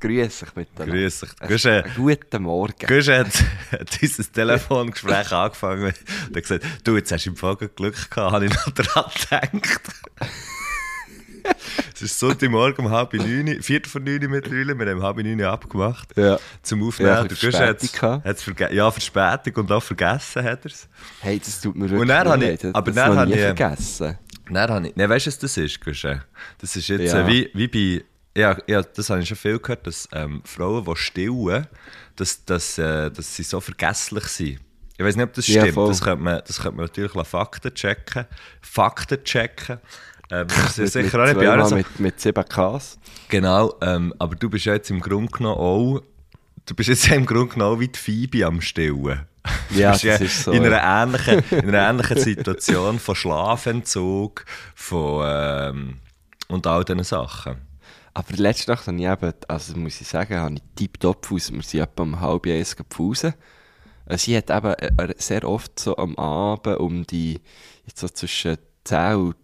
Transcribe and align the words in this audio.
grüß 0.00 0.38
dich 0.40 0.56
miteinander. 0.56 0.94
grüß 0.94 1.20
dich. 1.20 1.30
Guschen, 1.48 1.70
einen 1.84 1.94
Guten 1.94 2.42
Morgen. 2.42 2.86
Guschen 2.86 3.14
hat, 3.18 3.26
hat 3.72 3.98
unser 4.02 4.32
Telefongespräch 4.32 5.32
angefangen 5.32 5.84
und 5.84 6.36
hat 6.36 6.42
gesagt, 6.42 6.64
du, 6.84 6.96
jetzt 6.96 7.10
hast 7.12 7.24
du 7.26 7.30
im 7.30 7.36
Fall 7.36 7.56
Glück 7.56 8.10
gehabt, 8.10 8.32
habe 8.32 8.46
ich 8.46 8.52
noch 8.54 8.70
dran 8.70 9.10
gedacht. 9.52 9.80
es 11.94 12.02
ist 12.02 12.18
Sonntagmorgen 12.18 12.84
um 12.86 12.90
halb 12.92 13.12
neun, 13.14 13.62
viertel 13.62 13.88
vor 13.88 14.00
neun 14.00 14.20
mittlerweile, 14.30 14.78
wir 14.78 14.86
haben 14.90 15.02
halb 15.02 15.16
neun 15.16 15.42
abgemacht 15.42 16.08
Ja. 16.16 16.38
zum 16.62 16.86
Aufnehmen. 16.86 17.08
Ja, 17.10 17.22
Der 17.22 17.30
hat's- 17.30 17.38
Verspätung 17.40 18.22
hat's 18.24 18.42
verge- 18.44 18.72
Ja, 18.72 18.90
Verspätung 18.90 19.54
und 19.56 19.72
auch 19.72 19.82
vergessen 19.82 20.44
hat 20.44 20.64
er 20.64 20.70
es. 20.70 20.88
Hey, 21.20 21.38
das 21.38 21.60
tut 21.60 21.76
mir 21.76 21.88
wirklich 21.90 22.08
dann 22.08 22.40
leid. 22.40 22.64
ich- 22.64 22.74
aber 22.74 22.90
das 22.92 22.94
dann 22.94 23.16
habe 23.16 23.30
ich- 23.32 23.40
vergessen. 23.40 24.18
Nein, 24.52 24.68
habe 24.68 24.88
ich, 24.88 24.96
nein, 24.96 25.08
weißt 25.08 25.26
du, 25.26 25.30
was 25.30 25.38
das 25.38 25.56
ist, 25.56 25.80
Guschen? 25.80 26.20
Das 26.58 26.74
ist 26.74 26.88
jetzt 26.88 27.12
Ja. 27.12 27.20
äh, 27.20 27.26
wie, 27.28 27.50
wie 27.54 27.68
bei, 27.98 28.04
ja, 28.36 28.56
ja, 28.66 28.82
das 28.82 29.10
habe 29.10 29.20
ich 29.20 29.28
schon 29.28 29.36
viel 29.36 29.58
gehört, 29.58 29.86
dass 29.86 30.08
ähm, 30.12 30.42
Frauen, 30.44 30.84
die 30.84 30.96
stillen, 30.96 31.66
dass, 32.16 32.44
dass, 32.44 32.78
äh, 32.78 33.10
dass 33.10 33.34
sie 33.34 33.42
so 33.42 33.60
vergesslich 33.60 34.24
sind. 34.24 34.60
Ich 34.96 35.04
weiß 35.04 35.16
nicht, 35.16 35.24
ob 35.24 35.32
das 35.32 35.48
Ja, 35.48 35.62
stimmt. 35.62 35.88
das, 35.88 36.02
könnte 36.02 36.22
man, 36.22 36.42
das 36.46 36.60
könnte 36.60 36.76
man 36.76 36.86
natürlich 36.86 37.12
Fakten 37.26 37.74
checken. 37.74 38.26
Fakten 38.60 39.24
checken. 39.24 39.78
Ähm, 40.30 40.46
das 40.62 40.78
ist 40.78 40.94
Mit, 40.94 41.04
sicher 41.04 41.18
mit, 41.18 41.26
auch 41.26 41.32
nicht 41.32 41.40
bei 41.40 41.48
allen 41.50 41.66
so. 41.66 41.74
mit, 41.74 42.00
mit 42.00 42.20
7 42.20 42.44
Ks. 42.44 42.98
Genau, 43.28 43.74
ähm, 43.80 44.14
aber 44.18 44.36
du 44.36 44.50
bist 44.50 44.66
ja 44.66 44.74
jetzt 44.74 44.90
im 44.90 45.00
Grunde 45.00 45.32
genommen 45.32 45.58
auch, 45.58 46.02
du 46.66 46.74
bist 46.74 46.88
jetzt 46.88 47.08
im 47.12 47.26
Grunde 47.26 47.54
genommen 47.54 47.80
wie 47.80 47.88
die 47.88 47.98
Phoebe 47.98 48.44
am 48.46 48.60
Stillen. 48.60 49.26
Ja, 49.70 49.92
das 49.92 50.04
ist 50.04 50.44
so. 50.44 50.52
In 50.52 50.64
ja. 50.64 50.68
einer 50.70 51.02
ähnlichen, 51.02 51.42
in 51.58 51.68
einer 51.74 51.88
ähnlichen 51.88 52.18
Situation 52.18 52.98
von 52.98 53.14
Schlafentzug, 53.14 54.44
von, 54.74 55.24
ähm, 55.26 55.96
und 56.48 56.66
all 56.66 56.84
diesen 56.84 57.04
Sachen. 57.04 57.69
Aber 58.14 58.36
letzte 58.36 58.70
Nacht 58.70 58.86
habe 58.86 58.96
ich 58.96 59.04
eben, 59.04 59.32
also 59.48 59.76
muss 59.76 60.00
ich 60.00 60.08
sagen, 60.08 60.36
habe 60.36 60.54
ich 60.54 60.62
tiptop 60.74 61.30
aus. 61.30 61.52
Wir 61.52 61.62
sind 61.62 61.80
etwa 61.80 62.02
um 62.02 62.20
halb 62.20 62.46
eins 62.46 62.76
gepfusen. 62.76 63.34
Sie 64.16 64.36
hat 64.36 64.50
eben 64.50 64.74
äh, 64.74 65.14
sehr 65.18 65.48
oft 65.48 65.78
so 65.78 65.96
am 65.96 66.16
Abend 66.16 66.78
um 66.78 67.06
die, 67.06 67.40
jetzt 67.86 68.00
so 68.00 68.08
zwischen 68.08 68.58
10 68.84 69.14
und 69.14 69.36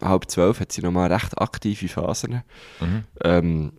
halb 0.00 0.30
zwölf 0.30 0.60
hat 0.60 0.72
sie 0.72 0.80
nochmal 0.80 1.12
recht 1.12 1.38
aktive 1.38 1.88
Phasen. 1.88 2.42
Ähm, 3.22 3.72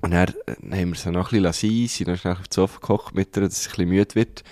und 0.00 0.10
dann, 0.10 0.28
äh, 0.28 0.56
dann 0.60 0.78
haben 0.78 0.88
wir 0.90 0.96
sie 0.96 1.10
noch 1.10 1.32
ein 1.32 1.42
bisschen 1.42 1.70
sein, 1.70 1.88
sind 1.88 2.08
noch 2.08 2.18
schnell 2.18 2.34
auf 2.34 2.48
die 2.48 2.54
Sofa 2.54 2.80
gekocht 2.80 3.14
mit 3.14 3.36
ihr, 3.36 3.42
dass 3.42 3.62
sie 3.62 3.68
ein 3.68 3.70
bisschen 3.70 3.88
müde 3.88 4.14
wird. 4.14 4.44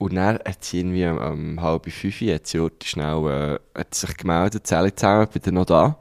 Und 0.00 0.14
dann 0.14 0.36
hat 0.36 0.64
sie 0.64 0.78
irgendwie 0.80 1.04
um, 1.04 1.18
um 1.18 1.60
halb 1.60 1.84
fünf, 1.92 2.22
hat 2.22 2.46
sie 2.46 2.58
heute 2.58 2.86
schnell, 2.86 3.58
äh, 3.74 3.78
hat 3.78 3.94
sich 3.94 4.16
gemeldet, 4.16 4.66
Sally 4.66 4.94
zusammen, 4.94 5.28
bin 5.30 5.42
dann 5.44 5.54
noch 5.54 5.66
da. 5.66 5.98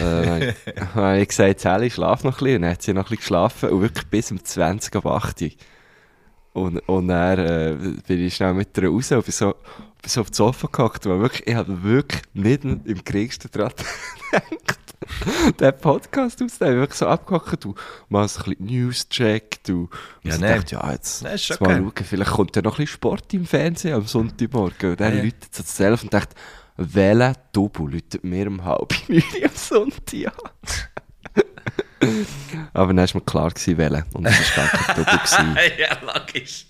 äh, 0.00 0.54
dann 0.92 1.14
ich- 1.20 1.28
gesagt, 1.28 1.60
Sally, 1.60 1.88
schlaf 1.88 2.24
noch 2.24 2.40
ein 2.40 2.44
bisschen. 2.44 2.56
Und 2.56 2.62
dann 2.62 2.70
hat 2.72 2.82
sie 2.82 2.92
noch 2.92 3.02
ein 3.02 3.04
bisschen 3.04 3.18
geschlafen 3.18 3.68
und 3.68 3.80
wirklich 3.82 4.06
bis 4.08 4.32
um 4.32 4.44
20 4.44 4.96
ab 4.96 5.06
8 5.06 5.42
Uhr. 5.42 5.50
Und, 6.52 6.78
und 6.88 7.06
dann 7.06 7.38
äh, 7.38 7.76
bin 8.08 8.26
ich 8.26 8.34
schnell 8.34 8.54
mit 8.54 8.76
ihr 8.76 8.88
raus 8.88 9.12
und 9.12 9.24
bin 9.24 9.32
so, 9.32 9.52
bin 10.02 10.08
so 10.08 10.20
auf 10.22 10.30
das 10.30 10.36
Sofa 10.36 10.68
gehockt. 10.72 11.06
Und 11.06 11.20
wirklich, 11.20 11.46
ich 11.46 11.54
habe 11.54 11.80
wirklich 11.84 12.22
nicht 12.34 12.64
im 12.64 13.04
geringsten 13.04 13.52
dran 13.52 13.70
gedacht, 14.32 14.87
den 15.60 15.76
Podcast 15.78 16.42
aufzunehmen. 16.42 16.76
Ich 16.76 16.80
wirklich 16.82 16.98
so 16.98 17.06
abgehockt, 17.06 17.64
du 17.64 17.74
machst 18.08 18.38
ein 18.38 18.44
bisschen 18.44 18.66
News-Check, 18.66 19.64
du 19.64 19.88
Ja, 20.22 20.36
nein. 20.38 20.56
dachte, 20.58 20.74
ja, 20.76 20.92
jetzt, 20.92 21.22
ist 21.24 21.48
jetzt 21.48 21.60
okay. 21.60 21.80
mal 21.80 21.92
schauen, 21.94 22.04
vielleicht 22.04 22.30
kommt 22.30 22.56
ja 22.56 22.62
noch 22.62 22.74
ein 22.78 22.84
bisschen 22.84 22.94
Sport 22.94 23.34
im 23.34 23.46
Fernsehen 23.46 23.94
am 23.94 24.06
Sonntagmorgen. 24.06 24.90
Und 24.90 25.00
dann 25.00 25.16
Ja, 25.16 25.22
läutet 25.22 25.48
es 25.58 25.76
selbst 25.76 26.04
und 26.04 26.12
dachte, 26.14 26.34
welcher 26.76 27.34
Double 27.52 27.90
läutet 27.92 28.24
mir 28.24 28.46
um 28.48 28.64
halb 28.64 28.92
neun 29.08 29.22
am 29.44 29.50
Sonntag 29.54 30.26
an? 30.26 30.52
Aber 32.72 32.92
dann 32.92 32.98
war 33.08 33.08
mir 33.14 33.20
klar, 33.22 33.50
gewesen, 33.50 33.78
welcher. 33.78 34.04
Und 34.12 34.26
es 34.26 34.56
war 34.56 34.66
gar 34.66 34.94
kein 34.94 35.04
gewesen. 35.04 35.56
ja, 35.78 35.96
logisch. 36.02 36.66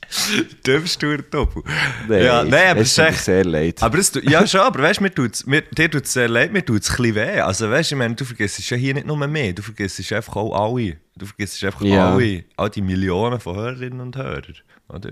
Dürfst 0.66 1.02
du 1.02 1.16
doppel. 1.18 1.62
Nein, 2.08 2.24
ja, 2.24 2.44
nein, 2.44 2.70
aber 2.70 2.80
es 2.80 2.88
es 2.90 2.94
tut 2.96 3.04
echt, 3.04 3.24
sehr 3.24 3.44
leid. 3.44 3.82
Aber 3.82 3.98
es, 3.98 4.12
ja, 4.22 4.46
schon, 4.46 4.60
aber 4.60 4.82
weißt 4.82 5.00
du, 5.00 5.02
mir 5.04 5.14
tut's, 5.14 5.46
mir, 5.46 5.62
dir 5.62 5.90
tut 5.90 6.04
es 6.04 6.12
sehr 6.12 6.28
leid, 6.28 6.52
mir 6.52 6.64
tut 6.64 6.82
es 6.82 6.90
ein 6.90 6.96
bisschen 6.96 7.14
weh. 7.14 7.40
Also 7.40 7.70
weißt 7.70 7.90
du, 7.90 7.94
ich 7.94 7.98
meine, 7.98 8.14
du 8.14 8.24
vergisst 8.24 8.70
ja 8.70 8.76
hier 8.76 8.94
nicht 8.94 9.06
nur 9.06 9.16
mehr, 9.26 9.52
du 9.52 9.62
vergisst 9.62 10.12
einfach 10.12 10.36
auch 10.36 10.54
alle. 10.74 10.96
Du 11.16 11.26
vergisst 11.26 11.62
einfach 11.64 11.82
Ja. 11.82 12.14
alle, 12.14 12.44
all 12.56 12.70
die 12.70 12.82
Millionen 12.82 13.38
von 13.40 13.56
Hörerinnen 13.56 14.00
und 14.00 14.16
Hörern, 14.16 14.54
oder? 14.88 15.10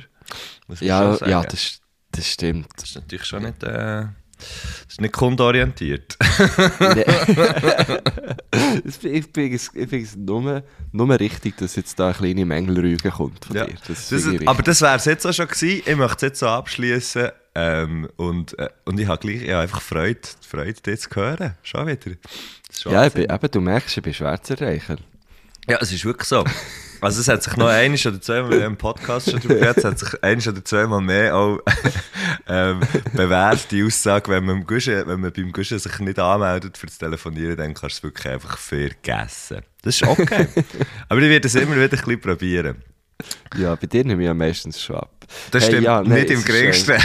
Ja, 0.80 1.16
ja 1.26 1.42
das, 1.42 1.80
das 2.12 2.26
stimmt. 2.26 2.68
Das 2.76 2.90
ist 2.90 2.94
natürlich 2.96 3.24
schon 3.24 3.42
nicht, 3.42 3.62
äh, 3.62 4.04
das 4.38 4.92
ist 4.92 5.00
nicht 5.00 5.14
kundenorientiert. 5.14 6.16
ich 8.84 9.24
finde 9.32 9.54
es, 9.56 9.70
ich 9.74 9.88
finde 9.88 9.98
es 10.04 10.16
nur, 10.16 10.62
nur 10.92 11.20
richtig, 11.20 11.56
dass 11.56 11.76
jetzt 11.76 11.98
da 11.98 12.06
eine 12.08 12.14
kleine 12.14 12.44
Mängelrüge 12.44 13.10
kommt 13.10 13.44
von 13.44 13.56
Ja. 13.56 13.64
dir. 13.66 13.74
Das 13.86 14.08
Das 14.08 14.24
ist, 14.24 14.46
aber 14.46 14.62
das 14.62 14.80
wäre 14.82 14.96
es 14.96 15.04
jetzt 15.06 15.26
auch 15.26 15.32
schon 15.32 15.48
gewesen. 15.48 15.82
Ich 15.86 15.96
möchte 15.96 16.16
es 16.16 16.22
jetzt 16.22 16.38
so 16.40 16.48
abschließen. 16.48 17.30
Ähm, 17.54 18.06
und, 18.16 18.58
äh, 18.58 18.68
und 18.84 19.00
ich 19.00 19.06
habe 19.08 19.18
gleich 19.18 19.42
ich 19.42 19.50
habe 19.50 19.62
einfach 19.62 19.80
Freude, 19.80 20.20
Freude, 20.46 20.74
dich 20.74 21.00
zu 21.00 21.08
hören. 21.14 21.54
Schon 21.62 21.86
wieder. 21.86 22.10
Ist 22.70 22.84
ja, 22.84 23.06
eben, 23.06 23.50
du 23.50 23.60
merkst, 23.62 23.96
ich 23.96 24.02
bin 24.02 24.12
schwer 24.12 24.42
zu 24.42 24.52
erreichen. 24.60 24.98
Ja, 25.66 25.78
es 25.80 25.90
ist 25.90 26.04
wirklich 26.04 26.28
so. 26.28 26.44
Also 27.00 27.20
es 27.20 27.28
hat 27.28 27.42
sich 27.42 27.56
noch 27.56 27.68
ein 27.68 27.92
oder 27.92 28.20
zweimal 28.20 28.60
im 28.60 28.76
Podcast 28.76 29.30
schon 29.30 29.40
drüber 29.40 29.54
geredet, 29.54 29.78
es 29.78 29.84
hat 29.84 29.98
sich 29.98 30.22
ein 30.22 30.38
oder 30.38 30.64
zweimal 30.64 31.00
mehr 31.00 31.36
auch 31.36 31.58
ähm, 32.48 32.80
bewährt, 33.12 33.70
die 33.70 33.84
Aussage, 33.84 34.30
wenn 34.30 34.44
man, 34.44 34.64
Guschen, 34.64 35.06
wenn 35.06 35.20
man 35.20 35.32
beim 35.32 35.52
Guschen 35.52 35.78
sich 35.78 35.98
nicht 35.98 36.18
anmeldet 36.18 36.78
für 36.78 36.86
das 36.86 36.98
Telefonieren, 36.98 37.56
dann 37.56 37.74
kannst 37.74 38.02
du 38.02 38.08
es 38.08 38.14
wirklich 38.14 38.32
einfach 38.32 38.58
vergessen. 38.58 39.60
Das 39.82 40.00
ist 40.00 40.06
okay. 40.06 40.48
Aber 41.08 41.20
ich 41.20 41.28
werde 41.28 41.46
es 41.46 41.54
immer 41.54 41.74
wieder 41.74 41.84
ein 41.84 41.90
bisschen 41.90 42.20
probieren. 42.20 42.82
Ja, 43.56 43.74
bei 43.74 43.86
dir 43.86 44.04
nehme 44.04 44.22
ich 44.22 44.26
ja 44.26 44.34
meistens 44.34 44.82
schon 44.82 44.96
ab. 44.96 45.10
Das 45.50 45.62
Hey, 45.64 45.70
stimmt 45.70 45.84
ja, 45.84 46.02
nein, 46.02 46.20
nicht 46.20 46.30
im 46.30 46.38
ist, 46.38 46.46
geringsten. 46.46 46.96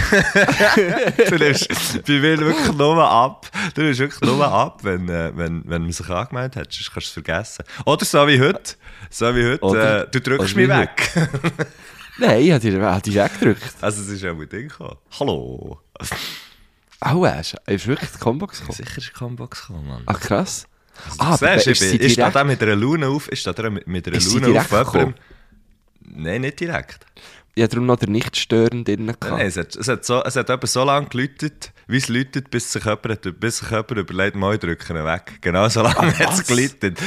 du 1.29 1.35
nimmst 1.37 1.67
bei 2.05 2.13
mir 2.19 2.37
wirklich 2.39 2.73
nur 2.73 3.09
ab. 3.09 3.49
Du 3.73 3.81
nimmst 3.81 3.99
wirklich 3.99 4.21
nur 4.21 4.45
ab, 4.45 4.83
wenn, 4.83 5.07
äh, 5.09 5.31
wenn, 5.35 5.63
wenn 5.65 5.81
man 5.83 5.91
sich 5.91 6.07
angemeldet 6.09 6.55
hat. 6.57 6.73
Sonst 6.73 6.91
kannst 6.93 7.07
du 7.07 7.19
es 7.19 7.25
vergessen. 7.25 7.65
Oder 7.85 8.05
so 8.05 8.27
wie 8.27 8.39
heute. 8.39 8.75
So 9.09 9.35
wie 9.35 9.45
heute. 9.45 9.63
Oder- 9.63 10.03
äh, 10.03 10.11
du 10.11 10.21
drückst 10.21 10.55
mich 10.55 10.67
weg. 10.67 11.11
Nein, 12.17 12.41
ich 12.41 12.51
habe 12.51 12.59
dich, 12.59 12.79
hab 12.79 13.03
dich 13.03 13.15
weggedrückt. 13.15 13.73
Also, 13.79 14.01
es 14.01 14.09
ist 14.09 14.21
ja 14.21 14.33
mit 14.33 14.51
Ding 14.51 14.67
gekommen. 14.67 14.97
Hallo. 15.19 15.79
Au, 16.99 17.25
ist, 17.25 17.55
ist 17.65 17.87
wirklich 17.87 18.11
die 18.11 18.19
Combox 18.19 18.59
gekommen. 18.59 18.75
Sicher 18.75 18.97
ist 18.97 19.13
Combox 19.13 19.67
gekommen, 19.67 19.87
Mann. 19.87 20.03
Ah, 20.05 20.13
krass. 20.13 20.67
Ah, 21.17 21.33
aber 21.33 21.57
Siehst, 21.57 21.67
ich, 21.67 21.81
ist 21.81 21.91
bin, 21.91 22.05
ich 22.05 22.13
stehe 22.13 22.29
da 22.29 22.43
mit 22.43 22.61
einer 22.61 22.75
Laune 22.75 23.07
auf. 23.07 23.31
Ich 23.31 23.39
stehe 23.39 23.55
da 23.55 23.69
mit, 23.69 23.87
mit 23.87 24.07
einer 24.07 24.17
Ist 24.17 24.31
direkt 24.31 24.71
auf? 24.71 25.13
Nein, 26.15 26.41
nicht 26.41 26.59
direkt. 26.59 27.05
Hatte 27.59 27.67
darum 27.75 27.85
noch 27.85 27.97
den 27.97 28.13
Nicht-Störend 28.13 28.87
drin. 28.87 29.05
Nein, 29.21 29.45
es 29.45 29.57
hat, 29.57 29.75
es 29.75 29.87
hat, 29.87 30.05
so, 30.05 30.23
es 30.23 30.35
hat 30.37 30.49
etwa 30.49 30.65
so 30.65 30.85
lange 30.85 31.07
geläutet, 31.07 31.73
wie 31.87 31.97
es 31.97 32.07
läutet, 32.07 32.49
bis 32.49 32.71
sich 32.71 32.83
jemand, 32.85 33.09
hat- 33.09 33.39
bis 33.41 33.57
sich 33.57 33.69
jemand 33.69 33.91
überlegt, 33.91 34.35
mal 34.37 34.57
drücken 34.57 34.95
weg. 35.03 35.39
Genau 35.41 35.67
so 35.67 35.81
lange 35.81 36.17
hat 36.17 36.33
es 36.33 36.47
geläutet. 36.47 36.97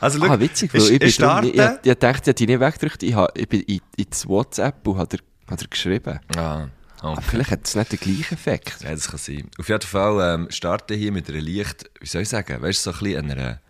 Also, 0.00 0.22
ah, 0.22 0.38
witzig, 0.38 0.74
weil 0.74 0.82
ich, 0.82 0.90
ich, 0.90 1.02
ich 1.02 1.16
drum, 1.16 1.44
ich, 1.44 1.54
ich, 1.54 1.60
ich 1.84 1.94
dachte, 1.98 2.06
ich 2.06 2.26
hätte 2.26 2.34
dich 2.34 2.48
nicht 2.48 2.60
weggedrückt. 2.60 3.02
Ich, 3.02 3.14
hab, 3.14 3.36
ich 3.36 3.48
bin 3.48 3.60
in, 3.62 3.80
WhatsApp 4.26 4.86
und 4.86 4.98
hat 4.98 5.14
er, 5.14 5.20
hat 5.50 5.62
er 5.62 5.68
geschrieben. 5.68 6.20
Ah, 6.36 6.68
oh. 7.02 7.06
Aber 7.06 7.22
vielleicht 7.22 7.50
hat 7.50 7.66
es 7.66 7.74
nicht 7.74 7.92
den 7.92 7.98
gleichen 7.98 8.34
Effekt. 8.34 8.82
Ja, 8.82 8.90
das 8.90 9.08
kann 9.08 9.18
sein. 9.18 9.48
Auf 9.58 9.68
jeden 9.70 9.80
Fall 9.86 10.34
ähm, 10.34 10.46
starte 10.50 10.92
ich 10.94 11.00
hier 11.00 11.12
mit 11.12 11.30
einer 11.30 11.40
leicht, 11.40 11.90
wie 12.00 12.06
soll 12.06 12.22
ich 12.22 12.28
sagen, 12.28 12.60
weißt 12.60 12.86
du, 12.86 12.90
so 12.92 12.96
ein 12.98 13.02
bisschen 13.04 13.30
einer, 13.30 13.60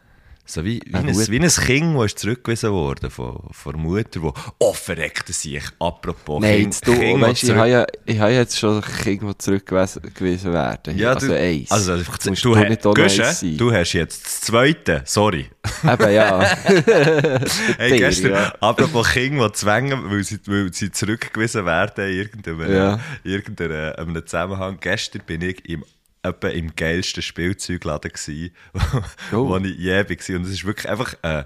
so 0.47 0.63
wie, 0.65 0.81
wie, 0.85 0.95
ein, 0.95 1.05
Eine 1.09 1.15
Wut. 1.15 1.31
wie 1.31 1.41
ein 1.41 1.49
Kind, 1.49 1.99
das 1.99 2.15
zurückgewiesen 2.17 2.71
wurde 2.71 3.09
von, 3.09 3.41
von 3.51 3.73
der 3.73 3.81
Mutter, 3.81 4.23
wo, 4.23 4.33
oh, 4.59 4.73
verreckte 4.75 5.33
sich, 5.33 5.63
apropos 5.79 6.43
Nein, 6.43 6.63
Kind, 6.71 6.87
du, 6.87 6.93
Kind, 6.99 7.21
weißt, 7.23 7.43
das 7.43 7.49
ich 7.49 7.55
habe 7.57 7.69
ja, 7.71 7.87
ich 8.05 8.19
habe 8.19 8.33
jetzt 8.33 8.59
schon 8.59 8.83
Kinder, 8.83 9.33
die 9.33 9.39
zurückgewiesen 9.39 10.53
werden. 10.53 10.99
ja, 10.99 11.15
also 11.15 11.29
du, 11.29 11.39
eins. 11.39 11.71
Also, 11.71 11.97
du, 11.97 12.31
du 12.43 12.57
ha- 12.57 12.69
nicht 12.69 12.85
äh, 12.85 13.33
sein. 13.33 13.57
du 13.57 13.73
hast 13.73 13.93
jetzt 13.95 14.25
das 14.27 14.41
zweite, 14.43 15.03
sorry. 15.07 15.47
Eben, 15.83 16.13
ja. 16.13 16.41
Hey, 17.79 17.99
gestern, 17.99 18.33
ja. 18.33 18.55
apropos 18.61 19.13
Kinder, 19.13 19.49
die 19.49 19.53
zwängen, 19.55 20.11
weil 20.11 20.25
sie, 20.25 20.39
weil 20.47 20.73
sie 20.73 20.91
zurückgewiesen 20.91 21.65
werden 21.65 22.11
in 22.11 22.19
irgendeinem, 22.19 22.73
Ja. 22.73 23.01
irgendeinem 23.23 23.95
einem 23.97 24.27
Zusammenhang. 24.27 24.77
Gestern 24.81 25.23
bin 25.27 25.41
ich 25.43 25.67
im, 25.69 25.85
etwa 26.25 26.49
im 26.49 26.75
geilsten 26.75 27.23
Spielzeugladen 27.23 28.11
gewesen, 28.13 28.55
Oh. 29.33 29.49
wo 29.49 29.57
ich 29.59 29.77
je 29.77 29.97
war. 29.97 30.37
Und 30.37 30.45
es 30.45 30.51
ist 30.51 30.65
wirklich 30.65 30.89
einfach, 30.89 31.15
äh, 31.23 31.45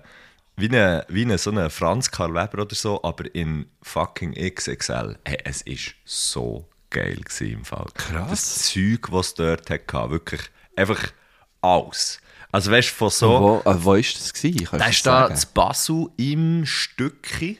wie 0.56 0.68
eine, 0.68 1.04
wie 1.08 1.22
eine 1.22 1.38
so 1.38 1.50
eine 1.50 1.70
Franz 1.70 2.10
Karl 2.10 2.34
Weber 2.34 2.62
oder 2.62 2.74
so, 2.74 3.02
aber 3.02 3.32
in 3.34 3.66
fucking 3.82 4.32
XXL. 4.34 5.18
Hey, 5.24 5.38
es 5.44 5.62
ist 5.62 5.94
so 6.04 6.68
geil 6.90 7.20
im 7.40 7.64
Fall. 7.64 7.86
Krass. 7.94 8.30
Das 8.30 8.72
Zeug, 8.72 9.12
was 9.12 9.28
es 9.28 9.34
dort 9.34 9.70
hatte, 9.70 10.10
wirklich 10.10 10.40
einfach 10.74 11.12
alles. 11.60 12.20
Also 12.50 12.70
weißt 12.70 12.88
von 12.88 13.10
so... 13.10 13.62
Wo, 13.64 13.70
äh, 13.70 13.84
wo 13.84 13.94
ist 13.94 14.18
das 14.18 14.32
gewesen? 14.32 14.64
Kannst 14.64 14.80
Da 14.80 14.84
du 14.84 14.90
ist 14.90 15.06
das 15.06 15.28
da 15.28 15.34
zu 15.34 15.46
Basel 15.54 16.06
im 16.16 16.64
Stückchen. 16.64 17.58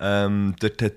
Ähm, 0.00 0.54
dort 0.60 0.82
hat 0.82 0.94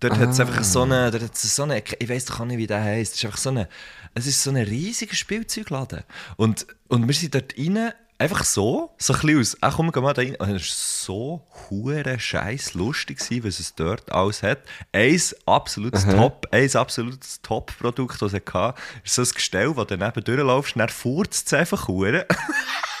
dort 0.00 0.18
hat's 0.18 0.40
einfach 0.40 0.64
so 0.64 0.82
eine, 0.82 1.10
dort 1.10 1.24
hat's 1.24 1.54
so 1.54 1.62
eine, 1.64 1.82
ich 1.98 2.08
weiß 2.08 2.26
doch 2.26 2.40
auch 2.40 2.44
nicht, 2.44 2.58
wie 2.58 2.66
der 2.66 2.82
heisst. 2.82 3.14
Es 3.14 3.18
ist 3.18 3.24
einfach 3.24 3.38
so 3.38 3.50
eine, 3.50 3.68
es 4.14 4.26
ist 4.26 4.42
so 4.42 4.50
ein 4.50 4.56
riesiger 4.56 5.14
Spielzeugladen. 5.14 6.04
Und, 6.36 6.66
und 6.88 7.06
wir 7.06 7.14
sind 7.14 7.34
dort 7.34 7.54
rein, 7.58 7.92
einfach 8.18 8.44
so, 8.44 8.94
so 8.96 9.12
ein 9.12 9.20
bisschen 9.20 9.40
aus, 9.40 9.56
ach 9.60 9.76
komm, 9.76 9.90
geh 9.92 10.00
mal 10.00 10.14
da 10.14 10.22
rein. 10.22 10.36
Und 10.36 10.50
es 10.50 10.62
war 10.62 11.06
so 11.06 11.46
hure 11.68 12.18
scheiß 12.18 12.74
lustig, 12.74 13.18
was 13.42 13.58
es 13.58 13.74
dort 13.74 14.10
alles 14.12 14.42
hat. 14.42 14.60
Eins 14.92 15.34
absolutes 15.46 16.06
Top, 16.06 16.46
eins 16.52 16.76
absolutes 16.76 17.42
Top-Produkt, 17.42 18.22
das 18.22 18.32
es 18.32 18.40
hatte, 18.52 18.80
ist 19.02 19.14
so 19.14 19.22
ein 19.22 19.28
Gestell, 19.34 19.76
wo 19.76 19.84
du 19.84 19.96
neben 19.96 20.24
durchlaufst, 20.24 20.76
dann 20.76 20.88
furzt 20.88 21.46
es 21.46 21.52
einfach 21.52 21.88
hure. 21.88 22.26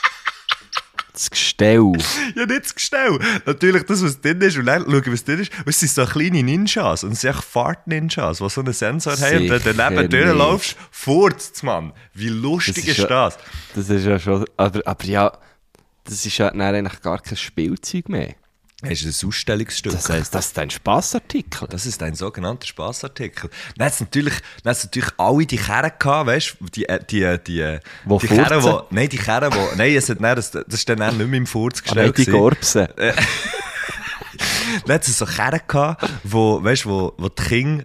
Das 1.14 1.30
Gestell. 1.30 1.92
Ja, 2.34 2.44
nicht 2.44 2.64
das 2.64 2.74
Gestell. 2.74 3.18
Natürlich 3.46 3.84
das, 3.84 4.02
was 4.04 4.20
drin 4.20 4.40
ist. 4.40 4.56
Und 4.58 4.66
dann 4.66 4.82
schauen, 4.82 5.02
was 5.12 5.24
drin 5.24 5.38
ist. 5.40 5.52
Und 5.58 5.68
es 5.68 5.80
sind 5.80 5.92
so 5.92 6.04
kleine 6.04 6.42
Ninjas. 6.42 7.04
Und 7.04 7.12
es 7.12 7.20
sind 7.22 7.36
Fart-Ninjas, 7.36 8.38
die 8.38 8.48
so 8.50 8.60
einen 8.60 8.72
Sensor 8.72 9.12
haben. 9.12 9.22
Und 9.22 9.42
wenn 9.42 9.48
du 9.48 9.58
Sicher 9.58 9.74
daneben 9.74 10.10
durchlaufst, 10.10 10.76
furzt 10.90 11.62
man. 11.62 11.92
Wie 12.14 12.28
lustig 12.28 12.74
Das 12.74 12.84
ist, 12.84 12.90
ist 12.90 12.98
ja- 12.98 13.06
das? 13.06 13.38
Das 13.76 13.88
ist 13.88 14.04
ja 14.04 14.18
schon. 14.18 14.44
Aber, 14.56 14.80
aber 14.84 15.04
ja, 15.04 15.32
das 16.02 16.26
ist 16.26 16.36
ja 16.36 16.48
eigentlich 16.48 17.00
gar 17.00 17.20
kein 17.20 17.36
Spielzeug 17.36 18.08
mehr. 18.08 18.34
Das 18.88 19.02
ist 19.02 19.22
ein 19.22 19.28
Ausstellungsstück. 19.28 19.92
Das 19.92 20.08
heisst, 20.08 20.34
das 20.34 20.46
ist 20.46 20.58
ein 20.58 20.70
Spaßartikel. 20.70 21.68
Das 21.68 21.86
ist 21.86 22.02
ein 22.02 22.14
sogenannter 22.14 22.66
Spaßartikel. 22.66 23.50
Dann 23.76 23.86
hat 23.90 24.00
natürlich, 24.00 24.34
dann 24.62 24.70
hat's 24.70 24.84
natürlich 24.84 25.10
alle 25.16 25.46
die 25.46 25.56
Kerren 25.56 25.92
gehabt, 25.98 26.26
weißt 26.28 26.56
du? 26.60 26.66
Die, 26.66 26.88
äh, 26.88 27.04
die, 27.08 27.38
die, 27.46 27.78
Wo 28.04 28.18
die 28.18 28.26
Kerren, 28.26 28.62
wo, 28.62 28.82
nein, 28.90 29.08
die 29.08 29.16
Kerren, 29.18 29.52
wo, 29.52 29.68
nein, 29.76 29.94
es 29.94 30.08
hat, 30.08 30.20
nein, 30.20 30.36
das, 30.36 30.50
das 30.50 30.64
ist 30.68 30.88
dann 30.88 31.00
auch 31.02 31.12
nicht 31.12 31.26
mehr 31.28 31.38
im 31.38 31.46
Furz 31.46 31.82
Aber 31.88 32.02
nicht 32.02 32.18
die 32.18 32.24
gewesen. 32.24 32.38
Gorbsen. 32.38 32.88
Dann 34.86 34.94
hat 34.94 35.06
es 35.06 35.18
so 35.18 35.26
Kerren 35.26 35.60
gehabt, 35.66 36.08
wo, 36.24 36.62
weißt, 36.62 36.86
wo, 36.86 37.12
wo 37.16 37.28
die 37.28 37.42
Kinder, 37.42 37.84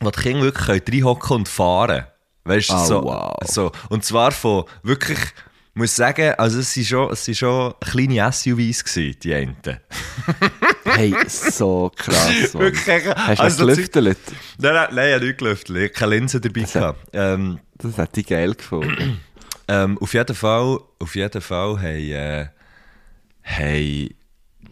wo 0.00 0.10
die 0.10 0.20
Kinder 0.20 0.42
wirklich 0.42 0.68
reinhocken 0.88 1.36
und 1.38 1.48
fahren. 1.48 2.06
Weißt 2.44 2.70
du, 2.70 2.74
Ah, 2.74 2.84
so, 2.86 3.02
wow. 3.04 3.36
so. 3.44 3.72
Und 3.90 4.04
zwar 4.04 4.30
von 4.32 4.64
wirklich, 4.82 5.18
ich 5.18 5.32
muss 5.78 5.94
sagen, 5.96 6.34
also 6.36 6.58
es 6.60 6.72
sind 6.74 6.86
schon, 6.86 7.12
es 7.12 7.24
sind 7.24 7.36
schon 7.36 7.74
kleine 7.80 8.30
SUVs 8.32 8.84
gewesen, 8.84 9.16
die 9.22 9.34
einen. 9.34 9.56
Hey, 10.84 11.14
so 11.28 11.92
krass. 11.94 12.54
Mann. 12.54 12.62
Wirklich, 12.64 13.06
Hast 13.14 13.38
du 13.38 13.42
also 13.42 13.66
das 13.66 13.76
das- 13.76 13.90
gelüftelt? 13.92 14.18
Nein, 14.58 14.74
nein, 14.74 14.88
nein, 14.94 15.08
ich 15.08 15.14
habe 15.14 15.26
nicht 15.26 15.38
gelüftet, 15.38 15.76
ich 15.76 15.82
habe 15.82 15.88
keine 15.90 16.14
Linse 16.16 16.40
dabei 16.40 16.60
gehabt. 16.62 17.08
Ähm, 17.12 17.58
Das 17.76 17.96
hätte 17.98 18.20
ich 18.20 18.26
geil 18.26 18.54
gefunden. 18.54 19.20
ähm, 19.68 19.98
auf 19.98 20.14
jeden 20.14 20.34
Fall, 20.34 20.78
auf 20.98 21.14
jeden 21.14 21.42
Fall 21.42 21.76
haben, 21.78 21.84
äh, 21.84 22.46
haben, 23.44 24.14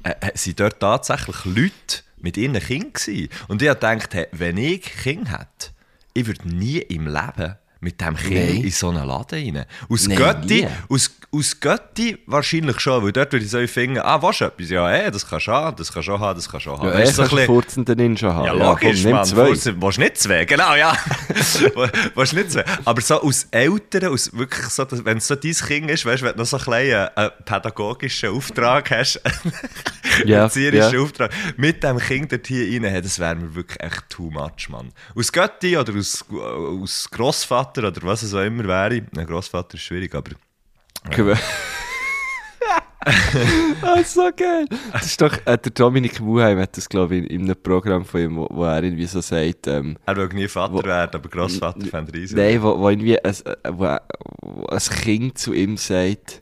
äh, 0.02 0.14
sind 0.34 0.58
dort 0.58 0.80
tatsächlich 0.80 1.44
Leute 1.44 2.02
mit 2.18 2.36
ihren 2.38 2.58
Kindern 2.60 2.92
gewesen. 2.94 3.28
Und 3.48 3.60
ich 3.62 3.68
habe 3.68 3.78
gedacht, 3.78 4.14
hey, 4.14 4.26
wenn 4.32 4.56
ich 4.56 4.82
Kinder 4.82 5.32
hätte, 5.32 5.70
ich 6.14 6.26
würde 6.26 6.48
nie 6.48 6.78
im 6.78 7.06
Leben 7.06 7.56
mit 7.86 8.00
dem 8.00 8.16
Kind 8.16 8.64
in 8.64 8.70
so 8.72 8.88
einen 8.88 9.06
Laden 9.06 9.54
rein. 9.56 9.64
Aus 9.88 10.08
Nein, 10.08 10.18
Götti, 10.18 10.66
aus, 10.88 11.08
aus 11.30 11.60
Götti 11.60 12.18
wahrscheinlich 12.26 12.80
schon, 12.80 13.04
weil 13.04 13.12
dort 13.12 13.32
würde 13.32 13.44
ich 13.44 13.50
so 13.52 13.64
finden, 13.68 14.00
ah, 14.00 14.20
was 14.20 14.40
etwas? 14.40 14.70
Ja, 14.70 14.90
ey, 14.90 15.08
das 15.12 15.24
kannst 15.28 15.46
du 15.46 15.52
haben, 15.52 15.76
das 15.76 15.92
kannst 15.92 16.08
du 16.08 16.18
haben, 16.18 16.36
das 16.36 16.48
kannst 16.48 16.66
du 16.66 16.72
haben. 16.72 16.88
Ja, 16.88 16.98
ich 16.98 17.10
du, 17.10 17.14
so 17.14 17.22
kann 17.22 17.24
ein 17.24 17.30
einen 17.30 17.36
bisschen- 17.38 17.46
furzenden 17.54 17.96
Ninja 17.98 18.34
haben. 18.34 18.44
ja, 18.46 18.52
logisch, 18.52 18.90
komm, 18.94 19.02
nimm 19.04 19.12
Mann. 19.12 19.24
zwei. 19.24 19.50
Fuß- 19.50 19.74
Willst 19.80 19.98
nicht 20.00 20.18
zwei? 20.18 20.44
Genau, 20.44 20.74
ja. 20.74 20.96
Willst 22.16 22.32
nicht 22.34 22.50
zwei? 22.50 22.64
Aber 22.84 23.00
so 23.00 23.22
aus 23.22 23.46
Eltern, 23.52 24.06
aus 24.12 24.32
wirklich 24.36 24.66
so, 24.66 24.84
wenn 25.04 25.18
es 25.18 25.28
so 25.28 25.36
dein 25.36 25.52
Kind 25.52 25.90
ist, 25.90 26.04
weißt 26.04 26.22
du, 26.22 26.26
wenn 26.26 26.32
du 26.32 26.38
noch 26.40 26.46
so 26.46 26.56
einen 26.56 26.64
kleinen 26.64 27.08
äh, 27.16 27.30
pädagogischen 27.44 28.30
Auftrag 28.30 28.90
hast, 28.90 29.20
Ja, 30.24 30.44
erzieherischen 30.44 30.94
ja. 30.94 31.00
Auftrag, 31.00 31.30
mit 31.56 31.82
dem 31.82 31.98
Kind 31.98 32.32
dort 32.32 32.46
hier 32.46 32.82
rein, 32.82 33.02
das 33.02 33.18
wäre 33.18 33.34
mir 33.34 33.54
wirklich 33.54 33.78
echt 33.80 34.08
too 34.08 34.30
much, 34.30 34.68
Mann. 34.70 34.92
Aus 35.14 35.30
Götti 35.30 35.76
oder 35.76 35.94
aus, 35.94 36.24
äh, 36.32 36.34
aus 36.36 37.08
Grossvater 37.10 37.75
oder 37.84 38.02
was 38.02 38.22
es 38.22 38.34
auch 38.34 38.42
immer 38.44 38.64
wäre. 38.64 39.02
Ein 39.16 39.26
Grossvater 39.26 39.74
ist 39.74 39.82
schwierig, 39.82 40.14
aber 40.14 40.32
Gew- 41.10 41.36
ah, 43.82 44.02
so 44.04 44.30
geil. 44.36 44.66
Das 44.92 45.06
ist 45.06 45.20
doch, 45.20 45.32
äh, 45.44 45.56
der 45.58 45.72
Dominik 45.72 46.20
Muheim 46.20 46.58
hat 46.58 46.76
das, 46.76 46.88
glaube 46.88 47.16
ich, 47.16 47.24
in, 47.24 47.26
in 47.28 47.42
einem 47.44 47.62
Programm 47.62 48.04
von 48.04 48.20
ihm, 48.20 48.36
wo, 48.36 48.48
wo 48.50 48.64
er 48.64 48.82
irgendwie 48.82 49.06
so 49.06 49.20
sagt, 49.20 49.66
ähm, 49.68 49.96
er 50.06 50.16
will 50.16 50.28
nie 50.28 50.48
Vater 50.48 50.74
Wo- 50.74 50.82
werden, 50.82 51.14
aber 51.14 51.28
Grossvater 51.28 51.86
fände 51.86 52.12
ich 52.12 52.22
riesig. 52.22 52.36
nein, 52.36 52.62
wo, 52.62 52.78
wo 52.78 52.88
irgendwie 52.88 53.18
ein, 53.22 53.30
äh, 53.44 53.56
wo, 53.70 53.96
wo 54.42 54.66
ein 54.66 54.78
Kind 54.78 55.38
zu 55.38 55.52
ihm 55.52 55.76
sagt, 55.76 56.40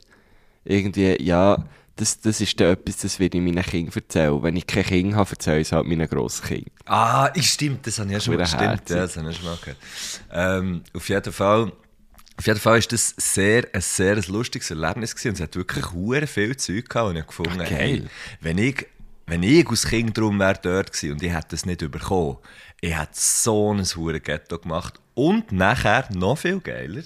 irgendwie, 0.63 1.21
ja, 1.21 1.63
das, 1.97 2.19
das 2.19 2.41
ist 2.41 2.59
dann 2.59 2.71
etwas, 2.73 2.97
das 2.97 3.19
will 3.19 3.29
ich 3.33 3.41
meinen 3.41 3.63
Kindern 3.63 3.93
erzählen. 3.95 4.41
Wenn 4.43 4.55
ich 4.57 4.67
kein 4.67 4.83
Kind 4.83 5.15
habe, 5.15 5.29
erzähle 5.29 5.59
ich 5.61 5.67
es 5.67 5.71
halt 5.71 5.87
meinen 5.87 6.07
Grosskind. 6.09 6.67
Ah, 6.85 7.31
ich- 7.33 7.49
stimmt, 7.49 7.85
das 7.87 7.97
habe 7.99 8.07
ich 8.09 8.13
ja 8.13 8.19
schon 8.19 8.35
mal 8.35 8.45
stimmt, 8.45 8.89
ja, 8.89 8.95
das 8.97 9.17
habe 9.17 9.29
ich 9.29 9.37
schon 9.37 9.45
mal 9.45 9.57
gehört. 9.57 9.77
Ähm, 10.31 10.83
auf 10.93 11.09
jeden 11.09 11.33
Fall, 11.33 11.71
auf 12.37 12.45
jeden 12.47 12.59
Fall 12.59 12.77
ist 12.77 12.91
das 12.91 13.13
sehr, 13.17 13.67
ein 13.73 13.81
sehr 13.81 14.15
lustiges 14.27 14.69
Erlebnis 14.69 15.15
gewesen 15.15 15.29
und 15.29 15.33
es 15.35 15.41
hat 15.41 15.55
wirklich 15.55 15.91
hure 15.91 16.27
viel 16.27 16.55
Zeug 16.57 16.87
gehabt 16.89 17.09
und 17.09 17.15
ich 17.15 17.21
habe 17.21 17.27
gefunden, 17.27 17.61
Ach, 17.63 17.69
hey, 17.71 18.03
wenn 18.41 18.57
ich, 18.57 18.85
wenn 19.27 19.41
ich 19.43 19.67
als 19.67 19.87
Kind 19.87 20.15
drum 20.17 20.37
wäre 20.39 20.59
dort 20.61 20.91
gewesen 20.93 21.13
und 21.13 21.23
ich 21.23 21.33
hätte 21.33 21.47
das 21.51 21.65
nicht 21.65 21.79
bekommen, 21.79 22.37
ich 22.81 22.95
hätte 22.95 23.11
so 23.13 23.73
ein 23.73 23.83
hure 23.83 24.19
Ghetto 24.19 24.59
gemacht 24.59 24.99
und 25.15 25.51
nachher, 25.51 26.07
noch 26.13 26.37
viel 26.37 26.59
geiler, 26.59 27.01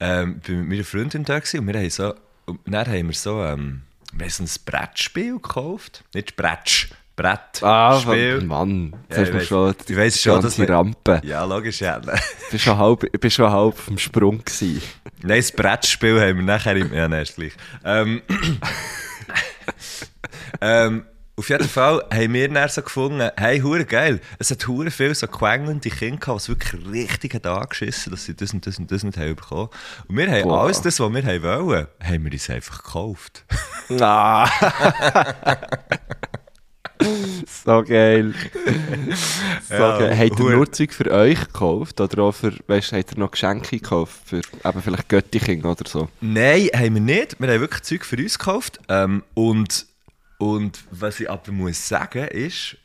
ähm, 0.00 0.40
bin 0.40 0.60
mit 0.60 0.68
meiner 0.70 0.84
Freundin 0.84 1.24
da 1.24 1.38
gewesen 1.38 1.60
und 1.60 1.66
wir 1.68 1.74
haben 1.78 1.90
so, 1.90 2.14
und 2.46 2.60
dann 2.66 2.86
haben 2.86 3.06
wir 3.08 3.14
so, 3.14 3.44
ähm, 3.44 3.82
wir 4.12 4.24
haben 4.26 4.30
so 4.30 4.42
ein 4.42 4.50
Brettspiel 4.64 5.34
gekauft, 5.34 6.02
nicht 6.14 6.34
Bretsch, 6.36 6.88
Brettspiel. 7.18 8.38
Ah, 8.40 8.44
Mann, 8.44 8.94
jetzt 9.08 9.16
Ja, 9.16 9.22
hast 9.22 9.28
ich 9.28 9.34
du 9.34 9.40
schon 9.44 9.74
ich 9.88 9.96
weiss 9.96 10.12
die 10.14 10.18
schon, 10.20 10.40
dass 10.40 10.56
wir- 10.58 10.70
Rampe. 10.70 11.20
Ja, 11.24 11.44
logisch, 11.44 11.80
ja. 11.80 12.00
Ich 12.44 12.50
bin 12.52 12.58
schon 12.60 12.78
halb, 12.78 13.04
ich 13.12 13.20
bin 13.20 13.30
schon 13.30 13.50
halb 13.50 13.74
auf 13.74 13.86
dem 13.86 13.98
Sprung 13.98 14.38
gewesen. 14.44 14.80
Nein, 15.22 15.38
das 15.38 15.50
Brettspiel 15.52 16.20
haben 16.20 16.36
wir 16.38 16.44
nachher 16.44 16.76
im... 16.76 16.92
Ja, 16.94 17.08
nein, 17.08 17.22
ist 17.22 17.34
gleich. 17.34 17.52
Ähm, 17.84 18.22
ähm, 20.60 21.04
auf 21.36 21.48
jeden 21.50 21.68
Fall 21.68 22.04
haben 22.12 22.32
wir 22.34 22.48
dann 22.48 22.68
so 22.68 22.82
gefunden, 22.82 23.30
hey, 23.36 23.60
hure 23.60 23.84
geil, 23.84 24.20
es 24.38 24.50
hat 24.50 24.66
hure 24.66 24.90
viel 24.90 25.14
so 25.14 25.26
quengelnde 25.26 25.90
Kinder 25.90 26.18
gehabt, 26.18 26.44
die 26.44 26.48
wirklich 26.48 26.86
richtig 26.90 27.34
hat 27.34 27.46
angeschissen 27.46 28.10
dass 28.12 28.24
sie 28.24 28.34
das 28.34 28.52
und 28.52 28.66
das 28.66 28.78
und 28.78 28.90
das 28.90 29.02
nicht 29.04 29.16
haben 29.18 29.36
bekommen. 29.36 29.68
Und 30.08 30.16
wir 30.16 30.30
haben 30.30 30.42
Boah. 30.44 30.62
alles 30.64 30.82
das, 30.82 30.98
was 31.00 31.12
wir 31.12 31.22
haben 31.24 31.42
wollen, 31.42 31.86
haben 32.02 32.24
wir 32.24 32.32
uns 32.32 32.50
einfach 32.50 32.82
gekauft. 32.82 33.44
Ah. 34.00 34.48
so 37.64 37.82
geil. 37.82 38.34
so 39.68 39.74
Ja, 39.74 39.98
geil. 39.98 40.18
Habt 40.18 40.40
ihr 40.40 40.50
nur 40.50 40.72
Zeug 40.72 40.92
für 40.92 41.10
euch 41.10 41.40
gekauft? 41.40 42.00
Oder 42.00 42.22
auch 42.22 42.32
für, 42.32 42.52
weißt 42.66 42.92
habt 42.92 43.12
ihr 43.12 43.18
noch 43.18 43.30
Geschenke 43.30 43.78
gekauft? 43.78 44.20
Für 44.24 44.38
eben 44.38 44.82
vielleicht 44.82 45.08
Göttikind 45.08 45.64
oder 45.64 45.88
so? 45.88 46.08
Nein, 46.20 46.68
haben 46.74 46.94
wir 46.94 47.00
nicht. 47.00 47.40
Wir 47.40 47.48
haben 47.48 47.60
wirklich 47.60 47.82
Zeug 47.82 48.04
für 48.04 48.16
uns 48.16 48.38
gekauft. 48.38 48.78
Ähm, 48.88 49.22
und, 49.34 49.86
und 50.38 50.78
was 50.90 51.20
ich 51.20 51.30
aber 51.30 51.52
muss 51.52 51.86
sagen 51.88 52.28
ist... 52.28 52.76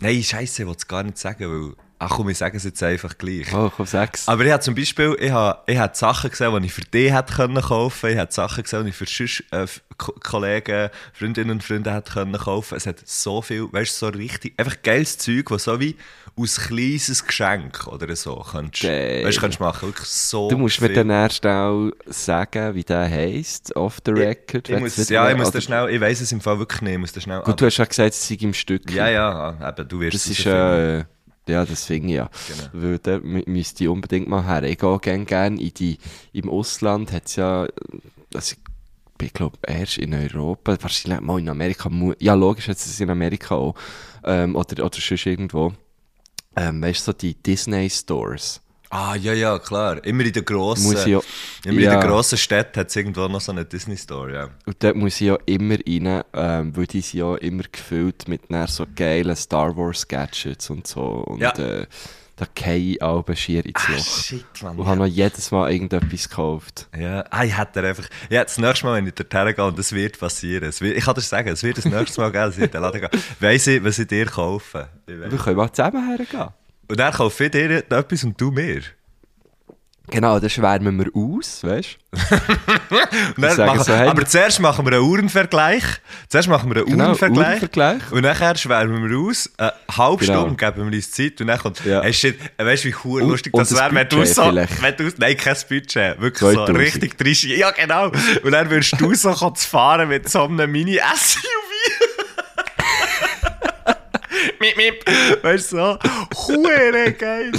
Nein, 0.00 0.22
Scheiße, 0.22 0.62
ich 0.62 0.68
will 0.68 0.76
es 0.76 0.86
gar 0.86 1.02
nicht 1.02 1.18
sagen, 1.18 1.50
weil... 1.50 1.85
Ach 1.98 2.10
komm, 2.10 2.28
ich 2.28 2.36
sage 2.38 2.56
es 2.58 2.64
jetzt 2.64 2.82
einfach 2.82 3.16
gleich. 3.16 3.52
Oh, 3.54 3.70
komm, 3.74 3.86
sag's. 3.86 4.28
Aber 4.28 4.44
ich 4.44 4.52
habe 4.52 4.62
zum 4.62 4.74
Beispiel, 4.74 5.16
ich 5.18 5.30
habe, 5.30 5.60
ich 5.66 5.78
habe 5.78 5.96
Sachen 5.96 6.30
gesehen, 6.30 6.60
die 6.60 6.66
ich 6.66 6.72
für 6.72 6.82
dich 6.82 7.12
hätte 7.12 7.32
können 7.34 7.60
kaufen. 7.62 8.10
Ich 8.10 8.18
habe 8.18 8.30
Sachen 8.32 8.62
gesehen, 8.62 8.84
die 8.84 8.90
ich 8.90 8.96
für 8.96 9.06
sonst, 9.06 9.42
äh, 9.50 9.66
Ko- 9.96 10.14
Kollegen, 10.22 10.90
Freundinnen 11.14 11.52
und 11.52 11.64
Freunde 11.64 11.92
hätte 11.94 12.12
können 12.12 12.34
kaufen. 12.38 12.76
Es 12.76 12.86
hat 12.86 12.96
so 13.06 13.40
viel, 13.40 13.66
weißt 13.72 14.02
du, 14.02 14.06
so 14.06 14.12
richtig, 14.18 14.52
einfach 14.58 14.76
geiles 14.82 15.16
Zeug, 15.16 15.50
was 15.50 15.64
so 15.64 15.80
wie 15.80 15.96
aus 16.38 16.60
kleines 16.60 17.24
Geschenk 17.26 17.86
oder 17.86 18.14
so 18.14 18.44
kannst, 18.52 18.82
Geil. 18.82 19.24
weißt, 19.24 19.40
kannst 19.40 19.58
machen. 19.58 19.88
Wirklich 19.88 20.06
so 20.06 20.50
Du 20.50 20.58
musst 20.58 20.82
mir 20.82 20.88
viel. 20.88 20.96
dann 20.96 21.08
erst 21.08 21.46
auch 21.46 21.90
sagen, 22.04 22.74
wie 22.74 22.84
der 22.84 23.08
heisst, 23.10 23.74
off 23.74 24.00
the 24.04 24.10
record. 24.12 24.68
Ich 24.68 24.74
wenn 24.74 24.82
muss, 24.82 25.08
ja, 25.08 25.30
ich 25.30 25.36
muss 25.38 25.50
das 25.50 25.64
schnell, 25.64 25.88
ich 25.88 25.98
weiß 25.98 26.20
es 26.20 26.30
im 26.32 26.42
Fall 26.42 26.58
wirklich 26.58 26.82
nicht, 26.82 26.92
ich 26.92 26.98
muss 26.98 27.12
das 27.12 27.22
schnell 27.22 27.40
Gut, 27.40 27.58
du 27.58 27.64
hast 27.64 27.78
ja 27.78 27.86
gesagt, 27.86 28.12
es 28.12 28.28
sei 28.28 28.36
im 28.38 28.52
Stück. 28.52 28.90
Ja, 28.90 29.08
ja, 29.08 29.56
eben, 29.66 29.88
du 29.88 30.00
wirst 30.00 30.14
Das 30.16 30.24
es 30.26 30.30
ist, 30.32 30.44
ja, 31.48 31.64
das 31.64 31.84
finde 31.84 32.08
ich 32.08 32.14
ja. 32.14 32.30
Genau. 32.48 32.68
Weil 32.72 32.98
da 32.98 33.16
mü- 33.16 33.48
müsste 33.48 33.84
ich 33.84 33.88
unbedingt 33.88 34.28
mal 34.28 34.44
her. 34.44 34.62
Ich 34.64 34.78
gehe 34.78 34.98
gerne 34.98 35.24
gern 35.24 35.58
in 35.58 35.72
die, 35.74 35.98
im 36.32 36.50
Ausland 36.50 37.12
hat 37.12 37.26
es 37.26 37.36
ja, 37.36 37.66
also 38.34 38.56
ich 39.20 39.32
glaube 39.32 39.56
erst 39.66 39.98
in 39.98 40.12
Europa, 40.14 40.76
wahrscheinlich 40.80 41.20
mal 41.20 41.38
in 41.38 41.48
Amerika, 41.48 41.90
ja 42.18 42.34
logisch 42.34 42.68
hat 42.68 42.76
es 42.76 43.00
in 43.00 43.10
Amerika 43.10 43.54
auch, 43.54 43.74
ähm, 44.24 44.56
oder, 44.56 44.84
oder 44.84 44.98
sonst 45.00 45.26
irgendwo, 45.26 45.72
ähm, 46.56 46.82
weißt 46.82 47.00
du, 47.00 47.12
so 47.12 47.12
die 47.12 47.34
Disney 47.34 47.88
Stores. 47.88 48.60
Ah, 48.98 49.14
ja, 49.14 49.34
ja, 49.34 49.58
klar. 49.58 50.02
Immer 50.06 50.24
in 50.24 50.32
den 50.32 50.44
grossen, 50.44 50.84
Muss 50.84 51.04
ich 51.04 51.12
ja- 51.12 51.20
immer 51.64 51.80
ja. 51.80 51.92
in 51.94 52.00
den 52.00 52.08
grossen 52.08 52.38
Städten 52.38 52.80
hat 52.80 52.88
es 52.88 52.96
irgendwo 52.96 53.28
noch 53.28 53.42
so 53.42 53.52
eine 53.52 53.64
Disney-Store, 53.66 54.32
ja. 54.32 54.48
Und 54.64 54.82
dort 54.82 54.96
muss 54.96 55.20
ich 55.20 55.26
ja 55.26 55.36
immer 55.44 55.74
rein, 55.74 56.22
ähm, 56.32 56.76
weil 56.76 56.86
die 56.86 57.02
sind 57.02 57.20
ja 57.20 57.34
immer 57.36 57.64
gefüllt 57.70 58.26
mit 58.26 58.42
so 58.68 58.86
geilen 58.94 59.36
Star 59.36 59.76
Wars 59.76 60.08
Gadgets 60.08 60.70
und 60.70 60.86
so. 60.86 61.02
Und 61.02 61.40
Ja. 61.40 61.50
äh, 61.58 61.86
da 62.36 62.46
gehe 62.54 62.92
ich 62.94 63.02
auch 63.02 63.24
schier 63.34 63.64
ins 63.66 63.88
Loch. 63.88 63.98
shit, 64.22 64.44
Mann. 64.62 64.76
Und 64.78 64.86
habe 64.86 64.98
noch 64.98 65.06
jedes 65.06 65.50
Mal 65.50 65.72
irgendetwas 65.72 66.28
gekauft. 66.28 66.88
Ja, 66.98 67.24
ah, 67.30 67.44
ich 67.44 67.56
hätte 67.56 67.82
einfach, 67.82 68.08
ja, 68.30 68.44
das 68.44 68.56
nächste 68.58 68.86
Mal, 68.86 68.96
wenn 68.96 69.06
ich 69.06 69.14
dorthin 69.14 69.54
gehe, 69.54 69.64
und 69.64 69.78
das 69.78 69.92
wird 69.92 70.18
passieren, 70.18 70.68
es 70.68 70.80
wird, 70.80 70.96
ich 70.96 71.04
kann 71.04 71.14
dir 71.14 71.20
sagen, 71.22 71.48
es 71.48 71.62
wird 71.62 71.76
das 71.78 71.84
nächste 71.86 72.20
Mal 72.20 72.32
geben, 72.32 72.44
dass 72.44 72.56
ich 72.58 72.64
in 72.64 72.70
den 72.70 72.80
Laden 72.82 73.00
gehe, 73.02 73.10
weiss 73.40 73.66
ich, 73.66 73.84
was 73.84 73.98
ich 73.98 74.06
dir 74.06 74.26
kaufe. 74.26 74.88
Wir 75.06 75.28
können 75.38 75.56
mal 75.56 75.70
zusammen 75.72 76.06
hergehen. 76.16 76.48
Und 76.88 76.98
dann 77.00 77.12
kaufe 77.12 77.44
ich 77.44 77.50
dir 77.50 77.70
etwas 77.78 78.24
und 78.24 78.40
du 78.40 78.50
mir. 78.50 78.82
Genau, 80.08 80.38
dann 80.38 80.48
schwärmen 80.48 80.96
wir 81.04 81.10
aus, 81.20 81.64
weißt 81.64 81.98
du? 83.36 83.82
So, 83.82 83.92
hey, 83.92 84.06
aber 84.08 84.24
zuerst 84.24 84.60
machen 84.60 84.86
wir 84.86 84.92
einen 84.92 85.02
Uhrenvergleich. 85.02 85.82
Zuerst 86.28 86.48
machen 86.48 86.70
wir 86.70 86.76
einen 86.82 86.86
Genau, 86.92 87.04
Uhrenvergleich. 87.06 87.46
Uhrenvergleich. 87.48 88.12
Und 88.12 88.22
nachher 88.22 88.56
schwärmen 88.56 89.10
wir 89.10 89.18
aus. 89.18 89.50
Eine 89.56 89.72
halbe 89.96 90.24
Genau. 90.24 90.40
Stunde 90.42 90.56
geben 90.64 90.90
wir 90.92 90.96
uns 90.96 91.10
Zeit. 91.10 91.40
Und 91.40 91.48
dann 91.48 91.58
kommt, 91.58 91.84
Ja. 91.84 92.02
hey, 92.02 92.12
shit, 92.14 92.38
weißt 92.56 92.84
du, 92.84 92.88
wie 92.88 92.94
cool 93.04 93.22
Und- 93.22 93.30
lustig 93.30 93.52
das 93.52 93.74
wäre, 93.74 93.92
wenn 93.92 94.08
du 94.08 94.24
so, 94.24 94.42
wenn 94.44 94.96
du, 94.96 95.12
nein, 95.18 95.36
kein 95.36 95.56
Budget. 95.68 96.20
Wirklich 96.20 96.38
so 96.38 96.52
2000. 96.52 96.78
richtig 96.78 97.18
drischi. 97.18 97.56
Ja, 97.56 97.72
genau. 97.72 98.06
Und 98.44 98.52
dann 98.52 98.70
würdest 98.70 99.00
du 99.00 99.12
so 99.12 99.34
fahren 99.34 100.08
mit 100.08 100.28
so 100.28 100.44
einem 100.44 100.70
Mini-SUV. 100.70 101.42
Miep, 104.60 104.76
miep. 104.76 105.44
Weißt 105.44 105.72
du, 105.72 105.76
so, 105.76 105.98
hure 106.46 107.12
geil. 107.12 107.52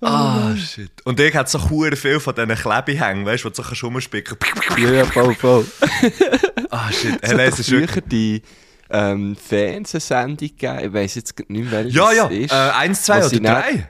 Ah, 0.00 0.54
shit. 0.56 0.90
Und 1.04 1.18
ich 1.18 1.34
hatte 1.34 1.50
so 1.50 1.70
hure 1.70 1.96
viel 1.96 2.20
von 2.20 2.34
diesen 2.34 2.54
Klebehängen, 2.54 3.24
weißt 3.24 3.44
du, 3.44 3.46
wo 3.46 3.50
du 3.50 3.56
so 3.56 3.62
kannst 3.62 3.82
rumspicken 3.82 4.36
Ja, 4.78 4.90
ja, 4.90 5.04
voll, 5.04 5.34
voll. 5.34 5.66
Ah, 6.70 6.90
shit. 6.90 7.18
Hey, 7.22 7.32
hat 7.32 7.40
es 7.40 7.58
ist 7.58 7.70
wirklich... 7.70 8.04
die 8.06 8.42
ähm, 8.90 9.36
Fernsehsendung 9.36 10.36
gegeben, 10.36 10.78
ich 10.84 10.92
weiss 10.92 11.14
jetzt 11.14 11.38
nicht 11.38 11.48
mehr, 11.48 11.70
welches 11.70 11.94
Ja, 11.94 12.12
ja. 12.12 12.26
es 12.26 12.38
ist. 12.38 12.52
Äh, 12.52 12.54
eins, 12.54 13.02
zwei 13.02 13.26
oder 13.26 13.40
drei? 13.40 13.88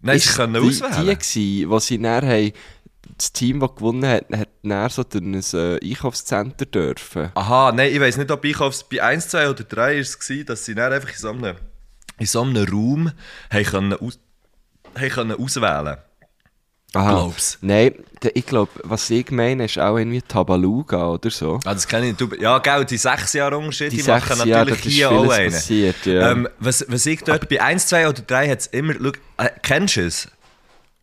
Nein, 0.00 0.18
sie 0.18 0.28
Ist 0.28 0.36
können 0.36 0.54
die, 0.54 0.60
auswählen. 0.60 1.06
Die 1.06 1.16
gewesen, 1.16 1.70
wo 1.70 1.78
sie 1.80 1.98
haben, 2.06 2.52
das 3.16 3.32
Team, 3.32 3.60
das 3.60 3.74
gewonnen 3.74 4.06
hat, 4.06 4.24
hat 4.32 4.48
dann 4.62 4.88
so 4.90 5.04
durch 5.04 5.22
ein 5.22 5.34
äh, 5.34 5.78
Einkaufscenter 5.82 6.66
dürfen. 6.66 7.30
Aha, 7.34 7.72
nein, 7.72 7.92
ich 7.92 8.00
weiss 8.00 8.16
nicht, 8.16 8.30
ob 8.30 8.44
ich 8.44 8.60
aufs, 8.60 8.84
bei 8.84 9.02
1, 9.02 9.28
2 9.28 9.50
oder 9.50 9.64
3 9.64 9.94
war 9.94 10.00
es, 10.00 10.18
dass 10.46 10.64
sie 10.64 10.74
dann 10.74 10.92
einfach 10.92 11.10
in 11.10 11.16
so 11.16 11.30
einem, 11.30 11.56
in 12.18 12.26
so 12.26 12.42
einem 12.42 12.64
Raum 12.68 13.12
haben 13.50 13.64
können 13.64 13.92
aus, 13.94 14.18
haben 14.94 15.08
können 15.10 15.38
auswählen 15.38 15.98
Aha. 16.94 17.10
Glaub's. 17.10 17.58
Nein, 17.60 17.92
ich 18.32 18.46
glaube, 18.46 18.70
was 18.82 19.10
ich 19.10 19.30
meine, 19.30 19.66
ist 19.66 19.78
auch 19.78 19.98
irgendwie 19.98 20.22
Tabaluga 20.22 21.08
oder 21.08 21.30
so. 21.30 21.60
Ah, 21.66 21.74
das 21.74 21.86
kenne 21.86 22.10
ich. 22.10 22.16
Du, 22.16 22.30
ja, 22.40 22.58
gell, 22.60 22.86
die 22.86 22.96
sechs 22.96 23.34
Jahre 23.34 23.58
Unterschied, 23.58 23.92
die, 23.92 23.98
Die 23.98 24.08
machen 24.08 24.36
sechs 24.36 24.44
Jahre, 24.46 24.70
natürlich 24.70 24.94
hier 24.96 25.10
auch 25.10 25.30
einen. 25.30 25.52
passiert, 25.52 26.06
ja. 26.06 26.32
Ähm, 26.32 26.48
was, 26.58 26.86
was 26.88 27.04
ich 27.04 27.22
dort 27.22 27.48
bei 27.50 27.60
1, 27.60 27.88
2 27.88 28.08
oder 28.08 28.22
3 28.22 28.48
hat 28.48 28.60
es 28.60 28.66
immer, 28.68 28.94
schau, 28.94 29.12
äh, 29.44 29.50
kennst 29.62 29.96
du 29.96 30.06
es? 30.06 30.28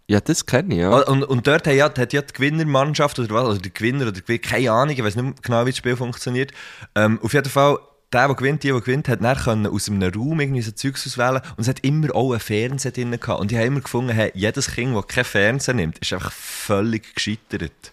Ja, 0.07 0.19
das 0.19 0.45
kenne 0.45 0.75
ich, 0.75 0.81
ja. 0.81 0.89
Und, 0.89 1.23
und 1.23 1.47
dort 1.47 1.65
hat 1.65 1.73
ja, 1.73 1.85
hat 1.85 2.13
ja 2.13 2.21
die 2.21 2.33
Gewinnermannschaft 2.33 3.17
oder 3.17 3.33
was, 3.33 3.45
oder 3.45 3.59
der 3.59 3.71
Gewinner 3.71 4.03
oder 4.03 4.11
der 4.11 4.21
Gewinner, 4.21 4.39
keine 4.39 4.71
Ahnung, 4.71 4.95
ich 4.95 5.03
weiß 5.03 5.15
nicht 5.15 5.41
genau, 5.41 5.65
wie 5.65 5.71
das 5.71 5.77
Spiel 5.77 5.95
funktioniert. 5.95 6.51
Ähm, 6.93 7.19
auf 7.23 7.33
jeden 7.33 7.49
Fall, 7.49 7.79
der, 8.13 8.27
der 8.27 8.35
gewinnt, 8.35 8.61
die, 8.63 8.67
der 8.67 8.81
gewinnt, 8.81 9.07
hat 9.09 9.23
dann 9.23 9.67
aus 9.67 9.89
einem 9.89 10.13
Raum 10.13 10.39
irgendwie 10.39 10.61
so 10.61 10.71
Zeugs 10.71 11.07
auswählen 11.07 11.41
und 11.57 11.61
es 11.61 11.67
hat 11.67 11.79
immer 11.79 12.15
auch 12.15 12.31
einen 12.31 12.39
Fernseher 12.39 12.91
drin 12.91 13.11
gehabt. 13.19 13.39
Und 13.39 13.51
ich 13.51 13.57
habe 13.57 13.67
immer 13.67 13.81
gefunden, 13.81 14.11
hey, 14.11 14.31
jedes 14.35 14.71
Kind, 14.71 14.95
das 14.95 15.07
keinen 15.07 15.25
Fernseher 15.25 15.73
nimmt, 15.73 15.97
ist 15.97 16.13
einfach 16.13 16.31
völlig 16.31 17.15
gescheitert. 17.15 17.91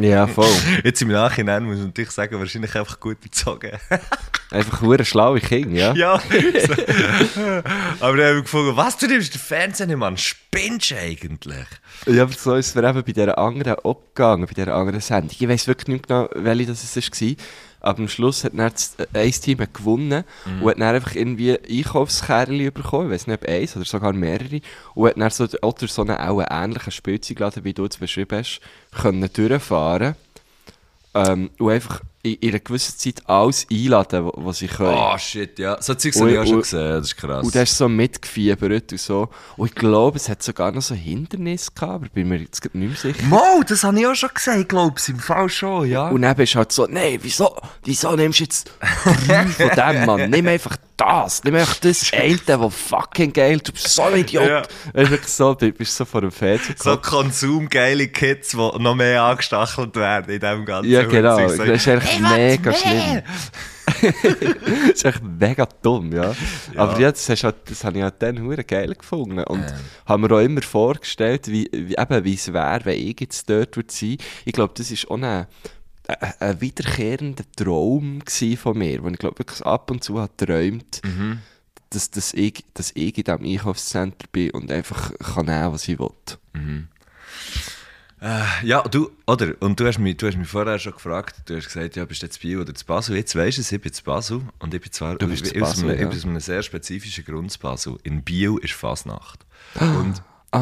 Ja, 0.00 0.26
voll. 0.26 0.50
Jetzt 0.84 1.02
im 1.02 1.08
Nachhinein 1.08 1.64
muss 1.64 1.76
man 1.76 1.86
natürlich 1.86 2.10
sagen, 2.10 2.38
wahrscheinlich 2.38 2.74
einfach 2.74 3.00
gut 3.00 3.18
erzogen. 3.22 3.72
Einfach 4.50 4.80
hure 4.80 5.04
schlaue 5.04 5.40
Kinder, 5.40 5.94
ja. 5.94 5.94
ja. 5.94 6.14
aber 8.00 8.16
dann 8.16 8.26
habe 8.26 8.36
ich 8.38 8.42
gefunden, 8.44 8.76
was, 8.76 8.96
du 8.96 9.06
nimmst 9.06 9.34
den 9.34 9.40
Fernseher 9.40 9.86
nicht, 9.86 9.96
Mann, 9.96 10.16
spinnst 10.16 10.90
du 10.90 10.96
eigentlich? 10.96 11.66
Ja, 12.06 12.22
aber 12.22 12.32
so 12.32 12.54
ist 12.54 12.68
es 12.68 12.74
mir 12.74 12.88
eben 12.88 13.02
bei 13.02 13.12
dieser 13.12 13.38
anderen 13.38 13.74
abgegangen, 13.74 14.46
bei 14.46 14.54
dieser 14.54 14.74
anderen 14.74 15.00
Sendung. 15.00 15.30
Ich 15.38 15.48
weiss 15.48 15.66
wirklich 15.66 15.88
nicht 15.88 16.06
genau, 16.06 16.28
welche 16.34 16.66
das 16.66 16.96
war. 16.96 17.36
Aber 17.86 18.00
am 18.00 18.08
Schluss 18.08 18.42
hat 18.42 18.58
dann 18.58 18.68
das, 18.72 18.96
äh, 18.98 19.20
ein 19.20 19.30
Team 19.30 19.58
gewonnen 19.72 20.24
und 20.60 20.70
hat 20.70 20.80
dann 20.80 20.94
einfach 20.96 21.14
irgendwie 21.14 21.56
Einkaufskerli 21.56 22.72
bekommen. 22.72 23.06
Ich 23.06 23.12
weiss 23.12 23.26
nicht, 23.28 23.40
ob 23.40 23.48
eins 23.48 23.76
oder 23.76 23.84
sogar 23.84 24.12
mehrere. 24.12 24.60
Und 24.96 25.08
hat 25.08 25.16
dann 25.16 25.30
so, 25.30 25.44
oder 25.62 25.86
so 25.86 26.02
einen 26.02 26.16
auch 26.16 26.40
einen 26.40 26.64
ähnlichen 26.64 26.90
Spielzeugladen, 26.90 27.62
wie 27.62 27.74
du 27.74 27.84
es 27.84 27.96
beschrieben 27.96 28.38
hast, 28.38 28.60
können 28.90 29.30
durchfahren. 29.32 30.16
Ähm, 31.14 31.50
und 31.60 31.70
einfach 31.70 32.00
in, 32.26 32.34
in 32.40 32.48
einer 32.50 32.58
gewissen 32.60 32.98
Zeit 32.98 33.22
alles 33.28 33.66
einladen, 33.70 34.30
was- 34.34 34.58
sie 34.58 34.66
können. 34.68 34.94
Oh 34.96 35.16
shit, 35.18 35.58
ja. 35.58 35.80
So 35.80 35.94
Zeugs 35.94 36.20
habe 36.20 36.32
ich 36.32 36.38
auch 36.38 36.46
schon 36.46 36.60
gesehen, 36.60 36.88
das 36.88 37.06
ist 37.06 37.16
krass. 37.16 37.44
Und 37.44 37.54
der 37.54 37.62
ist 37.64 37.76
so 37.76 37.88
mitgefiebert 37.88 38.92
und 38.92 39.00
so. 39.00 39.28
Und 39.56 39.68
ich 39.68 39.74
glaube, 39.74 40.16
es 40.16 40.28
hat 40.28 40.42
sogar 40.42 40.72
noch 40.72 40.82
so 40.82 40.94
Hindernisse 40.94 41.70
gehabt, 41.74 41.92
aber 41.94 42.08
bin 42.08 42.28
mir 42.28 42.38
jetzt 42.38 42.62
nicht 42.64 42.74
mehr 42.74 42.96
sicher. 42.96 43.22
Mo, 43.26 43.62
das 43.66 43.84
habe 43.84 43.98
ich 44.00 44.06
auch 44.06 44.14
schon 44.14 44.30
gesehen, 44.34 44.66
glaube 44.66 44.94
ich, 44.98 45.08
im 45.08 45.18
Fall 45.18 45.48
schon, 45.48 45.88
ja. 45.90 46.08
Und 46.08 46.22
dann 46.22 46.36
bist 46.36 46.54
du 46.54 46.58
halt 46.58 46.72
so, 46.72 46.86
nein, 46.88 47.18
wieso, 47.22 47.54
wieso 47.84 48.14
nimmst 48.16 48.40
du 48.40 48.44
jetzt 48.44 48.70
drei 48.80 49.46
von 49.46 49.68
dem, 49.76 50.06
Mann? 50.06 50.30
Nimm 50.30 50.46
einfach 50.48 50.76
das, 50.96 51.44
nimm 51.44 51.54
einfach 51.54 51.76
das 51.78 52.12
eine, 52.12 52.38
das 52.38 52.74
fucking 52.74 53.32
geil, 53.32 53.58
du 53.58 53.72
bist 53.72 53.88
so 53.88 54.02
ein 54.02 54.20
Idiot. 54.20 54.48
Ja. 54.48 54.62
Weißt 54.62 54.68
du, 54.94 55.10
wirklich 55.10 55.32
so, 55.32 55.54
du 55.54 55.72
bist 55.72 55.96
so 55.96 56.04
vor 56.04 56.22
dem 56.22 56.30
Fernseher 56.30 56.74
so 56.78 56.96
konsumgeile 56.96 58.08
Kids, 58.08 58.50
die 58.50 58.56
noch 58.56 58.94
mehr 58.94 59.22
angestachelt 59.22 59.94
werden 59.96 60.34
in 60.34 60.40
diesem 60.40 60.64
ganzen 60.64 60.90
Ja, 60.90 61.04
genau, 61.04 61.36
das 61.38 61.58
ist 61.58 61.88
eigentlich 61.88 62.20
mega 62.20 62.72
schlimm. 62.72 63.22
das 64.02 64.90
ist 64.94 65.04
echt 65.04 65.22
mega 65.22 65.66
dumm, 65.82 66.12
ja. 66.12 66.34
Aber 66.74 66.98
ja, 66.98 67.12
das, 67.12 67.28
hast 67.28 67.44
halt, 67.44 67.56
das 67.66 67.84
habe 67.84 67.98
ich 67.98 68.02
halt 68.02 68.20
dann 68.20 68.42
hure 68.42 68.64
geil 68.64 68.94
gefunden. 68.94 69.44
Und 69.44 69.64
haben 70.06 70.22
mir 70.22 70.32
auch 70.32 70.40
immer 70.40 70.62
vorgestellt, 70.62 71.48
wie, 71.48 71.68
wie, 71.72 71.94
eben, 71.96 72.24
wie 72.24 72.34
es 72.34 72.52
wäre, 72.52 72.84
wenn 72.84 72.98
ich 72.98 73.20
jetzt 73.20 73.48
dort 73.48 73.76
würde 73.76 73.92
sein. 73.92 74.16
Ich 74.44 74.52
glaube, 74.52 74.74
das 74.76 74.90
ist 74.90 75.08
auch 75.08 75.20
ein, 75.20 75.46
ein, 76.08 76.60
wiederkehrender 76.60 77.44
Traum 77.56 78.22
von 78.56 78.78
mir, 78.78 79.02
wo 79.02 79.08
ich 79.08 79.18
glaube 79.18 79.38
wirklich 79.40 79.64
ab 79.64 79.90
und 79.90 80.04
zu 80.04 80.20
habe 80.20 80.32
geträumt, 80.36 81.02
dass, 81.90 82.10
dass, 82.10 82.34
ich, 82.34 82.64
dass 82.74 82.92
ich 82.94 83.18
in 83.18 83.24
diesem 83.24 83.44
Einkaufscenter 83.44 84.26
bin 84.30 84.50
und 84.50 84.70
einfach 84.70 85.12
kann 85.18 85.46
nehmen, 85.46 85.72
was 85.72 85.88
ich 85.88 85.98
will. 85.98 86.10
Ja, 88.62 88.82
du, 88.82 89.10
oder? 89.26 89.54
Und 89.60 89.78
du 89.78 89.86
hast, 89.86 89.98
mich, 89.98 90.16
du 90.16 90.26
hast 90.26 90.36
mich 90.36 90.48
vorher 90.48 90.78
schon 90.78 90.92
gefragt, 90.92 91.42
du 91.46 91.56
hast 91.56 91.66
gesagt, 91.66 91.96
ja, 91.96 92.04
bist 92.04 92.22
du 92.22 92.26
jetzt 92.26 92.40
Biel 92.40 92.58
oder 92.58 92.74
zu 92.74 92.84
Basel? 92.86 93.16
Jetzt 93.16 93.36
weisst 93.36 93.58
du 93.58 93.60
es, 93.60 93.70
ich 93.70 93.80
bin 93.80 93.92
zu 93.92 94.02
Basel. 94.02 94.40
Und 94.58 94.72
ich 94.72 94.80
bin 94.80 94.90
zwar 94.90 95.16
Du 95.16 95.28
bist 95.28 95.44
ich, 95.44 95.50
zu 95.50 95.56
ich, 95.56 95.62
aus 95.62 95.70
Basel, 95.70 95.90
einem, 95.90 96.00
ja. 96.00 96.08
aus 96.08 96.24
einem 96.24 96.40
sehr 96.40 96.62
spezifischen 96.62 97.24
Grund 97.24 97.52
zu 97.52 97.58
Basel. 97.58 97.98
In 98.04 98.22
Biel 98.22 98.56
ist 98.62 98.72
Fasnacht. 98.72 99.44
Und, 99.80 100.22
Ah, 100.52 100.58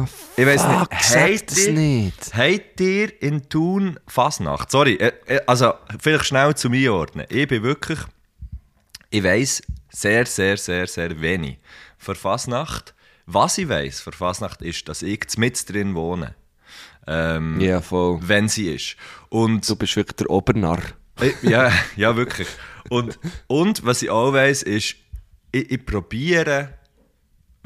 und 0.00 0.08
ich 0.36 0.44
fuck, 0.44 0.90
nicht, 0.92 1.14
habt 1.14 1.56
ihr- 1.58 1.72
nicht. 1.72 2.34
Habt 2.34 2.80
ihr 2.80 3.22
in 3.22 3.48
Thun 3.48 3.98
Fasnacht? 4.06 4.70
Sorry, 4.70 4.94
äh, 4.96 5.12
äh, 5.26 5.40
also 5.46 5.74
vielleicht 6.00 6.24
schnell 6.24 6.54
zu 6.54 6.70
mir 6.70 6.92
ordnen. 6.94 7.26
Ich 7.28 7.46
bin 7.46 7.62
wirklich, 7.62 7.98
ich 9.10 9.22
weiss 9.22 9.62
sehr, 9.90 10.26
sehr, 10.26 10.56
sehr, 10.56 10.86
sehr 10.86 11.20
wenig 11.20 11.58
von 11.98 12.16
Fasnacht. 12.16 12.94
Was 13.26 13.58
ich 13.58 13.68
weiss 13.68 14.00
von 14.00 14.12
Fasnacht 14.12 14.62
ist, 14.62 14.88
dass 14.88 15.02
ich 15.02 15.20
mit 15.36 15.68
drin 15.72 15.94
wohne. 15.94 16.34
Ähm, 17.06 17.60
Ja, 17.60 17.80
voll. 17.80 18.18
Wenn 18.22 18.48
sie 18.48 18.74
ist. 18.74 18.96
Und 19.28 19.68
Du 19.68 19.76
bist 19.76 19.96
wirklich 19.96 20.16
der 20.16 20.30
Obernarr. 20.30 20.82
äh, 21.20 21.30
ja, 21.42 21.72
ja, 21.96 22.16
wirklich. 22.16 22.48
Und, 22.88 23.18
und 23.46 23.84
was 23.84 24.02
ich 24.02 24.10
auch 24.10 24.32
weiss, 24.32 24.62
ist, 24.62 24.96
ich, 25.52 25.70
ich 25.70 25.86
probiere 25.86 26.74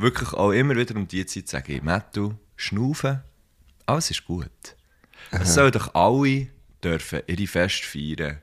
wirklich 0.00 0.32
auch 0.32 0.50
immer 0.52 0.76
wieder 0.76 0.96
um 0.96 1.06
die 1.06 1.24
Zeit 1.26 1.48
zu 1.48 1.52
sagen, 1.56 1.80
Mattu, 1.84 2.34
schnaufen, 2.56 3.20
alles 3.86 4.10
ist 4.10 4.24
gut. 4.24 4.50
Es 5.30 5.54
sollen 5.54 5.72
doch 5.72 5.94
alle 5.94 6.48
dürfen 6.82 7.20
ihre 7.26 7.46
Fest 7.46 7.84
feiern. 7.84 8.38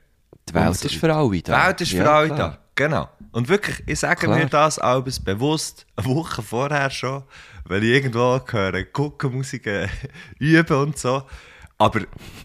Die 0.48 0.54
Welt 0.54 0.76
so 0.76 0.86
ist 0.88 0.94
für 0.94 1.14
alle 1.14 1.30
Die 1.30 1.42
da. 1.42 1.66
Welt 1.66 1.80
ist 1.80 1.90
für 1.90 1.96
Ja, 1.98 2.16
alle 2.18 2.26
klar. 2.28 2.38
da. 2.38 2.58
Genau. 2.74 3.08
Und 3.32 3.48
wirklich, 3.48 3.82
ich 3.86 3.98
sage 3.98 4.26
Klar. 4.26 4.38
mir 4.38 4.46
das 4.46 4.78
alles 4.78 5.20
bewusst, 5.20 5.84
eine 5.96 6.06
Woche 6.06 6.42
vorher 6.42 6.88
schon, 6.90 7.24
weil 7.64 7.82
ich 7.84 7.90
irgendwo 7.90 8.40
höre, 8.48 8.84
gucken, 8.84 9.34
Musik 9.34 9.66
äh, 9.66 9.88
üben 10.38 10.76
und 10.76 10.98
so. 10.98 11.24
Aber 11.76 12.00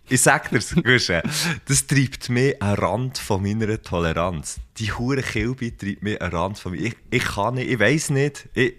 ich 0.09 0.21
sag 0.21 0.49
dir's, 0.49 0.75
das 1.65 1.87
treibt 1.87 2.29
mich 2.29 2.61
an 2.61 2.75
den 2.75 2.83
Rand 2.83 3.17
von 3.17 3.41
meiner 3.41 3.81
Toleranz. 3.81 4.57
Die 4.77 4.91
hure 4.91 5.21
Kilbe 5.21 5.75
treibt 5.77 6.03
mich 6.03 6.21
an 6.21 6.29
den 6.31 6.37
Rand 6.39 6.59
von 6.59 6.71
mir. 6.73 6.81
Ich, 6.81 6.95
ich 7.09 7.23
kann 7.23 7.55
nicht, 7.55 7.69
ich 7.71 7.79
weiss 7.79 8.09
nicht. 8.09 8.49
Ich, 8.53 8.73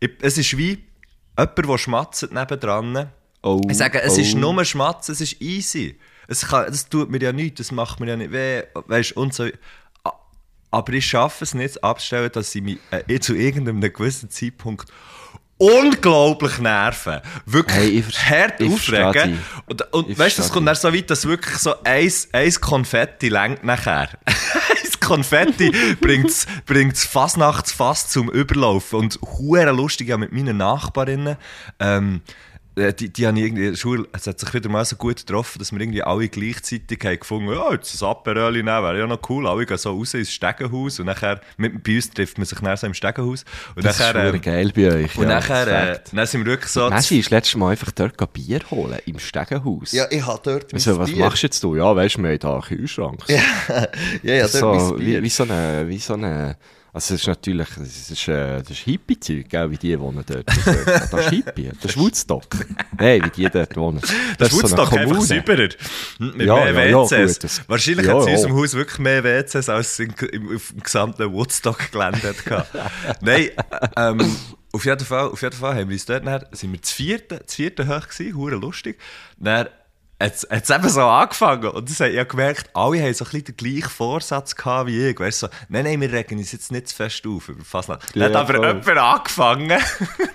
ich, 0.00 0.10
es 0.20 0.38
ist 0.38 0.56
wie 0.56 0.84
jemand, 1.38 1.58
der 1.58 1.78
schmatzt 1.78 2.32
nebendran. 2.32 3.10
Oh, 3.42 3.60
ich 3.68 3.76
sage, 3.76 4.02
es 4.02 4.16
oh. 4.16 4.20
ist 4.20 4.34
nur 4.34 4.64
Schmatzen, 4.64 5.12
es 5.12 5.20
ist 5.20 5.40
easy. 5.40 5.98
Es 6.28 6.46
kann, 6.46 6.66
das 6.66 6.88
tut 6.88 7.10
mir 7.10 7.20
ja 7.20 7.32
nichts, 7.32 7.58
das 7.58 7.72
macht 7.72 8.00
mir 8.00 8.08
ja 8.08 8.16
nicht 8.16 8.32
weh, 8.32 8.62
weißt, 8.74 9.16
und 9.16 9.34
so. 9.34 9.48
Aber 10.70 10.92
ich 10.92 11.06
schaffe 11.06 11.42
es 11.42 11.54
nicht 11.54 11.82
abzustellen, 11.82 12.30
dass 12.32 12.54
ich 12.54 12.62
mich 12.62 12.78
äh, 12.90 13.18
zu 13.18 13.34
irgendeinem 13.34 13.80
gewissen 13.80 14.30
Zeitpunkt 14.30 14.88
unglaublich 15.60 16.58
nerven. 16.58 17.20
Wirklich 17.44 17.76
Hey, 17.76 18.40
hart 18.48 18.62
aufregen. 18.62 19.38
Und, 19.66 19.92
und 19.92 20.18
weißt 20.18 20.38
du, 20.38 20.42
es 20.42 20.50
kommt 20.50 20.66
dann 20.66 20.74
so 20.74 20.92
weit, 20.92 21.10
dass 21.10 21.26
wirklich 21.26 21.56
so 21.56 21.74
eins, 21.84 22.28
eins 22.32 22.60
Konfetti 22.60 23.28
längt 23.28 23.62
nachher. 23.62 24.08
Konfetti 25.10 25.72
bringt's, 26.00 26.46
bringt's 26.66 27.04
Fasnachtsfass 27.04 28.06
zum 28.06 28.30
Überlaufen. 28.30 29.00
Und 29.00 29.18
hure 29.20 29.72
lustig 29.72 30.06
ja 30.06 30.16
mit 30.16 30.30
meinen 30.30 30.58
Nachbarinnen. 30.58 31.36
Ähm, 31.80 32.20
äh, 32.24 32.49
die, 32.92 33.12
die 33.12 33.26
haben 33.26 33.36
irgendwie 33.36 33.64
in 33.66 33.70
der 33.72 33.76
Schule, 33.76 34.06
es 34.12 34.26
hat 34.26 34.40
sich 34.40 34.52
wieder 34.54 34.68
mal 34.68 34.84
so 34.84 34.96
gut 34.96 35.18
getroffen, 35.18 35.58
dass 35.58 35.72
wir 35.72 35.80
irgendwie 35.80 36.02
alle 36.02 36.28
gleichzeitig 36.28 36.98
haben 37.04 37.18
gefunden, 37.20 37.52
ja, 37.52 37.72
jetzt 37.72 38.00
ein 38.02 38.08
Aperol 38.08 38.52
nehmen, 38.52 38.66
wäre 38.66 38.98
ja 38.98 39.06
noch 39.06 39.20
cool. 39.28 39.46
Alle 39.46 39.66
gehen 39.66 39.78
so 39.78 39.92
raus 39.92 40.14
ins 40.14 40.32
Stegenhaus 40.32 40.98
und 41.00 41.06
nachher, 41.06 41.40
mit, 41.56 41.82
bei 41.82 41.96
uns 41.96 42.10
trifft 42.10 42.38
man 42.38 42.46
sich 42.46 42.58
dann 42.58 42.76
so 42.76 42.86
im 42.86 42.94
Stegenhaus. 42.94 43.44
Und 43.74 43.84
Das 43.84 43.94
ist 43.94 44.00
nachher, 44.00 44.12
verdammt 44.12 44.46
ähm, 44.46 44.52
geil 44.52 44.72
bei 44.74 45.04
euch. 45.04 45.16
und 45.16 45.24
ja, 45.24 45.28
nachher, 45.28 45.92
äh, 45.92 46.00
dann 46.12 46.26
sind 46.26 46.44
wir 46.44 46.52
wirklich 46.52 46.70
so... 46.70 46.88
Messi 46.88 47.18
ist 47.18 47.30
letztes 47.30 47.56
Mal 47.56 47.70
einfach 47.70 47.90
dort 47.92 48.16
Bier 48.32 48.60
holen, 48.70 48.98
im 49.06 49.18
Stegenhaus. 49.18 49.92
ich 50.10 50.26
habe 50.26 50.40
dort 50.42 50.72
Also, 50.72 50.98
was 50.98 51.10
machst 51.14 51.42
du 51.42 51.46
jetzt 51.46 51.62
du? 51.62 51.76
Ja, 51.76 51.94
weißt 51.94 52.16
du, 52.16 52.22
wir 52.22 52.30
haben 52.30 52.38
da 52.38 52.52
einen 52.54 52.62
Kühlschrank. 52.62 53.24
Ja, 54.22 54.34
ja, 54.34 54.42
Das 54.42 54.54
ist 54.54 54.60
so, 54.60 54.98
wie, 54.98 55.22
wie 55.22 55.28
so 55.28 55.44
eine, 55.44 55.84
wie 55.88 55.98
so 55.98 56.14
eine, 56.14 56.56
also 56.92 57.14
es 57.14 57.20
ist 57.20 57.26
natürlich, 57.26 57.68
das 57.78 58.10
ist, 58.10 58.28
äh, 58.28 58.58
das 58.58 58.70
ist 58.70 58.78
Hippie-Zeug, 58.80 59.46
wie 59.70 59.76
die 59.76 59.98
wohnen 59.98 60.24
dort. 60.26 60.48
Das, 60.48 60.56
ist- 60.66 60.86
das 61.12 61.20
ist 61.26 61.30
Hippie, 61.30 61.70
das 61.80 61.90
ist 61.92 61.96
Woodstock. 61.96 62.44
Nein, 62.98 63.22
wie 63.24 63.30
die 63.30 63.50
dort 63.50 63.76
wohnen. 63.76 64.00
Das 64.38 64.52
ist 64.52 64.58
so 64.58 64.76
eine 64.76 64.76
Woodstock 64.78 64.92
einfach 64.92 65.04
Kommune. 65.04 65.26
sauberer. 65.26 65.68
Mit 66.18 66.46
Ja, 66.46 66.54
mehr 66.72 66.72
ja, 66.72 66.84
ja, 66.86 67.10
WCs. 67.10 67.34
gut, 67.34 67.44
das- 67.44 67.68
Wahrscheinlich 67.68 68.06
ja, 68.06 68.12
hat 68.14 68.20
es 68.20 68.26
in 68.26 68.30
ja. 68.32 68.36
unserem 68.38 68.56
Haus 68.56 68.74
wirklich 68.74 68.98
mehr 68.98 69.24
WCs, 69.24 69.68
als 69.68 69.92
es 69.92 69.98
in, 70.00 70.14
im, 70.32 70.56
auf 70.56 70.68
dem 70.72 70.82
gesamten 70.82 71.32
Woodstock-Gelände. 71.32 72.34
Nein, 73.20 73.50
ähm, 73.96 74.36
auf 74.72 74.84
jeden, 74.84 75.04
Fall, 75.04 75.28
auf 75.28 75.42
jeden 75.42 75.56
Fall 75.56 75.74
haben 75.76 75.88
wir 75.88 75.94
uns 75.94 76.04
dort, 76.06 76.24
nachher, 76.24 76.48
sind 76.52 76.72
wir 76.72 76.78
das 76.80 76.92
vierte, 76.92 77.40
das 77.44 77.54
vierte 77.54 77.88
hoch 77.88 78.08
gewesen, 78.08 78.36
hure 78.36 78.54
lustig. 78.56 78.98
Dann 79.38 79.68
hat 80.20 80.34
es 80.50 80.70
eben 80.70 80.88
so 80.88 81.02
angefangen 81.02 81.68
und 81.70 81.88
das, 81.88 82.00
ich 82.00 82.16
habe 82.18 82.26
gemerkt, 82.26 82.68
alle 82.74 83.02
haben 83.02 83.14
so 83.14 83.24
ein 83.24 83.30
bisschen 83.30 83.44
den 83.46 83.56
gleichen 83.56 83.88
Vorsatz 83.90 84.54
gehabt 84.54 84.88
wie 84.88 85.08
ich. 85.08 85.18
Weißt, 85.18 85.40
so, 85.40 85.48
nein, 85.68 85.84
nein, 85.84 86.00
wir 86.00 86.12
regen 86.12 86.38
uns 86.38 86.52
jetzt 86.52 86.70
nicht 86.70 86.88
zu 86.88 86.96
fest 86.96 87.22
auf 87.26 87.48
über 87.48 87.64
Fasnacht. 87.64 88.14
Dann 88.14 88.24
hat 88.24 88.32
Ja, 88.32 88.40
aber 88.40 88.54
voll. 88.54 88.66
jemand 88.68 88.98
angefangen 88.98 89.80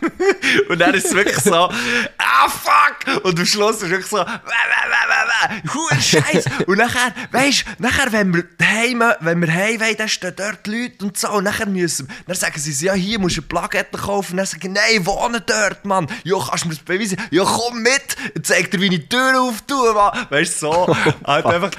und 0.70 0.80
dann 0.80 0.94
ist 0.96 1.06
es 1.06 1.14
wirklich 1.14 1.38
so, 1.40 1.54
ah 1.54 2.50
fuck! 2.50 3.24
Und 3.24 3.40
am 3.40 3.46
Schluss 3.46 3.78
ist 3.78 3.84
es 3.84 3.90
wirklich 3.90 4.10
so, 4.10 4.18
wah, 4.18 4.26
wah, 4.26 4.90
wah, 4.90 5.52
wah, 5.64 6.00
Scheiß! 6.02 6.46
Und 6.68 6.78
nachher, 6.78 7.14
weißt 7.32 7.66
du, 7.78 7.84
nachher, 7.84 8.12
wenn 8.12 8.34
wir 8.34 8.44
heim, 8.62 9.04
wenn 9.20 9.42
wir 9.42 9.54
heim 9.54 9.80
wollen, 9.80 9.98
dann 9.98 10.10
stehen 10.10 10.34
dort 10.36 10.66
Leute 10.68 11.06
und 11.06 11.18
so, 11.18 11.30
und 11.32 11.44
nachher 11.44 11.68
müssen, 11.68 12.10
dann 12.28 12.36
sagen 12.36 12.60
sie, 12.60 12.86
ja, 12.86 12.94
hier 12.94 13.20
musst 13.20 13.38
du 13.38 13.42
eine 13.42 13.48
Plakette 13.48 13.98
kaufen, 13.98 14.32
und 14.34 14.38
dann 14.38 14.46
sagen, 14.46 14.74
nein, 14.74 15.06
wohne 15.06 15.42
dort, 15.42 15.86
Mann! 15.86 16.08
Ja, 16.24 16.38
kannst 16.40 16.64
du 16.64 16.70
mir 16.70 16.76
das 16.76 16.84
beweisen? 16.84 17.22
Ja, 17.32 17.44
komm 17.44 17.82
mit! 17.82 18.16
Zeig 18.44 18.72
dir, 18.72 18.80
wie 18.82 18.86
ich 18.86 18.92
die 18.92 19.10
Tür 19.10 19.42
auftue, 19.42 19.75
Mann! 19.94 20.26
Weißt 20.30 20.62
du, 20.62 20.68
so, 20.72 20.88
halt 21.26 21.46
einfach, 21.46 21.72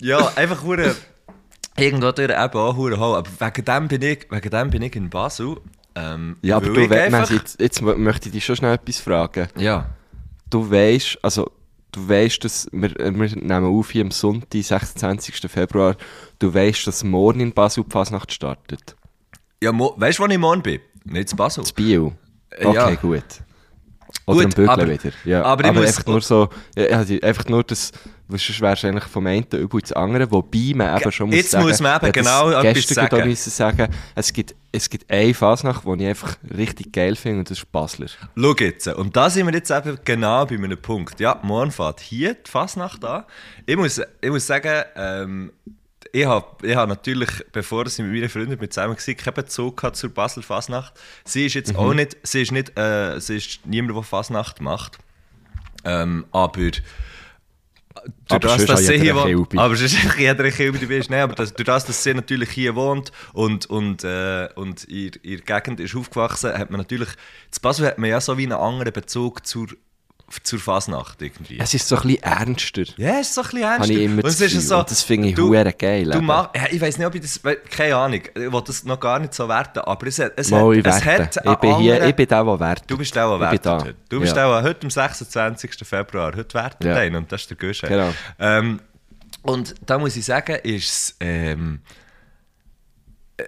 ja, 0.00 0.32
einfach 0.36 0.62
hure 0.62 0.94
irgendwo 1.76 2.12
durch 2.12 2.30
eben 2.30 2.58
auch 2.58 2.76
hure 2.76 2.98
Hall. 3.00 3.16
Aber 3.16 3.30
wegen 3.38 3.64
dem 3.64 3.88
bin 3.88 4.02
ich, 4.02 4.26
wegen 4.30 4.50
dem 4.50 4.70
bin 4.70 4.82
ich 4.82 4.94
in 4.96 5.10
Basel. 5.10 5.56
Ähm, 5.94 6.36
Ja, 6.42 6.56
aber 6.56 6.66
du, 6.66 6.80
ich 6.80 6.90
we- 6.90 7.00
einfach- 7.02 7.20
Messi, 7.20 7.34
jetzt, 7.34 7.60
jetzt 7.60 7.82
mö- 7.82 7.96
möchte 7.96 8.28
ich 8.28 8.32
dich 8.32 8.44
schon 8.44 8.56
schnell 8.56 8.74
etwas 8.74 8.98
fragen. 8.98 9.48
Ja. 9.56 9.86
Du 10.50 10.70
weißt, 10.70 11.18
also, 11.22 11.50
du 11.92 12.08
weißt, 12.08 12.42
dass 12.44 12.68
wir, 12.72 12.98
äh, 12.98 13.12
wir 13.14 13.28
nehmen 13.36 13.64
auf 13.66 13.90
hier 13.90 14.02
am 14.04 14.10
Sonntag, 14.10 14.62
26. 14.62 15.50
Februar, 15.50 15.96
du 16.38 16.52
weißt, 16.52 16.86
dass 16.86 17.04
morgen 17.04 17.40
in 17.40 17.52
Basel 17.52 17.84
die 17.84 17.90
Fasnacht 17.90 18.32
startet. 18.32 18.96
Ja, 19.62 19.70
weißt 19.72 20.18
du, 20.18 20.22
wo 20.22 20.26
ich 20.28 20.38
morgen 20.38 20.62
bin? 20.62 20.80
Nicht 21.04 21.28
zu 21.30 21.36
Basel. 21.36 21.62
Das 21.62 21.72
Bio. 21.72 22.12
Äh, 22.50 22.64
Okay, 22.66 22.74
ja. 22.76 22.94
gut. 22.94 23.24
Oder 24.26 24.44
Gut, 24.48 24.68
aber- 24.68 24.88
wieder. 24.88 25.10
Ja, 25.24 25.42
aber 25.42 25.64
aber, 25.64 25.80
einfach 25.80 26.06
nur 26.06 26.20
so, 26.20 26.48
ja, 26.76 26.96
also 26.96 27.14
einfach 27.22 27.46
nur 27.46 27.64
das, 27.64 27.90
sonst 28.28 28.60
wärst 28.60 28.82
du 28.84 28.86
eigentlich 28.88 29.04
vom 29.04 29.26
einen 29.26 29.44
übel 29.52 29.80
ins 29.80 29.92
andere, 29.92 30.30
wobei 30.30 30.72
man 30.74 30.96
eben 31.00 31.10
schon 31.10 31.26
muss 31.26 31.36
jetzt 31.36 31.50
sagen, 31.50 31.66
muss 31.66 31.80
man 31.80 32.00
eben 32.00 32.12
genau 32.12 32.50
etwas 32.50 32.86
sagen. 32.86 33.36
sagen, 33.36 33.88
es 34.14 34.32
gibt, 34.32 34.54
es 34.70 34.88
gibt 34.88 35.10
eine 35.10 35.34
Fasnacht, 35.34 35.84
die 35.84 36.02
ich 36.02 36.08
einfach 36.08 36.36
richtig 36.56 36.92
geil 36.92 37.16
finde 37.16 37.40
und 37.40 37.50
das 37.50 37.58
ist 37.58 37.72
Basler. 37.72 38.06
Schau 38.36 38.54
jetzt. 38.58 38.86
Und 38.86 39.16
da 39.16 39.28
sind 39.28 39.46
wir 39.46 39.54
jetzt 39.54 39.70
eben 39.70 39.98
genau 40.04 40.46
bei 40.46 40.54
einem 40.54 40.80
Punkt. 40.80 41.18
Ja, 41.18 41.40
morgen 41.42 41.72
fährt 41.72 42.00
hier 42.00 42.34
die 42.34 42.50
Fasnacht 42.50 43.04
an. 43.04 43.24
Ich 43.66 43.76
muss, 43.76 44.00
ich 44.20 44.30
muss 44.30 44.46
sagen, 44.46 44.84
ähm, 44.94 45.52
ich 46.12 46.26
habe 46.26 46.66
ich 46.66 46.76
hab 46.76 46.88
natürlich, 46.88 47.30
bevor 47.52 47.88
sie 47.88 48.02
mit 48.02 48.12
meiner 48.12 48.28
Freundin 48.28 48.58
mit 48.60 48.72
zusammen 48.72 48.96
war, 48.96 49.14
keinen 49.14 49.34
Bezug 49.34 49.96
zur 49.96 50.10
Basel 50.10 50.42
Fasnacht. 50.42 50.92
Sie 51.24 51.46
ist 51.46 51.54
Mhm. 51.54 51.58
jetzt 51.60 51.76
auch 51.76 51.94
nicht, 51.94 52.16
sie 52.22 52.42
ist 52.42 52.52
nicht, 52.52 52.78
äh, 52.78 53.18
sie 53.20 53.36
ist 53.38 53.60
niemand, 53.66 53.96
der 53.96 54.02
Fasnacht 54.02 54.60
macht. 54.60 54.98
Ähm, 55.84 56.26
aber 56.30 56.70
Aber 58.28 58.40
durch 58.40 58.40
das, 58.40 58.66
sonst 58.66 58.68
dass 58.68 58.86
sie 58.86 58.98
hier 58.98 59.14
wohnt, 59.14 59.58
aber 59.58 59.76
sonst 59.76 59.92
ist 59.94 60.18
jeder 60.18 60.50
Kilbe 60.50 60.78
dabei 60.78 60.96
ist, 60.96 61.10
nein, 61.10 61.22
aber 61.22 61.34
das, 61.34 61.52
durch 61.54 61.66
das, 61.66 61.84
dass 61.84 62.02
sie 62.02 62.14
natürlich 62.14 62.50
hier 62.50 62.74
wohnt 62.74 63.12
und, 63.32 63.66
und, 63.66 64.02
äh, 64.04 64.48
und 64.54 64.84
in 64.84 65.12
ihrer 65.22 65.42
Gegend 65.42 65.80
ist 65.80 65.94
aufgewachsen, 65.94 66.56
hat 66.56 66.70
man 66.70 66.78
natürlich, 66.80 67.10
zu 67.50 67.60
Basel 67.60 67.86
hat 67.86 67.98
man 67.98 68.08
ja 68.10 68.20
so 68.20 68.38
wie 68.38 68.44
einen 68.44 68.52
anderen 68.52 68.92
Bezug 68.92 69.46
zur, 69.46 69.68
zur 70.42 70.58
Fasnacht 70.58 71.20
irgendwie. 71.22 71.58
Es 71.60 71.74
ist 71.74 71.86
so 71.88 71.96
ein 71.96 72.02
bisschen 72.02 72.22
ernster. 72.22 72.82
Ja, 72.96 73.20
es 73.20 73.28
ist 73.28 73.34
so 73.34 73.40
ein 73.42 73.44
bisschen 73.48 73.62
ernst. 73.62 73.80
Habe 73.80 73.92
ich 73.92 74.02
immer 74.02 74.22
das 74.22 74.40
ist 74.40 74.68
so, 74.68 74.82
das 74.82 75.02
finde 75.02 75.28
ich 75.28 75.36
hure 75.38 75.72
geil, 75.72 76.10
Du 76.10 76.20
mach, 76.22 76.54
ja, 76.54 76.62
ich 76.70 76.80
weiß 76.80 76.98
nicht, 76.98 77.06
ob 77.06 77.14
ich 77.14 77.20
das, 77.20 77.40
keine 77.70 77.96
Ahnung, 77.96 78.20
ich 78.34 78.34
will 78.52 78.62
das 78.64 78.84
noch 78.84 78.98
gar 79.00 79.18
nicht 79.18 79.34
so 79.34 79.48
werten, 79.48 79.80
aber 79.80 80.06
es 80.06 80.18
hat, 80.18 80.32
es 80.36 80.50
Mal, 80.50 80.60
hat, 80.64 80.76
ich 80.76 80.86
es 80.86 81.04
hat 81.04 81.36
Ich 81.36 81.54
bin 81.56 81.76
hier, 81.78 81.92
anderen- 81.94 82.10
ich 82.10 82.16
bin 82.16 82.26
der, 82.28 82.44
der 82.44 82.60
wertet. 82.60 82.90
Du 82.90 82.96
bist 82.98 83.14
der, 83.14 83.28
der 83.28 83.40
wertet 83.40 83.66
heute. 83.66 83.94
Du 84.08 84.20
bist 84.20 84.36
Ja. 84.36 84.48
der, 84.60 84.62
heute 84.68 84.82
am 84.84 84.90
26. 84.90 85.70
Februar, 85.86 86.32
heute 86.36 86.54
wertet 86.54 86.84
Ja. 86.84 86.94
einen 86.96 87.16
und 87.16 87.30
das 87.32 87.42
ist 87.42 87.50
der 87.50 87.56
Guschen. 87.56 87.88
Genau. 87.88 88.10
Ähm, 88.38 88.80
und 89.42 89.74
da 89.86 89.98
muss 89.98 90.16
ich 90.16 90.24
sagen, 90.24 90.56
ist 90.62 90.84
es, 90.90 91.16
ähm, 91.20 91.80
äh, 93.36 93.44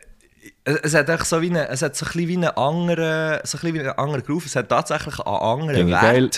es 0.83 0.95
hat 0.95 1.09
echt 1.09 1.27
so 1.27 1.41
wie 1.43 1.51
eine, 1.51 1.69
es 1.69 1.83
hat 1.83 1.95
so 1.97 2.05
ein 2.07 2.13
bisschen 2.13 2.29
wie 2.29 2.37
einen 2.37 2.57
anderen, 2.57 3.41
so 3.45 3.59
ein 3.59 3.61
bisschen 3.61 3.75
wie 3.75 3.81
einen 3.81 3.91
anderen 3.91 4.25
Groove. 4.25 4.47
Es 4.47 4.57
hat 4.57 4.69
tatsächlich 4.69 5.19
einen 5.21 5.37
anderen 5.37 5.87
Wert. 5.89 6.01
geil. 6.03 6.31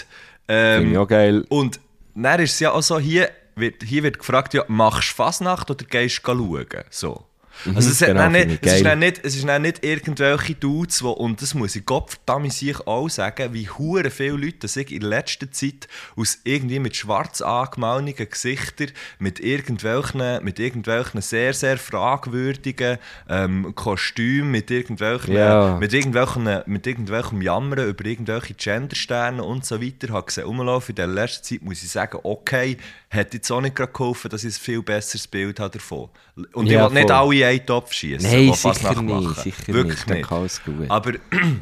Ähm, 0.49 0.81
Finde 0.81 0.93
ich 0.93 0.99
auch 0.99 1.09
geil. 1.09 1.45
und 1.49 1.81
dann 2.15 2.41
ist 2.41 2.55
es 2.55 2.61
ja 2.61 2.73
auch 2.73 2.83
so, 2.83 2.99
hier 2.99 3.31
wird, 3.57 3.83
hier 3.83 4.03
wird 4.03 4.19
gefragt, 4.19 4.55
ja, 4.55 4.65
machst 4.69 5.11
du 5.11 5.15
Fasnacht 5.15 5.71
oder 5.71 5.85
gehst 5.85 6.21
du 6.25 6.35
schauen? 6.35 6.67
So. 6.91 7.26
Also 7.75 7.91
es, 7.91 7.99
genau, 8.01 8.29
nicht, 8.29 8.51
ich 8.51 8.59
es, 8.63 8.81
ist 8.81 8.97
nicht, 8.97 9.21
es 9.25 9.37
ist 9.37 9.45
nicht 9.45 9.85
irgendwelche 9.85 10.55
Dudes, 10.55 11.03
wo, 11.03 11.11
und 11.11 11.41
das 11.43 11.55
muss 11.55 11.77
ich 11.77 11.87
Gottverdammt 11.87 12.53
sich 12.53 12.79
auch 12.87 13.09
sagen, 13.09 13.53
wie 13.55 13.69
hure 13.69 14.11
viele 14.11 14.37
Leute 14.37 14.69
sich 14.69 14.93
in 14.93 15.03
letzter 15.03 15.51
Zeit 15.51 15.89
aus 16.17 16.39
irgendwie 16.45 16.79
mit 16.79 16.97
schwarz 16.97 17.41
angemalten 17.41 18.29
Gesichtern, 18.29 18.89
mit 19.19 19.41
irgendwelchen, 19.41 20.45
mit 20.45 20.59
irgendwelchen 20.59 21.21
sehr, 21.21 21.53
sehr 21.55 21.79
fragwürdigen 21.79 22.99
ähm, 23.29 23.75
Kostümen, 23.75 24.51
mit 24.51 24.71
irgendwelchen, 24.71 25.35
Ja. 25.35 25.77
mit 25.79 25.93
irgendwelchen, 25.93 26.49
mit 26.67 26.87
irgendwelchen 26.87 27.41
Jammern 27.41 27.89
über 27.89 28.05
irgendwelche 28.05 28.55
Gendersterne 28.55 29.43
und 29.43 29.65
so 29.65 29.83
weiter 29.83 30.13
habe 30.13 30.27
gesehen 30.27 30.45
rumlaufen. 30.45 30.93
In 30.93 30.97
der 30.97 31.07
letzten 31.07 31.45
Zeit 31.45 31.63
muss 31.63 31.83
ich 31.83 31.91
sagen, 31.91 32.19
okay, 32.23 32.77
hätte 33.09 33.37
jetzt 33.37 33.51
auch 33.51 33.61
nicht 33.61 33.77
gerade 33.77 33.93
geholfen, 33.93 34.31
dass 34.31 34.45
ich 34.45 34.57
ein 34.57 34.61
viel 34.61 34.83
besseres 34.83 35.27
Bild 35.27 35.61
habe 35.61 35.79
davon. 35.79 36.09
Und 36.53 36.67
Ja, 36.67 36.87
ich 36.87 36.93
will 36.93 37.01
nicht 37.01 37.11
alle 37.11 37.35
in 37.35 37.45
einen 37.45 37.67
Topf 37.67 37.93
schießen. 37.93 38.31
Nein, 38.31 38.53
sicher 38.53 39.03
nicht, 39.03 39.37
sicher 39.41 39.73
Wirklich 39.73 40.07
nicht. 40.07 40.31
Nicht. 40.31 40.91
Aber, 40.91 41.11
aber, 41.31 41.53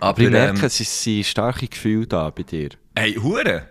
Aber 0.00 0.18
ich 0.22 0.30
merke, 0.30 0.58
ähm, 0.60 0.64
es 0.64 0.80
ist- 0.80 1.02
sind 1.02 1.26
starke 1.26 1.68
Gefühle 1.68 2.06
da 2.06 2.30
bei 2.30 2.42
dir. 2.42 2.70
hey, 2.96 3.14
Hure. 3.14 3.68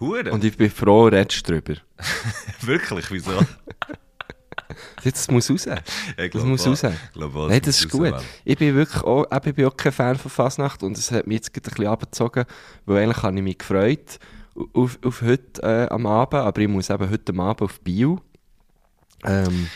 Hure. 0.00 0.32
Und 0.32 0.44
ich 0.44 0.56
bin 0.56 0.70
froh, 0.70 1.06
redest 1.06 1.48
du 1.48 1.52
drüber. 1.52 1.80
Wirklich, 2.60 3.10
wieso? 3.10 3.32
Das 5.04 5.30
muss 5.30 5.50
raus. 5.50 5.66
Ich 6.16 6.30
Das 6.32 6.42
muss 6.42 6.66
raus. 6.66 6.82
Glaub 7.12 7.34
Nein, 7.48 7.60
das 7.62 7.80
ist 7.80 7.90
gut. 7.90 8.10
Mann. 8.10 8.22
Ich 8.44 8.56
bin 8.56 8.74
wirklich 8.74 9.02
auch, 9.04 9.26
ich 9.44 9.54
bin 9.54 9.66
auch 9.66 9.76
kein 9.76 9.92
Fan 9.92 10.16
von 10.16 10.30
Fasnacht 10.30 10.82
und 10.82 10.96
es 10.96 11.10
hat 11.12 11.26
mich 11.26 11.36
jetzt 11.36 11.52
gerade 11.52 11.68
ein 11.68 11.74
bisschen 11.74 11.86
abgezogen, 11.92 12.44
weil 12.86 13.02
eigentlich 13.04 13.22
habe 13.22 13.36
ich 13.36 13.42
mich 13.42 13.58
gefreut 13.58 14.18
auf, 14.72 14.98
auf 15.04 15.22
heute 15.22 15.62
äh, 15.62 15.86
am 15.92 16.06
Abend, 16.06 16.40
aber 16.40 16.60
ich 16.60 16.68
muss 16.68 16.90
eben 16.90 17.08
heute 17.10 17.32
am 17.32 17.40
Abend 17.40 17.62
auf 17.62 17.80
Bio. 17.82 18.20
Ähm, 19.24 19.68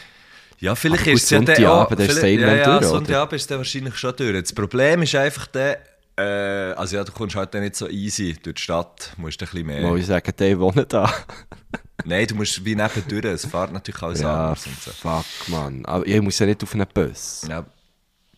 Ja, 0.61 0.74
vielleicht 0.74 1.06
ist 1.06 1.24
es 1.24 1.30
ja 1.30 1.40
dann 1.40 1.64
auch... 1.66 1.90
Ist 1.90 2.22
ja, 2.22 2.28
ja, 2.28 2.78
durch? 2.78 2.90
Sonntagabend 2.90 3.32
ist 3.34 3.42
es 3.42 3.46
dann 3.46 3.58
wahrscheinlich 3.58 3.96
schon 3.96 4.14
durch. 4.16 4.42
Das 4.42 4.52
Problem 4.52 5.02
ist 5.02 5.14
einfach 5.14 5.46
der... 5.46 5.78
Äh, 6.16 6.72
also 6.72 6.96
ja, 6.96 7.04
du 7.04 7.12
kommst 7.12 7.37
halt 7.37 7.54
dann 7.54 7.62
nicht 7.62 7.76
so 7.76 7.88
easy 7.88 8.37
durch 8.42 8.56
die 8.56 8.62
Stadt. 8.62 9.12
Du 9.14 9.22
musst 9.22 9.40
ein 9.40 9.46
bisschen 9.46 9.66
mehr... 9.66 9.82
Mal 9.82 9.98
ich 9.98 10.06
sagen, 10.06 10.32
die 10.38 10.58
wohnen 10.58 10.84
da. 10.88 11.12
Nein, 12.04 12.26
du 12.26 12.34
musst 12.34 12.64
wie 12.64 12.74
nebendurch. 12.74 13.24
Es 13.24 13.46
fährt 13.46 13.72
natürlich 13.72 14.02
alles 14.02 14.20
ja, 14.20 14.48
anders 14.48 14.66
und 14.66 14.80
so. 14.80 14.90
fuck, 14.90 15.24
man. 15.48 15.84
Aber 15.84 16.06
ich 16.06 16.20
muss 16.20 16.38
ja 16.38 16.46
nicht 16.46 16.62
auf 16.62 16.74
einen 16.74 16.87
Bus. 16.92 17.42
Ja. 17.48 17.64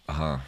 Aha. 0.07 0.43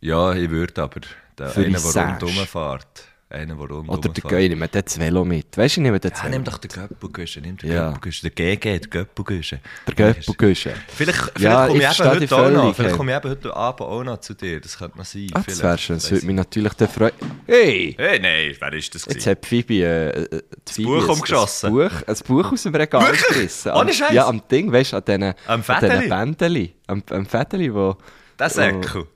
Ja, 0.00 0.32
ich 0.32 0.50
würde 0.50 0.82
aber. 0.82 1.00
Der 1.38 1.48
Für 1.48 1.64
eine, 1.64 1.72
der 1.72 1.80
rundherum 1.80 2.46
fährt. 2.46 3.04
Einer, 3.28 3.56
der 3.56 3.66
rundum 3.66 3.88
Oder 3.88 4.08
der. 4.08 4.22
Göi, 4.22 4.48
nimm 4.48 4.64
das 4.70 5.00
Velo 5.00 5.24
mit. 5.24 5.58
Weißt 5.58 5.78
du, 5.78 5.80
nehme 5.80 5.98
das 5.98 6.12
Ja, 6.12 6.24
Velo 6.24 6.30
nimm 6.30 6.44
doch 6.44 6.58
den 6.58 6.70
Göppelgüschen, 6.70 7.42
nimm 7.42 7.56
den 7.56 7.72
Ja. 7.72 7.86
Göppelgüschen. 7.88 8.30
Der 8.36 8.56
GG, 8.56 8.78
der 8.78 8.88
Göppelgüschen. 8.88 9.58
Der 9.88 9.94
Göppelgüschen. 9.96 10.72
Vielleicht, 10.86 11.18
vielleicht 11.18 11.40
Ja, 11.40 11.66
komme 11.66 11.82
ich, 11.82 11.90
ich 11.90 11.98
eben 12.00 12.08
heute 12.10 12.36
auch 12.36 12.50
noch. 12.50 12.76
Vielleicht 12.76 12.96
komme 12.96 13.10
ich 13.10 13.16
eben 13.18 13.30
heute 13.30 13.56
Abend 13.56 13.80
auch 13.80 14.04
noch 14.04 14.18
zu 14.20 14.34
dir. 14.34 14.60
Das 14.60 14.78
könnte 14.78 14.96
man 14.96 15.04
sein. 15.04 15.26
Ah, 15.34 15.42
das 15.44 15.60
wäre 15.60 15.76
schön. 15.76 15.96
Das 15.96 16.08
würde 16.12 16.24
mich 16.24 16.36
natürlich 16.36 16.72
dann 16.74 16.88
freuen. 16.88 17.12
Hey! 17.48 17.96
Hey, 17.98 18.20
nein, 18.20 18.56
wer 18.60 18.72
ist 18.74 18.94
das? 18.94 19.02
Jetzt 19.06 19.14
gewesen? 19.14 19.30
hat 19.30 19.44
Phoebe, 19.46 19.74
äh, 19.74 20.08
äh, 20.36 20.42
Phoebe 20.70 20.88
Buch 20.88 21.02
ein- 21.04 21.10
umgeschossen. 21.10 21.66
Ein 21.66 21.72
Buch, 21.72 22.02
ein 22.06 22.16
Buch 22.28 22.52
aus 22.52 22.62
dem 22.62 22.74
Regal 22.76 23.12
gerissen. 23.28 23.72
Ohne 23.72 23.92
Scheiß? 23.92 24.12
Ja, 24.12 24.28
am 24.28 24.40
Ding, 24.48 24.70
weißt 24.70 24.92
du, 24.92 24.96
an 24.98 25.04
diesen 25.04 26.08
Bändeli. 26.08 26.74
Am, 26.86 27.02
Fädeli, 27.26 27.74
wo... 27.74 27.96
Der 28.38 28.50
Säckel. 28.50 29.06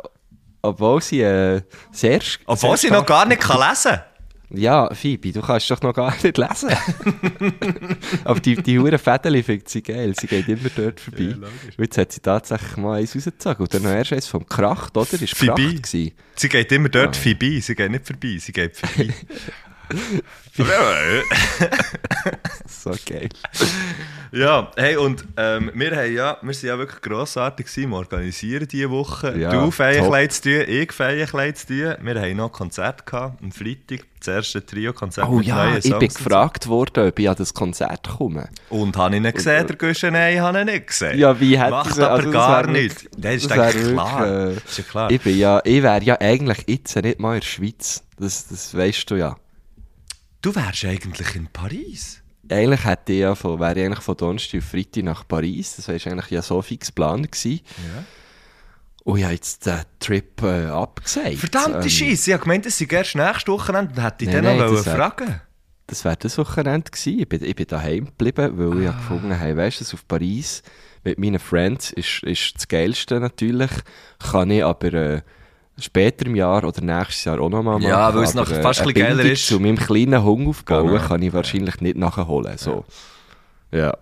Obwohl 0.63 1.01
sie 1.03 1.21
äh, 1.23 1.63
sehr... 1.93 2.21
Obwohl 2.47 2.77
sehr 2.77 2.91
sie 2.91 2.95
noch 2.95 3.07
gar 3.07 3.27
nicht 3.27 3.41
kann 3.41 3.59
lesen 3.69 3.93
kann. 3.93 4.01
Ja, 4.53 4.93
Phoebe, 4.93 5.31
du 5.31 5.41
kannst 5.43 5.71
doch 5.71 5.81
noch 5.81 5.95
gar 5.95 6.13
nicht 6.23 6.37
lesen. 6.37 6.71
Aber 8.25 8.41
die, 8.41 8.57
die 8.57 8.79
hure 8.81 8.99
Fädeli 8.99 9.45
findet 9.45 9.69
sie 9.69 9.81
geil. 9.81 10.13
Sie 10.19 10.27
geht 10.27 10.49
immer 10.49 10.69
dort 10.75 10.99
vorbei. 10.99 11.37
Und 11.37 11.79
jetzt 11.79 11.97
hat 11.99 12.11
sie 12.13 12.21
tatsächlich 12.21 12.77
mal 12.77 12.99
eins 12.99 13.15
rausgezogen. 13.15 13.63
Und 13.63 13.73
dann 13.73 13.83
noch 13.83 13.91
erst 13.91 14.13
eins 14.13 14.27
vom 14.27 14.45
Kracht, 14.45 14.97
oder? 14.97 15.13
Ist 15.13 15.37
Phoebe. 15.37 15.55
Kracht 15.55 15.83
gewesen. 15.85 16.13
Sie 16.35 16.49
geht 16.49 16.73
immer 16.73 16.89
Ah. 16.89 16.93
dort 16.93 17.17
vorbei. 17.17 17.61
Sie 17.61 17.75
geht 17.77 17.91
nicht 17.93 18.07
vorbei, 18.07 18.37
sie 18.41 18.53
geht 18.53 18.77
vorbei. 18.77 19.15
So 22.67 22.93
geil. 23.07 23.29
ja, 24.33 24.71
hey, 24.77 24.97
und 24.97 25.25
ähm, 25.37 25.71
wir, 25.75 25.95
haben 25.97 26.15
ja, 26.15 26.39
wir 26.41 26.55
sind 26.55 26.69
ja 26.69 26.79
wirklich 26.79 27.01
grossartig 27.03 27.67
gewesen 27.67 27.93
Organisieren 27.93 28.67
diese 28.69 28.91
Woche. 28.91 29.37
Ja, 29.39 29.51
du 29.51 29.65
top. 29.65 29.75
Feienkleid 29.75 30.33
zu 30.33 30.43
tun, 30.43 30.65
ich 30.67 30.93
Feienkleid 30.93 31.59
zu 31.59 31.67
tun. 31.67 31.95
Wir 32.01 32.21
haben 32.21 32.37
noch 32.37 32.47
ein 32.47 32.53
Konzert 32.53 33.05
gehabt, 33.07 33.43
am 33.43 33.53
Freitag. 33.53 34.07
Das 34.19 34.29
erste 34.29 34.65
Trio-Konzert 34.65 35.27
Oh 35.29 35.41
ja, 35.41 35.77
ich 35.77 35.99
bin 35.99 36.09
gefragt 36.09 36.69
worden, 36.69 37.09
ob 37.09 37.19
ich 37.19 37.29
an 37.29 37.37
das 37.37 37.55
Konzert 37.55 38.07
komme. 38.17 38.51
Und 38.69 38.95
habe 38.99 39.17
ich 39.17 39.23
ihn 39.25 39.33
gesehen, 39.33 39.67
der 39.67 39.77
Guschen? 39.77 40.13
Nein, 40.13 40.35
ich 40.35 40.41
habe 40.41 40.61
ihn 40.61 40.67
nicht 40.67 40.87
gesehen. 40.89 41.19
Ja, 41.19 41.39
wie 41.41 41.59
hätte 41.59 41.71
Macht 41.71 41.99
aber 41.99 42.11
also 42.13 42.31
gar 42.31 42.65
wär 42.67 42.71
nicht. 42.73 43.03
wirklich- 43.05 43.11
Nein, 43.17 43.35
das 43.35 43.45
ist 43.45 43.53
eigentlich 43.53 43.93
klar. 43.95 44.21
wirklich, 44.21 44.57
äh, 44.65 44.69
ist 44.69 44.79
ja 44.79 44.85
klar. 44.85 45.11
Ich, 45.11 45.21
bin 45.23 45.39
ja, 45.39 45.61
ich 45.65 45.83
wäre 45.83 46.03
ja 46.03 46.21
eigentlich 46.21 46.65
jetzt 46.67 46.95
nicht 46.97 47.19
mal 47.19 47.35
in 47.35 47.41
der 47.41 47.47
Schweiz. 47.47 48.05
Das, 48.19 48.47
das 48.49 48.75
weißt 48.77 49.11
du 49.11 49.17
ja. 49.17 49.37
Du 50.43 50.55
wärst 50.55 50.85
eigentlich 50.85 51.35
in 51.37 51.47
Paris. 51.53 52.23
Eigentlich 52.51 52.85
hätte 52.85 53.13
ich 53.13 53.21
ja 53.21 53.35
von, 53.35 53.61
wäre 53.61 53.79
ich 53.79 53.85
eigentlich 53.87 54.01
von 54.05 54.17
Donnerstag 54.17 54.59
auf 54.59 54.65
Freitag 54.69 55.05
nach 55.05 55.29
Paris. 55.29 55.77
Das 55.77 55.89
war 55.89 55.95
eigentlich 55.95 56.31
ja 56.31 56.43
so 56.43 56.61
fix 56.63 56.89
geplant 56.89 57.31
gewesen. 57.31 57.61
Und 59.05 59.19
ich 59.19 59.25
habe 59.25 59.35
jetzt 59.35 59.67
den 59.67 59.81
Trip 59.99 60.43
äh, 60.43 60.67
abgesagt. 60.67 61.37
Verdammte 61.37 61.79
Ähm, 61.83 61.89
Scheiße, 61.91 62.31
ich 62.31 62.35
habe 62.35 62.43
gemeint, 62.43 62.67
es 62.67 62.79
sei 62.79 62.87
erst 62.91 63.15
nächstes 63.15 63.49
Wochenende 63.49 63.93
und 63.95 64.03
hätte 64.03 64.25
ich 64.25 64.31
Nein, 64.31 64.45
dann 64.45 64.57
noch 64.59 64.65
nein, 64.67 64.75
das 64.75 64.87
wär- 64.87 64.97
fragen 64.97 65.41
Das 65.87 66.05
wäre 66.05 66.17
das 66.17 66.39
Wochenende 66.39 66.91
gewesen. 66.91 67.19
Ich 67.21 67.29
bin, 67.29 67.45
ich 67.45 67.55
bin 67.55 67.67
daheim 67.67 68.07
geblieben, 68.07 68.53
weil 68.59 68.83
ich 68.83 68.89
Ah. 68.89 68.93
habe 68.93 68.99
gefunden 69.03 69.39
habe, 69.41 69.57
weißt 69.57 69.81
du, 69.81 69.95
auf 69.95 70.07
Paris 70.09 70.63
mit 71.05 71.19
meinen 71.19 71.39
Friends 71.39 71.93
ist, 71.93 72.23
ist 72.25 72.55
das 72.57 72.69
Geilste 72.69 73.21
natürlich. 73.21 73.71
Kann 74.19 74.51
ich 74.51 74.65
aber 74.65 74.93
äh, 74.95 75.23
später 75.81 76.27
im 76.27 76.37
Jahr 76.37 76.65
oder 76.65 76.81
nächstes 76.81 77.25
Jahr 77.25 77.41
auch 77.41 77.49
nochmal 77.49 77.79
machen. 77.79 77.89
Ja, 77.89 78.15
weil 78.15 78.25
es 78.25 78.35
noch 78.35 78.49
fast 78.49 78.83
ein 78.83 78.93
geiler 78.95 79.25
ist. 79.25 79.47
zu 79.47 79.59
meinem 79.61 79.77
kleinen 79.77 80.23
Hung 80.23 80.49
aufbauen 80.49 80.89
Genau. 80.89 81.07
kann 81.07 81.23
ich 81.23 81.33
wahrscheinlich 81.33 81.81
nicht 81.81 81.97
nachholen. 81.97 82.57
So. 82.57 82.85
Ja. 83.73 83.97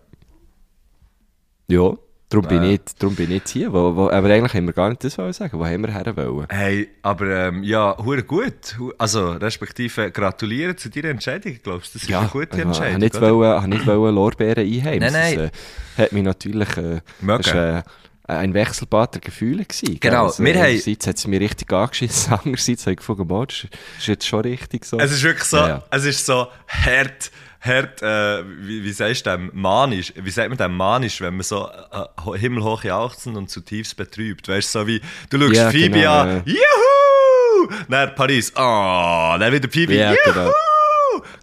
Ja, 1.71 1.93
darum, 2.31 2.47
bin 2.49 2.63
ich, 2.63 2.81
darum 2.99 3.15
bin 3.15 3.27
ich 3.27 3.39
jetzt 3.39 3.51
hier. 3.51 3.71
Wo, 3.73 3.95
wo, 3.95 4.09
aber 4.09 4.29
eigentlich 4.31 4.55
haben 4.55 4.67
wir 4.67 4.73
gar 4.73 4.89
nicht 4.89 5.05
das 5.05 5.15
sagen. 5.15 5.59
Wo 5.59 5.67
haben 5.67 5.83
wir 5.83 5.93
her 5.93 6.17
wollen? 6.17 6.47
Hey, 6.49 6.89
aber 7.03 7.27
ähm, 7.27 7.63
ja, 7.63 7.95
hure 8.03 8.23
gut. 8.23 8.77
Also, 8.97 9.33
respektive 9.33 10.11
gratulieren 10.11 10.79
zu 10.79 10.89
deiner 10.89 11.11
Entscheidung, 11.11 11.59
glaubst 11.63 11.95
du? 11.95 11.99
Das 11.99 12.09
ist 12.09 12.15
eine 12.15 12.29
gute 12.29 12.53
also, 12.53 12.63
Entscheidung. 12.63 12.93
Ich 12.95 12.99
nicht 13.01 13.17
oder? 13.17 13.35
wollen, 13.35 13.61
habe 13.61 13.69
nicht 13.69 13.87
wollen 13.87 14.15
Lorbeeren 14.15 14.65
einheimsen. 14.67 15.13
Nein, 15.13 15.37
nein. 15.37 15.37
Das 15.37 15.99
äh, 15.99 16.03
hat 16.03 16.13
mich 16.13 16.23
natürlich... 16.23 16.77
Äh, 16.77 17.83
Äh, 18.29 18.33
ein 18.35 18.53
Wechselbad 18.55 19.15
der 19.15 19.21
Gefühle. 19.23 19.65
Gewesen? 19.65 19.99
Genau, 20.01 20.27
Also, 20.27 20.45
wir 20.45 20.55
haben- 20.55 20.65
Einerseits 20.67 21.07
hat 21.07 21.17
es 21.17 21.27
mich 21.27 21.41
richtig 21.41 21.73
angeschissen, 21.73 22.33
andererseits 22.45 22.83
habe 22.83 22.93
ich 22.93 22.99
gefunden, 22.99 23.27
boah, 23.27 23.47
das 23.47 23.65
ist- 23.99 24.07
jetzt 24.07 24.27
schon 24.27 24.41
richtig 24.43 24.85
so. 24.85 24.99
Es 24.99 25.11
ist 25.13 25.23
wirklich 25.23 25.45
so, 25.45 25.57
Ja, 25.57 25.69
ja. 25.69 25.83
es 25.91 26.05
ist 26.05 26.25
so 26.27 26.47
hart, 26.69 27.31
hart, 27.61 28.03
äh, 28.03 28.45
wie, 28.61 28.85
wie 28.85 28.93
sagst 28.93 29.25
du 29.27 29.31
dem, 29.31 29.51
manisch, 29.55 30.13
wie 30.15 30.31
sagt 30.31 30.49
man 30.51 30.59
dem 30.59 30.77
manisch, 30.77 31.21
wenn 31.23 31.35
man 31.37 31.43
so 31.43 31.69
äh, 31.69 32.39
himmelhoch 32.39 32.85
jauchzend 32.85 33.37
und 33.37 33.49
zutiefst 33.51 33.97
betrübt, 33.97 34.47
weißt 34.47 34.75
du, 34.75 34.79
so 34.81 34.87
wie, 34.87 35.01
du 35.31 35.39
schaust 35.41 35.55
Ja, 35.55 35.71
Phoebe 35.71 35.99
genau, 35.99 36.21
an, 36.21 36.43
juhu, 36.45 37.71
dann 37.89 38.15
Paris, 38.15 38.53
ah, 38.57 39.37
dann 39.39 39.53
wieder 39.53 39.69
Phoebe, 39.71 39.95
Ja, 39.95 40.11
juhu, 40.13 40.19
genau. 40.25 40.53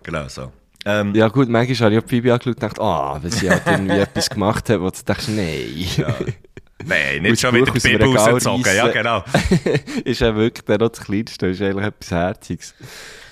genau 0.03 0.27
so. 0.27 0.51
Ähm, 0.85 1.15
Ja 1.15 1.27
gut, 1.29 1.49
manchmal 1.49 1.77
habe 1.91 1.95
ich 1.95 2.03
auch 2.03 2.07
Phoebe 2.07 2.31
angeschaut 2.31 2.53
und 2.55 2.59
gedacht, 2.61 2.79
ah, 2.79 3.17
wenn 3.21 3.31
sie 3.31 3.49
halt 3.49 3.63
irgendwie 3.65 3.97
etwas 3.99 4.29
gemacht 4.29 4.69
hat, 4.69 4.79
wo 4.79 4.89
du 4.89 5.01
denkst, 5.03 5.27
nein. 5.29 6.35
Nein, 6.83 7.21
nicht 7.21 7.39
schon 7.39 7.55
wieder 7.55 7.71
die 7.71 7.79
Bibel 7.79 8.15
rausgezogen, 8.17 8.75
ja 8.75 8.87
genau. 8.89 9.23
ist 10.03 10.21
ja 10.21 10.35
wirklich 10.35 10.65
der 10.65 10.77
noch 10.77 10.89
das 10.89 11.05
Kleinste, 11.05 11.47
ist 11.47 11.61
eigentlich 11.61 11.85
etwas 11.85 12.11
Herziges. 12.11 12.75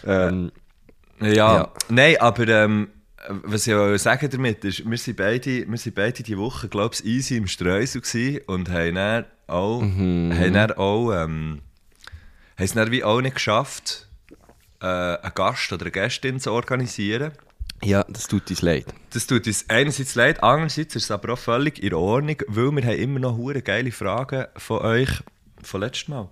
Ähm, 0.06 0.52
Ja, 1.20 1.32
Ja. 1.32 1.74
nein, 1.90 2.16
aber 2.20 2.48
ähm, 2.48 2.88
was 3.30 3.68
ich 3.68 3.74
auch 3.74 3.96
sagen 3.98 4.30
damit 4.30 4.64
ist, 4.66 4.90
wir 4.90 4.98
sind 4.98 5.18
beide, 5.18 5.70
wir 5.70 5.78
sind 5.78 5.96
beide 5.96 6.24
die 6.24 6.38
Woche, 6.38 6.68
glaube 6.68 6.96
ich, 6.96 7.06
easy 7.06 7.38
im 7.38 7.48
Streusel 7.48 8.42
und 8.48 8.70
haben 8.70 8.96
dann 8.96 9.26
auch, 9.48 9.82
haben 9.82 10.54
dann 10.54 10.72
auch, 10.74 11.12
ähm, 11.12 11.62
haben 12.58 12.66
es 12.66 12.74
dann 12.74 12.92
wie 12.92 13.04
auch 13.04 13.22
nicht 13.22 13.36
geschafft, 13.36 14.08
äh, 14.82 14.86
einen 14.86 15.32
Gast 15.36 15.72
oder 15.72 15.84
eine 15.84 15.92
Gästin 15.92 16.40
zu 16.40 16.52
organisieren. 16.52 17.32
Ja, 17.84 18.04
das 18.10 18.28
tut 18.28 18.50
uns 18.50 18.62
leid. 18.62 18.86
Das 19.12 19.28
tut 19.28 19.46
uns 19.48 19.66
einerseits 19.70 20.16
leid, 20.16 20.42
andererseits 20.44 20.96
ist 20.96 21.04
es 21.06 21.12
aber 21.12 21.34
auch 21.34 21.38
völlig 21.40 21.82
in 21.82 21.94
Ordnung, 21.94 22.38
weil 22.48 22.72
wir 22.72 22.84
haben 22.84 22.98
immer 23.00 23.20
noch 23.20 23.38
hure 23.38 23.62
geile 23.62 23.92
Fragen 23.92 24.46
von 24.58 24.80
euch 24.82 25.10
von 25.62 25.82
letztem 25.82 26.16
Mal. 26.16 26.30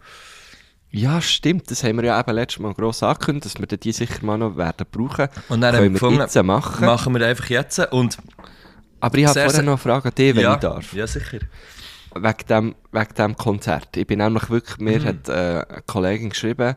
Ja, 0.93 1.21
stimmt. 1.21 1.71
Das 1.71 1.83
haben 1.85 1.95
wir 1.97 2.03
ja 2.03 2.19
eben 2.19 2.33
letztes 2.35 2.59
Mal 2.59 2.73
gross 2.73 3.01
angekündigt, 3.01 3.45
dass 3.45 3.59
wir 3.59 3.65
die 3.77 3.91
sicher 3.93 4.25
mal 4.25 4.37
noch 4.37 4.57
werden 4.57 4.85
brauchen. 4.91 5.29
Und 5.47 5.61
dann 5.61 5.73
haben 5.75 5.83
wir 5.83 5.87
Können 5.89 5.93
wir 5.93 5.99
gefunden, 5.99 6.19
jetzt 6.21 6.43
machen. 6.43 6.85
Machen 6.85 7.13
wir 7.17 7.25
einfach 7.25 7.49
jetzt 7.49 7.79
und 7.93 8.17
Aber 8.99 9.17
ich 9.17 9.25
habe 9.25 9.39
vorher 9.39 9.61
noch 9.63 9.71
eine 9.73 9.77
Frage 9.77 10.09
an 10.09 10.15
dich, 10.15 10.35
wenn 10.35 10.43
ja, 10.43 10.53
ich 10.55 10.59
darf. 10.59 10.93
ja 10.93 11.07
sicher. 11.07 11.39
Wegen 12.13 12.47
dem, 12.49 12.75
wegen 12.91 13.13
dem 13.17 13.37
Konzert. 13.37 13.95
Ich 13.95 14.05
bin 14.05 14.19
nämlich 14.19 14.49
wirklich, 14.49 14.79
mir 14.79 14.99
Mhm. 14.99 15.05
hat 15.05 15.29
äh, 15.29 15.31
eine 15.33 15.81
Kollegin 15.85 16.29
geschrieben, 16.31 16.75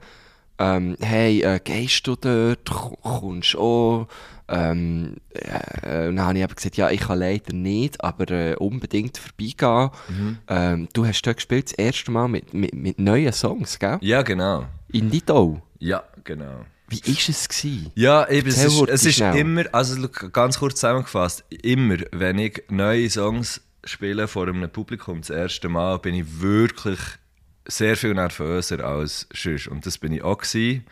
ähm, 0.61 0.97
hey, 1.01 1.43
äh, 1.43 1.59
gehst 1.59 2.07
du 2.07 2.15
dort, 2.15 2.71
kommst 2.71 3.55
du 3.55 3.59
auch? 3.59 4.07
Ähm, 4.47 5.17
äh, 5.31 6.09
und 6.09 6.17
dann 6.17 6.27
habe 6.27 6.39
ich 6.39 6.45
eben 6.45 6.55
gesagt, 6.55 6.77
ja, 6.77 6.91
ich 6.91 7.01
kann 7.01 7.19
leider 7.19 7.55
nicht, 7.55 8.03
aber 8.03 8.31
äh, 8.31 8.55
unbedingt 8.57 9.19
vorbeigehen. 9.19 9.91
Mhm. 10.09 10.39
Ähm, 10.49 10.89
du 10.93 11.07
hast 11.07 11.23
dort 11.23 11.37
gespielt, 11.37 11.67
das 11.67 11.73
erste 11.73 12.11
Mal 12.11 12.29
mit, 12.29 12.53
mit, 12.53 12.75
mit 12.75 12.99
neuen 12.99 13.33
Songs, 13.33 13.79
gell? 13.79 13.99
Ja, 14.01 14.23
genau. 14.23 14.67
In 14.93 15.09
Nidau. 15.09 15.63
Ja, 15.79 16.05
genau. 16.25 16.67
Wie 16.89 17.01
war 17.01 17.29
es? 17.29 17.49
Gewesen? 17.49 17.91
Ja, 17.95 18.29
eben, 18.29 18.49
es 18.49 18.57
Erzähl 18.57 18.69
ist, 18.69 18.79
kurz 18.79 18.91
es 18.91 19.07
ist 19.07 19.15
schnell. 19.17 19.37
immer, 19.37 19.65
also 19.73 20.09
ganz 20.09 20.59
kurz 20.59 20.75
zusammengefasst, 20.81 21.45
immer, 21.63 21.97
wenn 22.13 22.39
ich 22.39 22.63
neue 22.69 23.09
Songs 23.09 23.63
spiele 23.85 24.29
vor 24.29 24.49
einem 24.49 24.69
Publikum 24.71 25.21
das 25.21 25.31
erste 25.31 25.69
Mal, 25.69 25.99
bin 25.99 26.15
ich 26.15 26.41
wirklich 26.41 26.99
sehr 27.67 27.97
viel 27.97 28.15
nervöser 28.15 28.85
als 28.85 29.27
sonst. 29.35 29.69
Und 29.69 29.87
das 29.87 29.99
bin 29.99 30.13
ich 30.13 30.23
auch 30.23 30.39
gewesen. 30.39 30.85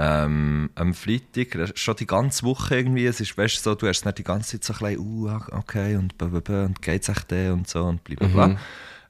Ähm, 0.00 0.70
am 0.76 0.94
Freitag, 0.94 1.72
schon 1.76 1.96
die 1.96 2.06
ganze 2.06 2.44
Woche 2.44 2.76
irgendwie, 2.76 3.06
es 3.06 3.20
ist, 3.20 3.36
weißt 3.36 3.56
du, 3.56 3.60
so, 3.70 3.74
du 3.74 3.88
hast 3.88 4.04
nicht 4.04 4.18
die 4.18 4.22
ganze 4.24 4.60
Zeit 4.60 4.64
so 4.64 4.84
ein 4.84 4.96
bisschen, 4.96 5.24
uh, 5.26 5.40
okay, 5.50 5.96
und 5.96 6.16
blablabla, 6.16 6.66
und 6.66 6.80
geht's 6.82 7.08
echt 7.08 7.30
der 7.32 7.52
und 7.52 7.68
so, 7.68 7.84
und 7.84 8.04
blablabla. 8.04 8.56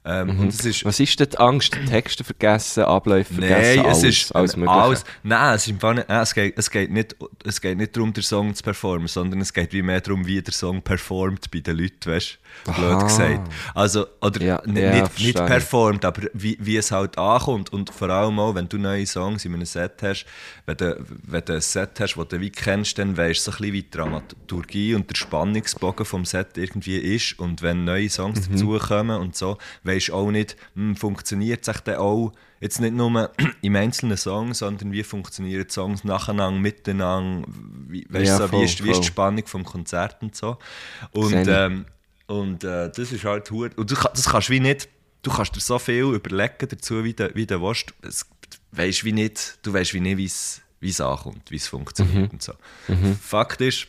Ähm, 0.05 0.39
Und 0.39 0.47
es 0.47 0.63
ist, 0.65 0.85
Was 0.85 0.97
ist 1.01 1.19
denn 1.19 1.29
die 1.29 1.37
Angst? 1.37 1.77
Texte 1.89 2.23
vergessen, 2.23 2.83
Abläufe 2.85 3.33
vergessen, 3.33 3.81
Nein, 3.81 3.85
alles, 3.85 3.97
es 3.97 4.03
ist 4.05 4.35
alles 4.35 4.55
Mögliche? 4.55 4.81
alles. 4.81 5.03
Nein, 5.23 5.55
es, 5.55 5.67
ist 5.67 5.73
nicht, 5.73 5.83
nein, 5.83 6.05
es, 6.07 6.33
geht, 6.33 6.57
es, 6.57 6.71
geht 6.71 6.89
nicht, 6.89 7.15
es 7.43 7.59
geht 7.59 7.77
nicht 7.77 7.95
darum, 7.97 8.13
den 8.13 8.23
Song 8.23 8.55
zu 8.55 8.63
performen, 8.63 9.09
sondern 9.09 9.41
es 9.41 9.53
geht 9.53 9.73
wie 9.73 9.81
mehr 9.81 9.99
darum, 9.99 10.25
wie 10.25 10.41
der 10.41 10.53
Song 10.53 10.81
performt 10.81 11.51
bei 11.51 11.59
den 11.59 11.77
Leuten, 11.77 12.11
weißt 12.11 12.39
du? 12.65 12.71
Blöd 12.71 13.03
gesagt. 13.03 13.51
Also, 13.75 14.07
oder 14.21 14.41
Ja, 14.41 14.61
nicht, 14.65 14.81
ja, 14.81 15.01
nicht, 15.01 15.19
nicht 15.19 15.39
ich. 15.39 15.45
performt, 15.45 16.05
aber 16.05 16.23
wie, 16.33 16.57
wie 16.61 16.77
es 16.77 16.91
halt 16.91 17.17
ankommt. 17.17 17.71
Und 17.73 17.93
vor 17.93 18.09
allem 18.09 18.39
auch, 18.39 18.55
wenn 18.55 18.69
du 18.69 18.77
neue 18.77 19.05
Songs 19.05 19.43
in 19.43 19.53
einem 19.53 19.65
Set 19.65 20.01
hast, 20.01 20.25
wenn 20.69 20.77
du, 20.77 21.03
wenn 21.27 21.43
du 21.45 21.53
ein 21.53 21.61
Set 21.61 21.99
hast, 21.99 22.15
das 22.15 22.27
du 22.27 22.39
wie 22.39 22.51
kennst, 22.51 22.97
dann 22.99 23.17
weißt 23.17 23.39
du 23.47 23.51
so 23.51 23.57
ein 23.57 23.57
bisschen, 23.57 23.73
wie 23.73 23.81
die 23.83 23.89
Dramaturgie 23.89 24.93
und 24.95 25.09
der 25.09 25.15
Spannungsbogen 25.15 26.05
vom 26.05 26.25
Set 26.25 26.57
irgendwie 26.57 26.97
ist. 26.97 27.39
Und 27.39 27.61
wenn 27.61 27.85
neue 27.85 28.09
Songs 28.09 28.47
Mhm. 28.47 28.53
dazukommen 28.53 29.17
und 29.19 29.35
so, 29.35 29.57
weißt 29.83 30.09
du 30.09 30.13
auch 30.13 30.31
nicht, 30.31 30.55
hm, 30.75 30.95
funktioniert 30.95 31.65
sich 31.65 31.79
dann 31.79 31.95
auch 31.95 32.33
jetzt 32.59 32.79
nicht 32.81 32.93
nur 32.93 33.31
im 33.61 33.75
einzelnen 33.75 34.17
Song, 34.17 34.53
sondern 34.53 34.91
wie 34.91 35.03
funktionieren 35.03 35.65
die 35.67 35.73
Songs 35.73 36.03
nacheinander, 36.03 36.59
miteinander, 36.59 37.47
wie, 37.87 38.05
weißt, 38.09 38.25
Ja, 38.27 38.37
so, 38.37 38.47
voll, 38.47 38.59
wie, 38.61 38.65
ist, 38.65 38.83
wie 38.83 38.91
ist 38.91 38.99
die 39.01 39.07
Spannung 39.07 39.45
vom 39.47 39.63
Konzert 39.63 40.21
und 40.21 40.35
so. 40.35 40.57
Und, 41.11 41.47
ähm, 41.47 41.85
und 42.27 42.63
äh, 42.63 42.89
das 42.91 43.11
ist 43.11 43.23
halt 43.23 43.49
hure- 43.49 43.71
und 43.75 43.89
du, 43.89 43.95
ka- 43.95 44.11
das 44.13 44.29
kannst 44.29 44.49
wie 44.49 44.59
nicht, 44.59 44.87
du 45.23 45.31
kannst 45.31 45.55
dir 45.55 45.61
so 45.61 45.79
viel 45.79 46.03
überlegen 46.03 46.67
dazu, 46.69 47.03
wie 47.03 47.13
du, 47.13 47.31
wie 47.33 47.45
du 47.47 47.61
willst. 47.61 47.93
Es, 48.01 48.25
weißt 48.71 49.03
wie 49.05 49.11
nicht, 49.13 49.59
du 49.63 49.73
weißt 49.73 49.93
wie 49.93 49.99
nicht, 49.99 50.17
wie 50.79 50.89
es 50.89 51.01
ankommt, 51.01 51.49
wie 51.51 51.55
es 51.57 51.67
funktioniert 51.67 52.31
und 52.33 52.41
so. 52.43 52.53
Fakt 53.21 53.61
ist, 53.61 53.87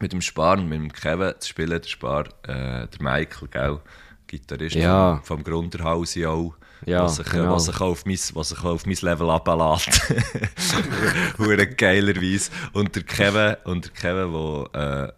mit 0.00 0.12
dem 0.12 0.20
Spar 0.20 0.58
und 0.58 0.68
mit 0.68 0.78
dem 0.78 0.92
Kevin 0.92 1.34
zu 1.38 1.48
spielen, 1.48 1.80
der 1.82 1.88
Spar, 1.88 2.26
äh, 2.44 2.86
der 2.86 3.00
Michael, 3.00 3.48
gell, 3.50 3.80
Gitarrist 4.26 4.76
Ja. 4.76 5.16
vom, 5.24 5.38
vom 5.38 5.44
Grunderhausi 5.44 6.26
auch, 6.26 6.54
Ja, 6.86 7.04
was, 7.04 7.16
sich, 7.16 7.26
äh, 7.28 7.30
genau. 7.38 7.54
was, 7.54 7.68
auch 7.70 7.80
auf 7.80 8.04
mein, 8.06 8.18
was 8.34 8.52
auch 8.56 8.64
auf 8.64 8.86
mein 8.86 8.96
Level 9.00 9.30
ablässt. 9.30 10.00
Hure 11.38 11.66
geilerweise. 11.66 12.50
Und 12.72 12.94
der 12.94 13.02
Kevin, 13.04 13.56
und 13.64 13.84
der 13.86 13.92
Kevin, 13.92 14.32
wo, 14.32 14.68
äh, 14.72 15.08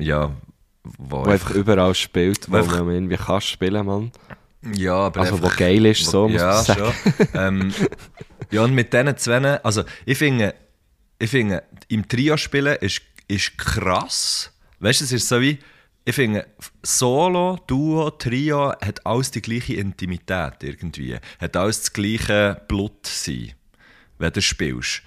ja, 0.00 0.32
wo, 0.96 1.24
Wo 1.24 1.30
einfach 1.30 1.50
überall 1.50 1.94
spielt, 1.94 2.50
wo 2.50 2.56
einfach- 2.56 2.78
man 2.84 2.90
irgendwie 2.94 3.16
kann 3.16 3.40
spielen, 3.40 3.84
Mann. 3.86 4.10
Ja, 4.74 4.94
aber 4.94 5.20
Also, 5.20 5.34
einfach, 5.36 5.52
wo 5.52 5.56
geil 5.56 5.86
ist, 5.86 6.04
so, 6.04 6.28
muss 6.28 6.40
ja, 6.40 6.46
man 6.54 6.64
sagen. 6.64 6.92
schon. 7.16 7.28
ähm, 7.34 7.74
ja, 8.50 8.62
und 8.62 8.74
mit 8.74 8.92
diesen 8.92 9.16
zwei, 9.16 9.38
also 9.62 9.84
ich 10.04 10.18
finde, 10.18 10.54
ich 11.18 11.30
finde, 11.30 11.62
im 11.88 12.06
Trio 12.08 12.36
spielen 12.36 12.76
ist, 12.80 13.02
ist 13.28 13.56
krass. 13.58 14.52
Weißt 14.80 15.00
du, 15.00 15.04
es 15.04 15.12
ist 15.12 15.28
so 15.28 15.40
wie, 15.40 15.58
ich 16.04 16.14
finde, 16.14 16.46
Solo, 16.82 17.58
Duo, 17.66 18.10
Trio 18.10 18.70
hat 18.80 19.04
alles 19.04 19.30
die 19.30 19.42
gleiche 19.42 19.74
Intimität 19.74 20.54
irgendwie. 20.62 21.16
Hat 21.40 21.56
alles 21.56 21.80
das 21.80 21.92
gleiche 21.92 22.60
Blut 22.68 23.06
sein, 23.06 23.52
wenn 24.18 24.32
du 24.32 24.40
spielst. 24.40 25.02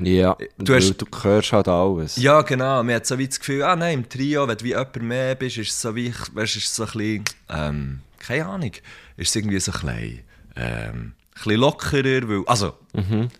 Ja, 0.00 0.36
Du 0.58 0.64
du, 0.64 0.74
hast- 0.74 0.96
du 0.96 1.06
hörst 1.22 1.52
halt 1.52 1.68
alles. 1.68 2.16
Ja, 2.16 2.42
genau. 2.42 2.82
Man 2.82 2.96
hat 2.96 3.06
so 3.06 3.16
wie 3.18 3.26
das 3.28 3.38
Gefühl, 3.38 3.62
ah 3.62 3.76
nein, 3.76 3.94
im 4.00 4.08
Trio, 4.08 4.46
wenn 4.46 4.56
du 4.58 4.64
wie 4.64 4.70
jemand 4.70 5.02
mehr 5.02 5.34
bist, 5.36 5.56
ist 5.58 5.70
es 5.70 5.80
so 5.80 5.94
wie, 5.94 6.12
weißt, 6.32 6.56
ist 6.56 6.74
so 6.74 6.82
ein 6.84 6.90
bisschen, 6.92 7.24
ähm, 7.48 8.00
keine 8.26 8.46
Ahnung, 8.46 8.72
ist 9.16 9.28
es 9.28 9.36
irgendwie 9.36 9.60
so 9.60 9.72
ein 9.72 9.80
bisschen, 9.80 10.20
ähm, 10.56 11.12
bisschen 11.34 11.60
lockerer, 11.60 12.28
weil, 12.28 12.42
also, 12.46 12.74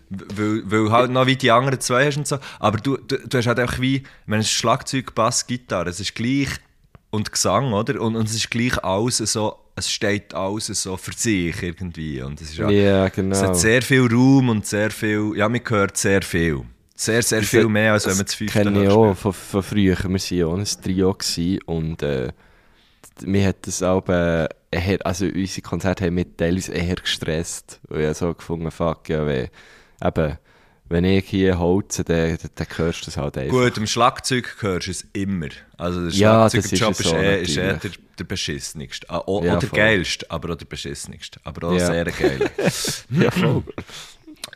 weil, 0.09 0.63
weil 0.65 0.91
halt 0.91 1.11
noch 1.11 1.25
wie 1.25 1.35
die 1.35 1.51
anderen 1.51 1.79
zwei 1.79 2.05
hast 2.07 2.17
und 2.17 2.27
so, 2.27 2.37
aber 2.59 2.77
du, 2.77 2.97
du, 2.97 3.17
du 3.17 3.37
hast 3.37 3.47
halt 3.47 3.59
auch 3.59 3.79
wie, 3.79 4.03
wenn 4.25 4.39
es 4.39 4.51
Schlagzeug, 4.51 5.15
Bass, 5.15 5.47
Gitarre, 5.47 5.89
es 5.89 5.99
ist 5.99 6.15
gleich, 6.15 6.49
und 7.15 7.31
Gesang, 7.31 7.73
oder? 7.73 7.99
Und, 8.01 8.15
und 8.15 8.27
es 8.27 8.35
ist 8.35 8.51
gleich 8.51 8.77
alles 8.83 9.17
so, 9.17 9.55
es 9.75 9.89
steht 9.91 10.33
alles 10.33 10.67
so 10.67 10.97
für 10.97 11.13
sich 11.13 11.61
irgendwie 11.63 12.21
und 12.21 12.39
es 12.41 12.49
ist 12.51 12.57
ja, 12.57 12.69
Ja, 12.69 13.07
es 13.07 13.13
genau. 13.13 13.37
hat 13.37 13.57
sehr 13.57 13.81
viel 13.81 14.07
Raum 14.11 14.49
und 14.49 14.65
sehr 14.65 14.91
viel, 14.91 15.33
ja, 15.35 15.49
man 15.49 15.61
hört 15.65 15.97
sehr 15.97 16.21
viel. 16.21 16.61
Sehr, 16.97 17.21
sehr 17.21 17.43
viel 17.43 17.67
mehr, 17.67 17.93
als 17.93 18.07
wenn 18.07 18.15
man 18.15 18.25
zu 18.25 18.37
fünften 18.37 18.63
kenne 18.63 18.83
ich 18.83 18.89
auch 18.89 19.15
von, 19.15 19.33
von 19.33 19.63
früher. 19.63 19.97
Wir 19.97 20.03
waren 20.03 20.19
ja 20.29 20.45
auch 20.45 20.57
ein 20.57 20.65
Trio 20.81 21.17
und 21.65 22.01
äh, 22.03 22.31
mir 23.25 23.47
hat 23.47 23.67
das 23.67 23.83
auch, 23.83 24.07
äh, 24.07 24.47
eher, 24.75 25.05
also 25.05 25.25
unsere 25.25 25.61
Konzerte 25.61 26.05
haben 26.05 26.15
mich 26.15 26.27
teilweise 26.37 26.71
eher 26.73 26.95
gestresst. 26.95 27.79
Und 27.87 27.99
ich 27.99 28.05
habe 28.05 28.13
so 28.15 28.33
gefunden, 28.33 28.69
fuck, 28.71 29.09
ja, 29.09 29.25
wenn, 29.25 29.49
eben, 30.03 30.37
wenn 30.87 31.03
ich 31.03 31.25
hier 31.27 31.57
holze, 31.57 32.03
dann, 32.03 32.37
dann, 32.37 32.49
dann 32.53 32.67
hörst 32.77 33.01
du 33.01 33.05
das 33.05 33.17
halt 33.17 33.37
einfach. 33.37 33.57
Gut, 33.57 33.77
im 33.77 33.87
Schlagzeug 33.87 34.55
hörst 34.59 34.87
du 34.87 34.91
es 34.91 35.05
immer. 35.13 35.47
Also 35.77 36.01
der 36.03 36.11
Ja, 36.11 36.43
das 36.43 36.53
ist 36.53 36.65
es 36.65 36.73
ist, 36.99 37.05
eh, 37.13 37.41
ist 37.41 37.57
eh 37.57 37.61
der, 37.73 37.91
der 38.19 38.23
beschissenigste. 38.25 39.09
Ah, 39.09 39.23
o- 39.25 39.43
Ja, 39.43 39.57
oder 39.57 39.67
voll. 39.67 39.77
geilste, 39.79 40.29
aber 40.29 40.53
auch 40.53 40.57
der 40.57 40.65
beschissenigste. 40.65 41.39
Aber 41.43 41.69
auch 41.69 41.73
Ja. 41.77 41.87
sehr 41.87 42.05
geil. 42.05 42.51
Ja, 43.09 43.31
voll. 43.31 43.63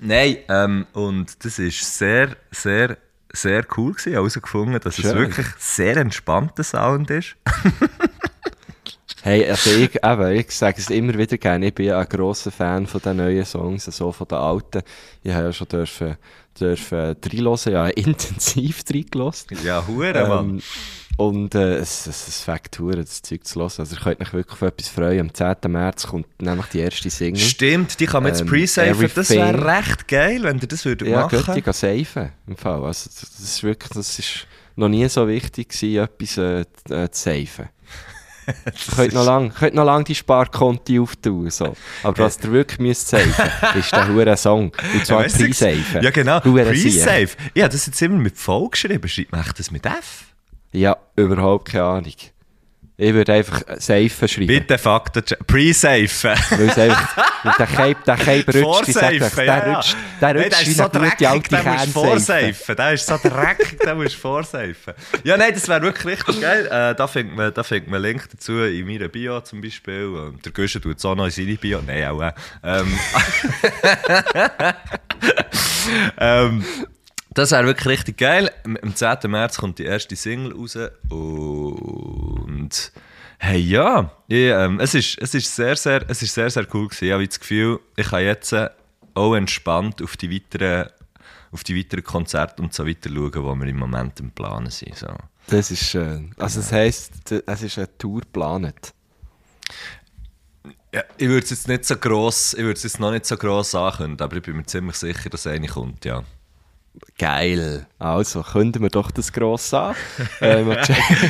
Nein, 0.01 0.37
ähm, 0.49 0.85
und 0.93 1.43
das 1.43 1.57
ist 1.59 1.97
sehr, 1.97 2.37
sehr, 2.51 2.97
sehr 3.33 3.65
cool 3.75 3.91
gewesen. 3.93 4.09
Ich 4.09 4.15
habe 4.15 4.23
herausgefunden, 4.27 4.79
dass 4.79 4.97
es 4.99 5.05
Schön. 5.05 5.15
wirklich 5.17 5.47
sehr 5.57 5.97
entspannter 5.97 6.63
Sound 6.63 7.09
ist. 7.09 7.35
Hey, 9.21 9.49
also 9.49 9.71
ich, 9.71 9.95
eben, 10.01 10.31
ich 10.31 10.51
sage 10.51 10.77
es 10.79 10.89
immer 10.89 11.17
wieder 11.17 11.37
gerne, 11.37 11.67
ich 11.67 11.73
bin 11.75 11.87
ja 11.87 11.99
ein 11.99 12.07
grosser 12.07 12.51
Fan 12.51 12.87
von 12.87 13.01
den 13.01 13.17
neuen 13.17 13.45
Songs, 13.45 13.85
so 13.85 14.11
von 14.11 14.27
den 14.27 14.37
alten. 14.37 14.81
Ich 15.23 15.33
habe 15.33 15.45
ja 15.45 15.53
schon 15.53 15.67
dürfen, 15.67 16.15
dürfen 16.59 17.15
reinhören, 17.25 17.73
ja, 17.73 17.87
intensiv 17.87 18.83
reingelassen. 18.89 19.57
Ja, 19.63 19.85
hure, 19.85 20.27
Mann. 20.27 20.49
Ähm, 20.49 20.61
und 21.17 21.53
äh, 21.53 21.75
es, 21.75 22.07
es, 22.07 22.29
es 22.29 22.43
fängt 22.43 22.79
hure, 22.79 22.95
das 23.03 23.21
Zeug 23.21 23.45
zu 23.45 23.59
hören. 23.59 23.73
Also 23.77 23.93
ihr 23.93 24.01
könnt 24.01 24.21
euch 24.21 24.31
wirklich 24.31 24.53
auf 24.53 24.61
etwas 24.61 24.87
freuen. 24.87 25.19
Am 25.19 25.33
10. 25.33 25.69
März 25.69 26.07
kommt 26.07 26.41
nämlich 26.41 26.67
die 26.67 26.79
erste 26.79 27.09
Single. 27.09 27.41
Stimmt, 27.41 27.99
die 27.99 28.05
kann 28.05 28.23
man 28.23 28.31
jetzt 28.31 28.41
Ähm, 28.41 28.47
pre-safen. 28.47 29.11
Das 29.13 29.29
wäre 29.29 29.65
recht 29.65 30.07
geil, 30.07 30.43
wenn 30.43 30.59
ihr 30.59 30.67
das 30.67 30.85
würdet 30.85 31.09
Ja, 31.09 31.23
machen 31.23 31.43
Götti 31.43 31.73
safen 31.73 32.31
im 32.47 32.55
Fall. 32.55 32.85
Also 32.85 33.09
das 33.09 33.19
das 33.19 33.39
ist 33.41 33.63
wirklich, 33.63 33.89
das 33.89 34.17
ist 34.17 34.47
noch 34.77 34.87
nie 34.87 35.09
so 35.09 35.27
wichtig 35.27 35.67
gewesen, 35.67 36.03
etwas 36.03 36.37
äh, 36.37 36.61
äh, 37.03 37.11
zu 37.11 37.21
safen. 37.21 37.67
Könnt 38.95 39.13
noch 39.13 39.25
lang, 39.25 39.53
könnt 39.53 39.75
noch 39.75 39.85
lang 39.85 40.03
die 40.03 40.15
Sparkonti 40.15 40.99
auftun, 40.99 41.49
so. 41.49 41.75
Aber 42.03 42.17
was 42.25 42.39
ihr 42.43 42.51
wirklich 42.51 42.79
müsst 42.79 43.07
safen, 43.09 43.33
ist 43.79 43.91
der 43.91 44.07
hure 44.07 44.37
Song. 44.37 44.71
Und 44.93 45.05
zwar 45.05 45.23
du, 45.23 45.29
pre-safen. 45.29 46.01
Ja, 46.01 46.09
genau. 46.11 46.39
Ich 47.53 47.63
habe 47.63 47.71
das 47.71 47.85
jetzt 47.85 48.01
immer 48.01 48.17
mit 48.17 48.37
V 48.37 48.69
geschrieben. 48.69 49.07
Schreibt 49.07 49.31
man 49.31 49.45
das 49.55 49.71
mit 49.71 49.85
F? 49.85 50.25
Ja, 50.71 50.97
überhaupt 51.15 51.69
keine 51.69 51.83
Ahnung. 51.83 52.13
Ich 53.01 53.13
würde 53.13 53.31
einfach 53.31 53.61
safen 53.77 54.27
schreiben. 54.27 54.47
Bitte 54.47 54.77
Fakten. 54.77 55.23
Pre-safen. 55.47 56.31
Weil 56.49 56.67
es 56.67 56.77
einfach, 56.77 57.55
der 57.57 57.67
Cape, 57.67 57.95
der 58.05 58.17
Cape 58.17 58.61
rutscht, 58.61 58.89
ich 58.89 58.93
sag 58.93 59.13
euch, 59.13 59.35
der 59.35 59.45
ja. 59.45 59.73
rutscht, 59.73 59.95
der 60.19 60.35
rutscht 60.35 60.51
der 60.51 60.65
wie 60.65 60.71
ist 60.71 60.77
so 60.77 60.87
dreckig, 60.89 61.49
der 61.49 61.63
musst 61.63 61.85
du 61.85 61.91
vorsafen. 61.91 62.75
Der 62.75 62.91
ist 62.91 63.07
so 63.07 63.17
dreckig, 63.23 63.79
der 63.79 63.95
musst 63.95 64.21
du. 64.21 64.41
Ja, 65.23 65.37
nein, 65.37 65.53
das 65.53 65.69
wäre 65.69 65.81
wirklich 65.81 66.05
richtig 66.07 66.41
geil. 66.41 66.65
Äh, 66.65 66.93
da 66.93 67.07
findet 67.07 67.37
man, 67.37 67.53
da 67.53 67.63
findet 67.63 67.89
man 67.89 68.01
Link 68.01 68.27
dazu 68.31 68.63
in 68.63 68.85
meiner 68.85 69.07
Bio 69.07 69.39
zum 69.39 69.61
Beispiel. 69.61 70.33
Der 70.43 70.51
Guschen 70.51 70.81
tut 70.81 70.97
es 70.97 71.05
auch 71.05 71.15
noch 71.15 71.23
in 71.23 71.31
seine 71.31 71.55
Bio. 71.55 71.79
Nein, 71.81 72.03
auch. 72.03 72.21
Äh. 72.21 72.33
Ähm, 72.63 72.99
ähm, 76.19 76.65
das 77.33 77.51
wäre 77.51 77.65
wirklich 77.65 77.87
richtig 77.87 78.17
geil. 78.17 78.51
Am 78.65 78.93
10. 78.93 79.31
März 79.31 79.57
kommt 79.57 79.79
die 79.79 79.85
erste 79.85 80.17
Single 80.17 80.51
raus. 80.51 80.77
Und 81.09 82.48
hey, 83.39 83.59
ja, 83.59 84.11
ich, 84.27 84.37
ähm, 84.37 84.79
es, 84.79 84.93
ist, 84.93 85.17
es, 85.19 85.33
ist 85.33 85.55
sehr, 85.55 85.75
sehr, 85.75 86.03
es 86.09 86.21
ist 86.21 86.33
sehr, 86.33 86.49
sehr 86.49 86.67
cool 86.73 86.87
gewesen. 86.87 87.05
Ich 87.05 87.11
habe 87.11 87.27
das 87.27 87.39
Gefühl, 87.39 87.79
ich 87.95 88.07
kann 88.07 88.23
jetzt 88.23 88.53
auch 89.13 89.35
entspannt 89.35 90.01
auf 90.01 90.17
die 90.17 90.31
weiteren, 90.31 90.89
auf 91.51 91.63
die 91.63 91.77
weiteren 91.77 92.03
Konzerte 92.03 92.61
und 92.61 92.73
so 92.73 92.85
weiter 92.85 93.09
schauen, 93.09 93.31
die 93.31 93.65
wir 93.65 93.67
im 93.67 93.77
Moment 93.77 94.19
im 94.19 94.31
Planen 94.31 94.69
sind. 94.69 94.97
So. 94.97 95.07
Das 95.47 95.71
ist 95.71 95.83
schön. 95.83 96.33
Also 96.37 96.59
das 96.59 96.71
heisst, 96.71 97.31
es 97.31 97.61
ist 97.63 97.77
eine 97.77 97.97
Tour 97.97 98.21
geplant. 98.21 98.93
Ja, 100.93 101.03
ich 101.17 101.27
würde 101.27 101.43
es 101.43 101.51
jetzt 101.51 101.67
nicht 101.67 101.85
so 101.85 101.95
gross, 101.95 102.53
ich 102.53 102.61
würde 102.61 102.73
es 102.73 102.83
jetzt 102.83 102.99
noch 102.99 103.11
nicht 103.11 103.25
so 103.25 103.37
gross 103.37 103.75
ankündigen, 103.75 104.23
aber 104.23 104.37
ich 104.37 104.41
bin 104.41 104.57
mir 104.57 104.65
ziemlich 104.65 104.95
sicher, 104.95 105.29
dass 105.29 105.45
eine 105.45 105.67
kommt, 105.67 106.03
ja. 106.03 106.23
Geil. 107.17 107.85
Also, 107.97 108.43
künden 108.43 108.81
wir 108.81 108.89
doch 108.89 109.11
das 109.11 109.33
gross 109.33 109.73
an. 109.73 109.93
äh, 110.39 110.63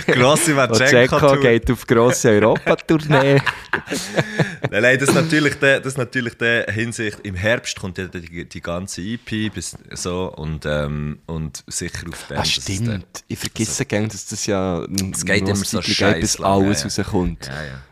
Grosse 0.07 0.53
Matschenko-Tour. 0.53 1.41
geht 1.41 1.71
auf 1.71 1.87
grosse 1.87 2.29
Europatournee. 2.29 3.41
Nein, 4.71 4.83
nein, 4.83 4.99
das 4.99 5.09
ist 5.09 5.15
natürlich 5.15 5.55
der, 5.55 5.79
das 5.79 5.93
ist 5.93 5.97
natürlich 5.97 6.37
der 6.37 6.65
Hinsicht. 6.71 7.19
Im 7.23 7.33
Herbst 7.33 7.79
kommt 7.79 7.97
ja 7.97 8.05
die, 8.05 8.47
die 8.47 8.61
ganze 8.61 9.01
EP 9.01 9.51
bis 9.51 9.75
so 9.93 10.31
und, 10.35 10.65
ähm, 10.65 11.19
und 11.25 11.63
sicher 11.67 12.07
auf 12.07 12.27
dem. 12.27 12.37
Ah, 12.37 12.45
stimmt. 12.45 13.23
Ich 13.27 13.39
vergesse 13.39 13.85
gerne, 13.85 14.09
dass 14.09 14.27
das 14.27 14.45
ja 14.45 14.85
Es 15.11 15.25
geht 15.25 15.41
immer 15.41 15.55
so 15.55 15.79
geht, 15.79 16.19
bis 16.19 16.39
alles 16.39 16.39
ja, 16.39 16.45
ja. 16.45 17.03
rauskommt. 17.03 17.49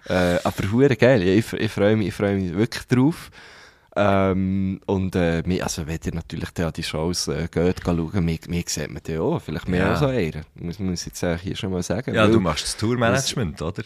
Ja, 0.08 0.36
Äh, 0.36 0.40
aber 0.44 0.72
hure 0.72 0.96
geil. 0.96 1.24
Ja, 1.24 1.34
ich 1.34 1.52
ich 1.54 1.72
freue 1.72 1.96
mich, 1.96 2.10
ich 2.10 2.14
freu 2.14 2.36
mich 2.36 2.54
wirklich 2.54 2.86
drauf. 2.88 3.32
Ähm, 4.00 4.80
und 4.86 5.16
äh, 5.16 5.42
also, 5.62 5.88
wenn 5.88 6.00
ihr 6.06 6.14
natürlich 6.14 6.50
an 6.60 6.72
die 6.72 6.84
Shows 6.84 7.28
äh, 7.30 7.48
geht, 7.50 7.82
schauen, 7.84 8.26
mir, 8.26 8.38
mir 8.48 8.64
sieht 8.68 8.92
man 8.92 9.02
ja 9.08 9.22
auch. 9.22 9.42
Vielleicht 9.42 9.68
mehr 9.68 9.80
Ja. 9.80 9.92
als 9.94 10.04
einer. 10.04 10.42
Muss, 10.56 10.80
ich 10.80 11.06
jetzt 11.08 11.24
eigentlich 11.24 11.42
hier 11.42 11.56
schon 11.56 11.72
mal 11.72 11.82
sagen. 11.82 12.14
Ja, 12.14 12.28
du 12.28 12.40
machst 12.40 12.64
das 12.64 12.78
Tourmanagement, 12.78 13.60
oder? 13.60 13.84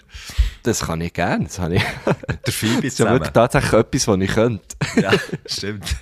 Das 0.63 0.81
kann 0.81 0.99
ich 0.99 1.13
gerne. 1.13 1.45
Das, 1.45 1.59
habe 1.59 1.75
ich. 1.75 1.83
Der 2.45 2.53
Phoebe 2.53 2.81
das 2.81 2.85
ist 2.85 2.99
ja 2.99 3.09
wirklich 3.09 3.31
tatsächlich 3.31 3.73
etwas, 3.73 4.07
was 4.07 4.19
ich 4.19 4.31
könnte. 4.33 4.75
Ja, 5.01 5.11
stimmt. 5.45 5.95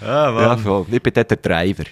ah, 0.00 0.30
Mann. 0.30 0.42
Ja, 0.42 0.56
voll. 0.56 0.86
Ich 0.92 1.02
bin 1.02 1.12
dort 1.12 1.30
der 1.30 1.36
Driver. 1.38 1.84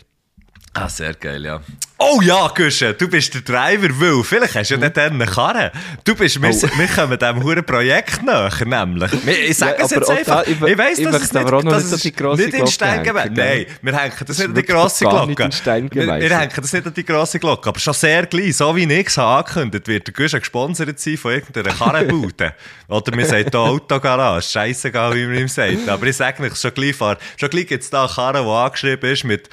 Ah, 0.75 0.89
sehr 0.89 1.13
geil, 1.13 1.45
ja. 1.45 1.61
Oh 1.99 2.21
ja, 2.23 2.49
Gusche, 2.49 2.95
du 2.95 3.07
bist 3.07 3.35
der 3.35 3.43
Driver, 3.43 3.89
weil 4.01 4.25
vielleicht 4.25 4.55
hast 4.55 4.71
du 4.71 4.75
ja 4.75 4.81
nicht 4.81 4.99
eine 4.99 5.27
Karre. 5.27 5.71
Du 6.03 6.15
bist, 6.17 6.41
wir, 6.41 6.49
Oh. 6.49 6.79
wir 6.79 6.89
kommen 6.89 7.19
diesem 7.19 7.43
huren 7.45 7.65
Projekt 7.65 8.23
nach, 8.25 8.59
nämlich. 8.65 9.13
Ich 9.51 9.59
sage 9.59 9.77
Ja, 9.79 9.85
es 9.85 9.91
jetzt 9.91 10.11
einfach. 10.11 10.43
da- 10.45 10.51
ich- 10.51 10.61
ich 10.63 10.79
weiss, 10.79 10.99
ich 10.99 11.05
dass 11.05 11.15
es 11.23 11.33
möchte 11.35 11.41
aber 11.47 11.59
auch 11.59 11.63
noch 11.63 11.73
dass 11.73 11.91
nicht 12.03 12.17
grosse 12.17 12.43
nicht 12.43 12.55
in 12.55 12.67
Stein 12.67 13.05
gemeißelt. 13.05 13.35
gell? 13.35 13.67
Nein, 13.67 13.77
wir 13.83 13.97
hängen 14.01 14.13
das 14.19 14.31
ist 14.31 14.39
nicht 14.39 14.49
an 14.49 14.55
die 14.55 14.63
grosse 14.65 15.05
Glocke. 15.05 15.27
nicht 15.47 15.67
wir, 15.95 16.07
wir 16.21 16.39
hängen 16.39 16.53
das 16.57 16.73
nicht 16.73 16.87
an 16.87 16.95
die 16.95 17.05
grosse 17.05 17.39
Glocke, 17.39 17.69
aber 17.69 17.79
schon 17.79 17.95
sehr 17.95 18.25
gleich, 18.27 18.57
so 18.57 18.75
wie 18.75 18.87
habe 18.87 19.21
angekündigt, 19.21 19.87
wird 19.89 20.07
der 20.07 20.15
Gusche 20.15 20.41
gesponsert 20.41 20.99
sein 20.99 21.17
von 21.19 21.33
irgendeiner 21.33 21.75
Karrenbude. 21.77 22.55
Oder 22.89 23.17
wir 23.17 23.27
sagen 23.27 23.49
hier 23.51 23.61
Autogarage, 23.61 24.49
scheissegal, 24.49 25.15
wie 25.15 25.27
man 25.27 25.37
ihm 25.37 25.49
sagt. 25.49 25.87
Aber 25.87 26.07
ich 26.07 26.17
sage 26.17 26.43
nicht, 26.43 26.57
schon 26.59 26.73
gleich, 26.73 26.97
fahr, 26.97 27.19
schon 27.39 27.51
gleich 27.51 27.67
gibt 27.67 27.85
es 27.85 27.91
da 27.91 28.05
eine 28.07 28.13
Karre, 28.15 28.43
die 28.43 28.49
angeschrieben 28.51 29.11
ist 29.13 29.25
mit 29.25 29.49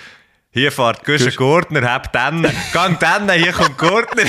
hier 0.51 0.71
fährt 0.71 1.05
Gusche 1.05 1.31
Gurtner, 1.31 1.81
hab 1.91 2.11
den, 2.11 2.45
gang 2.73 2.99
den, 2.99 3.29
hier 3.31 3.53
kommt 3.53 3.77
Gurtner. 3.77 4.23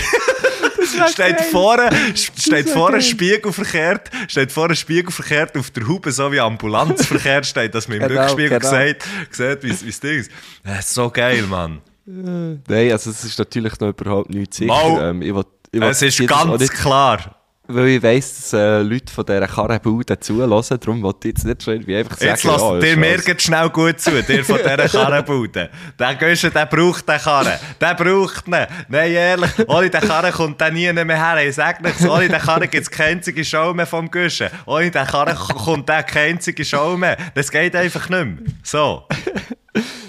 steht 1.11 1.41
vorne, 1.51 1.91
steht 2.15 2.69
vorne 2.69 3.01
Spiegel 3.01 3.53
verkehrt, 3.53 4.11
steht 4.29 4.53
vorne 4.53 4.77
Spiegel 4.77 5.11
verkehrt 5.11 5.57
auf 5.57 5.71
der 5.71 5.89
Haube, 5.89 6.13
so 6.13 6.31
wie 6.33 6.41
Ambulanz 6.41 7.07
verkehrt 7.07 7.47
steht, 7.47 7.75
dass 7.75 7.89
man 7.89 8.01
im 8.01 8.09
Genau, 8.09 8.23
Rückspiegel 8.23 8.59
genau. 8.59 8.87
sieht, 8.87 9.03
sieht, 9.31 9.63
wie 9.63 9.89
es 9.89 10.01
Ding 10.01 10.19
ist. 10.19 10.31
Das 10.65 10.81
ist 10.81 10.95
so 10.95 11.11
geil, 11.11 11.43
Mann. 11.43 11.81
Nein, 12.05 12.93
also 12.93 13.11
es 13.11 13.25
ist 13.25 13.39
natürlich 13.39 13.79
noch 13.79 13.89
überhaupt 13.89 14.31
nichts 14.31 14.57
sicher. 14.57 14.69
Mal. 14.69 15.11
Ähm, 15.11 15.23
ich 15.23 15.35
will, 15.35 15.45
ich 15.71 15.81
will 15.81 15.89
Es 15.89 16.03
ist 16.03 16.27
ganz 16.27 16.71
klar. 16.71 17.40
Weil 17.75 17.89
ich 17.89 18.03
weiss, 18.03 18.37
dass 18.37 18.53
äh, 18.53 18.83
Leute 18.83 19.13
von 19.13 19.25
dieser 19.25 19.47
Karrenbude 19.47 20.19
zuhören, 20.21 20.63
darum 20.81 21.03
wollte 21.03 21.29
ich 21.29 21.35
jetzt 21.35 21.45
nicht 21.45 21.63
schon 21.63 21.75
irgendwie 21.75 21.97
einfach 21.97 22.17
sagen, 22.17 22.31
Jetzt 22.31 22.45
lasst 22.45 22.65
ja, 22.65 22.79
dir 22.79 23.19
geht 23.19 23.43
schnell 23.43 23.69
gut 23.71 24.01
zu, 24.01 24.23
dir 24.23 24.45
von 24.45 24.59
dieser 24.59 24.89
Karrenbude. 24.89 25.71
Der 25.99 26.15
Gösche, 26.15 26.51
der 26.51 26.67
braucht 26.67 27.09
den 27.09 27.19
Karren. 27.19 27.59
Der 27.81 27.95
braucht 27.95 28.47
ihn. 28.47 28.67
Nein, 28.89 29.13
ehrlich, 29.13 29.51
ohne 29.67 29.91
den 29.91 30.01
Karren 30.01 30.33
kommt 30.33 30.61
der 30.61 30.71
nie 30.71 30.93
mehr 30.93 31.35
her. 31.35 31.47
Ich 31.47 31.55
sag 31.55 31.83
nichts, 31.83 32.07
ohne 32.07 32.29
den 32.29 32.41
Karren 32.41 32.69
gibt 32.71 32.83
es 32.83 32.91
keine 32.91 33.13
einzige 33.13 33.45
Show 33.45 33.73
mehr 33.75 33.87
vom 33.87 34.11
Gösche. 34.11 34.51
Ohne 34.67 34.91
den 34.91 35.07
Karren 35.07 35.37
kommt 35.37 35.89
der 35.89 36.03
keine 36.03 36.35
einzige 36.35 36.65
Show 36.65 36.97
mehr. 36.97 37.17
Das 37.35 37.51
geht 37.51 37.75
einfach 37.77 38.09
nicht 38.09 38.25
mehr. 38.25 38.39
So. 38.63 39.05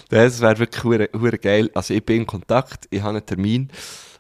Das 0.10 0.42
wäre 0.42 0.60
wirklich 0.60 0.84
hure, 0.84 1.10
hure 1.14 1.38
geil. 1.38 1.70
Also 1.74 1.94
ich 1.94 2.06
bin 2.06 2.18
in 2.18 2.28
Kontakt, 2.28 2.86
ich 2.90 3.00
habe 3.02 3.12
einen 3.12 3.26
Termin. 3.26 3.70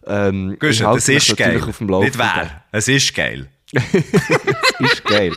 Ähm, 0.08 0.58
halte 0.62 0.84
das 0.84 1.08
ist 1.08 1.38
geil. 1.38 1.62
Auf 1.68 1.78
dem 1.78 1.88
Nicht 1.88 2.18
wer. 2.18 2.64
Es 2.72 2.88
ist 2.88 3.14
geil. 3.14 3.48
ist 4.80 5.06
geil. 5.06 5.32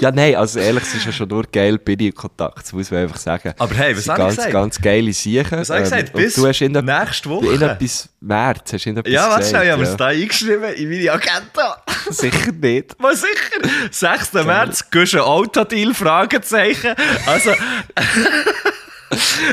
ja, 0.00 0.10
nein, 0.10 0.34
also 0.34 0.58
ehrlich, 0.60 0.82
es 0.82 0.94
ist 0.96 1.06
ja 1.06 1.12
schon 1.12 1.28
nur 1.28 1.44
geil, 1.44 1.78
bin 1.78 1.98
ich 1.98 2.06
in 2.08 2.14
Kontakt, 2.14 2.58
das 2.58 2.72
muss 2.74 2.90
man 2.90 3.04
einfach 3.04 3.16
sagen. 3.16 3.54
Aber 3.56 3.74
hey, 3.74 3.96
was 3.96 4.06
hab 4.06 4.18
ich 4.18 4.24
ganz, 4.24 4.36
gesagt? 4.36 4.52
ganz 4.52 4.80
geile 4.80 5.12
Sachen. 5.14 5.58
Was 5.60 5.70
habe 5.70 5.78
ich 5.78 5.84
gesagt? 5.84 6.14
und 6.14 6.20
Bis 6.20 6.34
du 6.34 6.46
hast 6.46 6.60
in 6.60 6.72
der, 6.74 6.82
nächste 6.82 7.28
In 7.28 7.34
Woche. 7.34 7.64
etwas 7.64 8.10
März 8.20 8.72
hast 8.74 8.84
du 8.84 8.90
in 8.90 8.96
etwas 8.98 9.12
Ja, 9.12 9.30
warte 9.30 9.38
gesagt, 9.38 9.48
schnell, 9.48 9.66
ich 9.66 9.72
habe 9.72 9.82
es 9.82 9.96
da 9.96 10.06
eingeschrieben 10.08 10.74
in 10.74 10.90
meine 10.90 11.12
Agenda. 11.12 11.82
Sicher 12.10 12.52
nicht. 12.52 13.00
Mal 13.00 13.16
sicher. 13.16 13.70
6. 13.90 14.32
März, 14.34 14.90
Gösche 14.90 15.24
Autodeal, 15.24 15.94
Fragezeichen. 15.94 16.94
Also, 17.24 17.50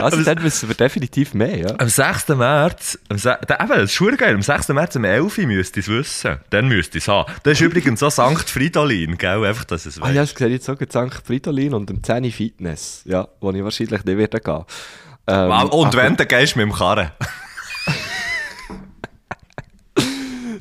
Also 0.01 0.21
dann 0.23 0.43
wissen 0.43 0.69
wir 0.69 0.75
definitiv 0.75 1.33
mehr, 1.33 1.57
ja. 1.57 1.75
Am 1.79 1.89
6. 1.89 2.29
März, 2.29 2.99
am 3.09 3.17
se 3.17 3.37
da, 3.47 3.55
eben, 3.55 3.69
das 3.69 3.83
ist 3.85 3.93
schon 3.93 4.15
geil, 4.15 4.35
am 4.35 4.41
6. 4.43 4.69
März 4.69 4.95
um 4.95 5.03
11 5.03 5.37
Uhr 5.37 5.45
müsst 5.47 5.75
ihr 5.77 5.81
es 5.81 5.87
wissen. 5.89 6.37
Dann 6.51 6.67
müsst 6.67 6.93
ihr 6.95 6.99
es 6.99 7.07
haben. 7.07 7.31
Das 7.43 7.53
ist 7.53 7.61
übrigens 7.61 7.99
so 7.99 8.09
St. 8.09 8.47
Fridolin, 8.49 9.17
gell? 9.17 9.43
Einfach, 9.45 9.65
dass 9.65 9.85
es 9.85 10.01
Ah 10.01 10.11
ja, 10.11 10.25
sehe 10.25 10.47
ich 10.47 10.53
jetzt 10.53 10.65
sogar 10.65 10.87
St. 11.09 11.21
Fridolin 11.25 11.73
und 11.73 11.89
im 11.89 12.03
10 12.03 12.31
Fitness, 12.31 13.01
ja, 13.05 13.27
wo 13.41 13.51
ich 13.51 13.63
wahrscheinlich 13.63 14.03
nicht 14.05 14.17
werde 14.17 14.39
gehen. 14.39 14.63
Ähm, 15.27 15.51
und 15.51 15.87
aber- 15.87 15.97
wenn, 16.03 16.15
dann 16.15 16.27
gehst 16.27 16.55
du 16.55 16.59
mit 16.59 16.67
dem 16.69 16.73
Karren. 16.73 17.11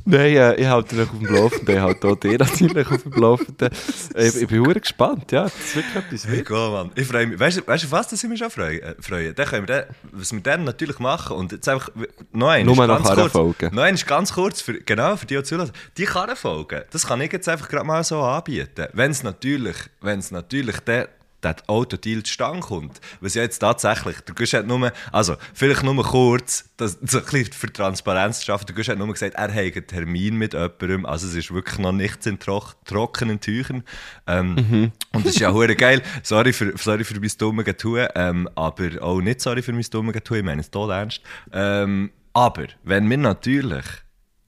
Nein, 0.08 0.36
äh, 0.36 0.54
ich 0.54 0.66
halte 0.66 0.94
dich 0.94 1.10
auf 1.10 1.18
dem 1.18 1.26
Laufenden, 1.26 1.74
ich 1.74 1.80
halte 1.80 2.06
auch 2.06 2.14
dich 2.14 2.38
natürlich 2.38 2.90
auf 2.90 3.02
dem 3.02 3.12
Laufenden. 3.12 3.70
Ich, 4.16 4.36
ich 4.36 4.46
bin 4.46 4.60
hure 4.60 4.80
gespannt, 4.80 5.32
ja, 5.32 5.42
das 5.44 5.54
ist 5.54 5.76
wirklich 5.76 5.96
etwas 5.96 6.26
Hey, 6.28 6.44
cool, 6.48 6.70
Mann. 6.70 6.92
Ich 6.94 7.08
freue 7.08 7.26
mich. 7.26 7.40
Weißt 7.40 7.58
du, 7.58 7.66
weißt 7.66 7.90
was, 7.90 8.08
das 8.08 8.22
ich 8.22 8.30
mich 8.30 8.38
schon 8.38 8.50
freue? 8.50 8.80
Äh, 8.80 8.94
freuen. 9.00 9.34
Dann 9.34 9.46
können 9.46 9.66
wir 9.66 9.74
dann, 9.74 9.96
was 10.12 10.32
wir 10.32 10.40
dann 10.40 10.62
natürlich 10.62 11.00
machen 11.00 11.36
und 11.36 11.50
jetzt 11.50 11.68
einfach 11.68 11.90
noch 12.32 12.48
eins. 12.48 12.66
Nur 12.66 12.86
noch. 12.86 13.02
Karrenfolgen. 13.02 13.74
Noch 13.74 13.82
eins 13.82 14.06
ganz 14.06 14.32
kurz, 14.32 14.60
für, 14.60 14.74
genau, 14.74 15.16
für 15.16 15.26
die, 15.26 15.36
die 15.36 15.42
zulassen. 15.42 15.72
Die 15.96 16.04
Karrenfolgen, 16.04 16.82
das 16.90 17.06
kann 17.06 17.20
ich 17.20 17.32
jetzt 17.32 17.48
einfach 17.48 17.68
gerade 17.68 17.84
mal 17.84 18.04
so 18.04 18.20
anbieten. 18.22 18.86
Wenn 18.92 19.10
es 19.10 19.24
natürlich, 19.24 19.76
wenn 20.00 20.20
es 20.20 20.30
natürlich 20.30 20.78
der 20.80 21.08
der 21.42 21.56
Autodeal 21.66 22.22
zustande 22.22 22.60
kommt. 22.60 23.00
Was 23.20 23.34
ja 23.34 23.42
jetzt 23.42 23.58
tatsächlich, 23.58 24.20
der 24.20 24.34
Gusch 24.34 24.52
hat 24.52 24.66
nur, 24.66 24.92
also 25.12 25.36
vielleicht 25.54 25.82
nur 25.82 26.02
kurz, 26.04 26.70
das, 26.76 26.98
so 27.02 27.18
ein 27.18 27.24
bisschen 27.24 27.52
für 27.52 27.72
Transparenz 27.72 28.40
zu 28.40 28.46
schaffen, 28.46 28.66
der 28.66 28.74
Gusch 28.74 28.88
hat 28.88 28.98
nur 28.98 29.12
gesagt, 29.12 29.34
er 29.34 29.42
hat 29.42 29.50
einen 29.50 29.86
Termin 29.86 30.36
mit 30.36 30.52
jemandem, 30.52 31.06
also 31.06 31.26
es 31.26 31.34
ist 31.34 31.52
wirklich 31.52 31.78
noch 31.78 31.92
nichts 31.92 32.26
in 32.26 32.38
trockenen 32.38 33.40
Tüchern. 33.40 33.84
Ähm, 34.26 34.92
Und 35.12 35.26
das 35.26 35.34
ist 35.34 35.40
ja 35.40 35.52
hure 35.52 35.76
geil. 35.76 36.02
Sorry 36.22 36.52
für, 36.52 36.76
sorry 36.76 37.04
für 37.04 37.18
mein 37.20 37.30
dummes 37.38 37.64
Getue, 37.64 38.08
ähm, 38.14 38.48
aber 38.54 39.02
auch 39.02 39.20
nicht 39.20 39.40
sorry 39.40 39.62
für 39.62 39.72
mein 39.72 39.86
dummes 39.90 40.12
Getue, 40.12 40.38
ich 40.38 40.44
meine 40.44 40.60
es 40.60 40.70
total 40.70 40.98
ernst. 40.98 41.20
Ähm, 41.52 42.10
aber 42.32 42.66
wenn 42.84 43.08
wir 43.08 43.18
natürlich 43.18 43.84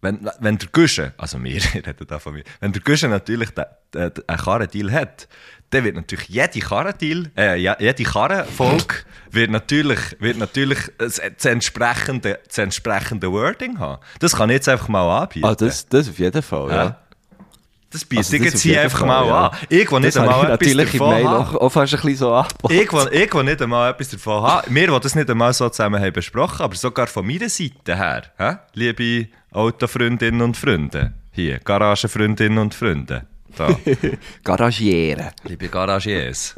wenn, 0.00 0.30
wenn 0.38 0.58
der 0.58 0.68
Gusche, 0.70 1.12
also 1.16 1.42
wir 1.42 1.60
reden 1.74 2.06
da 2.06 2.18
von 2.18 2.34
mir, 2.34 2.44
wenn 2.60 2.72
der 2.72 2.82
Gusche 2.82 3.08
natürlich 3.08 3.48
einen 3.94 4.12
Karrendeal 4.38 4.92
hat, 4.92 5.28
dann 5.70 5.84
wird 5.84 5.96
natürlich 5.96 6.28
jede 6.28 6.60
Karrendeal, 6.60 7.30
äh, 7.36 7.56
ja- 7.60 7.76
jede 7.78 8.02
Karrenfolge 8.04 8.94
wird 9.30 9.50
natürlich, 9.50 9.98
wird 10.18 10.38
natürlich 10.38 10.78
das, 10.98 11.20
das, 11.36 11.44
entsprechende, 11.44 12.38
das 12.46 12.58
entsprechende 12.58 13.30
Wording 13.30 13.78
haben. 13.78 14.00
Das 14.20 14.34
kann 14.36 14.48
ich 14.50 14.54
jetzt 14.54 14.68
einfach 14.68 14.88
mal 14.88 15.22
anbieten. 15.22 15.46
Ah, 15.46 15.54
das, 15.54 15.86
das 15.88 16.08
auf 16.08 16.18
jeden 16.18 16.42
Fall, 16.42 16.68
ja. 16.70 16.74
Ja. 16.84 16.96
Das 17.90 18.04
biete 18.04 18.20
Also 18.20 18.36
ich 18.36 18.42
jetzt 18.44 18.60
hier 18.60 18.82
einfach 18.82 18.98
Fall, 18.98 19.08
mal 19.08 19.26
ja. 19.26 19.46
an. 19.48 19.56
Irgendwo 19.70 19.98
nicht 19.98 20.14
Das 20.14 20.22
habe 20.22 20.26
ich 20.30 20.34
einmal 20.36 20.52
etwas 20.52 20.68
natürlich 20.68 20.92
im 20.94 20.98
davon 21.00 21.14
Mail 21.14 21.24
haben. 21.26 21.46
auch, 21.46 21.54
auch 21.54 21.68
fast 21.70 21.94
ein 21.94 22.00
bisschen 22.00 22.16
so 22.16 22.34
angeboten. 22.34 22.74
Irgendwo, 22.74 22.98
irgendwo 23.08 23.42
nicht 23.42 23.62
einmal 23.62 23.90
etwas 23.90 24.08
davon 24.10 24.42
haben. 24.42 24.74
Wir, 24.74 24.86
die 24.88 25.00
das 25.00 25.14
nicht 25.14 25.30
einmal 25.30 25.52
so 25.54 25.68
zusammen 25.70 25.98
haben 26.02 26.12
besprochen, 26.12 26.62
aber 26.64 26.74
sogar 26.74 27.06
von 27.06 27.26
meiner 27.26 27.48
Seite 27.48 27.96
her, 27.96 28.22
hä? 28.36 28.56
liebe 28.74 29.28
Autofreundinnen 29.52 30.42
und 30.42 30.56
Freunde, 30.58 31.14
hier, 31.32 31.60
Garagenfreundinnen 31.60 32.58
und 32.58 32.74
Freunde, 32.74 33.24
da, 33.56 33.78
Garagieren. 34.44 35.30
liebe 35.44 35.68
Garagiers, 35.68 36.54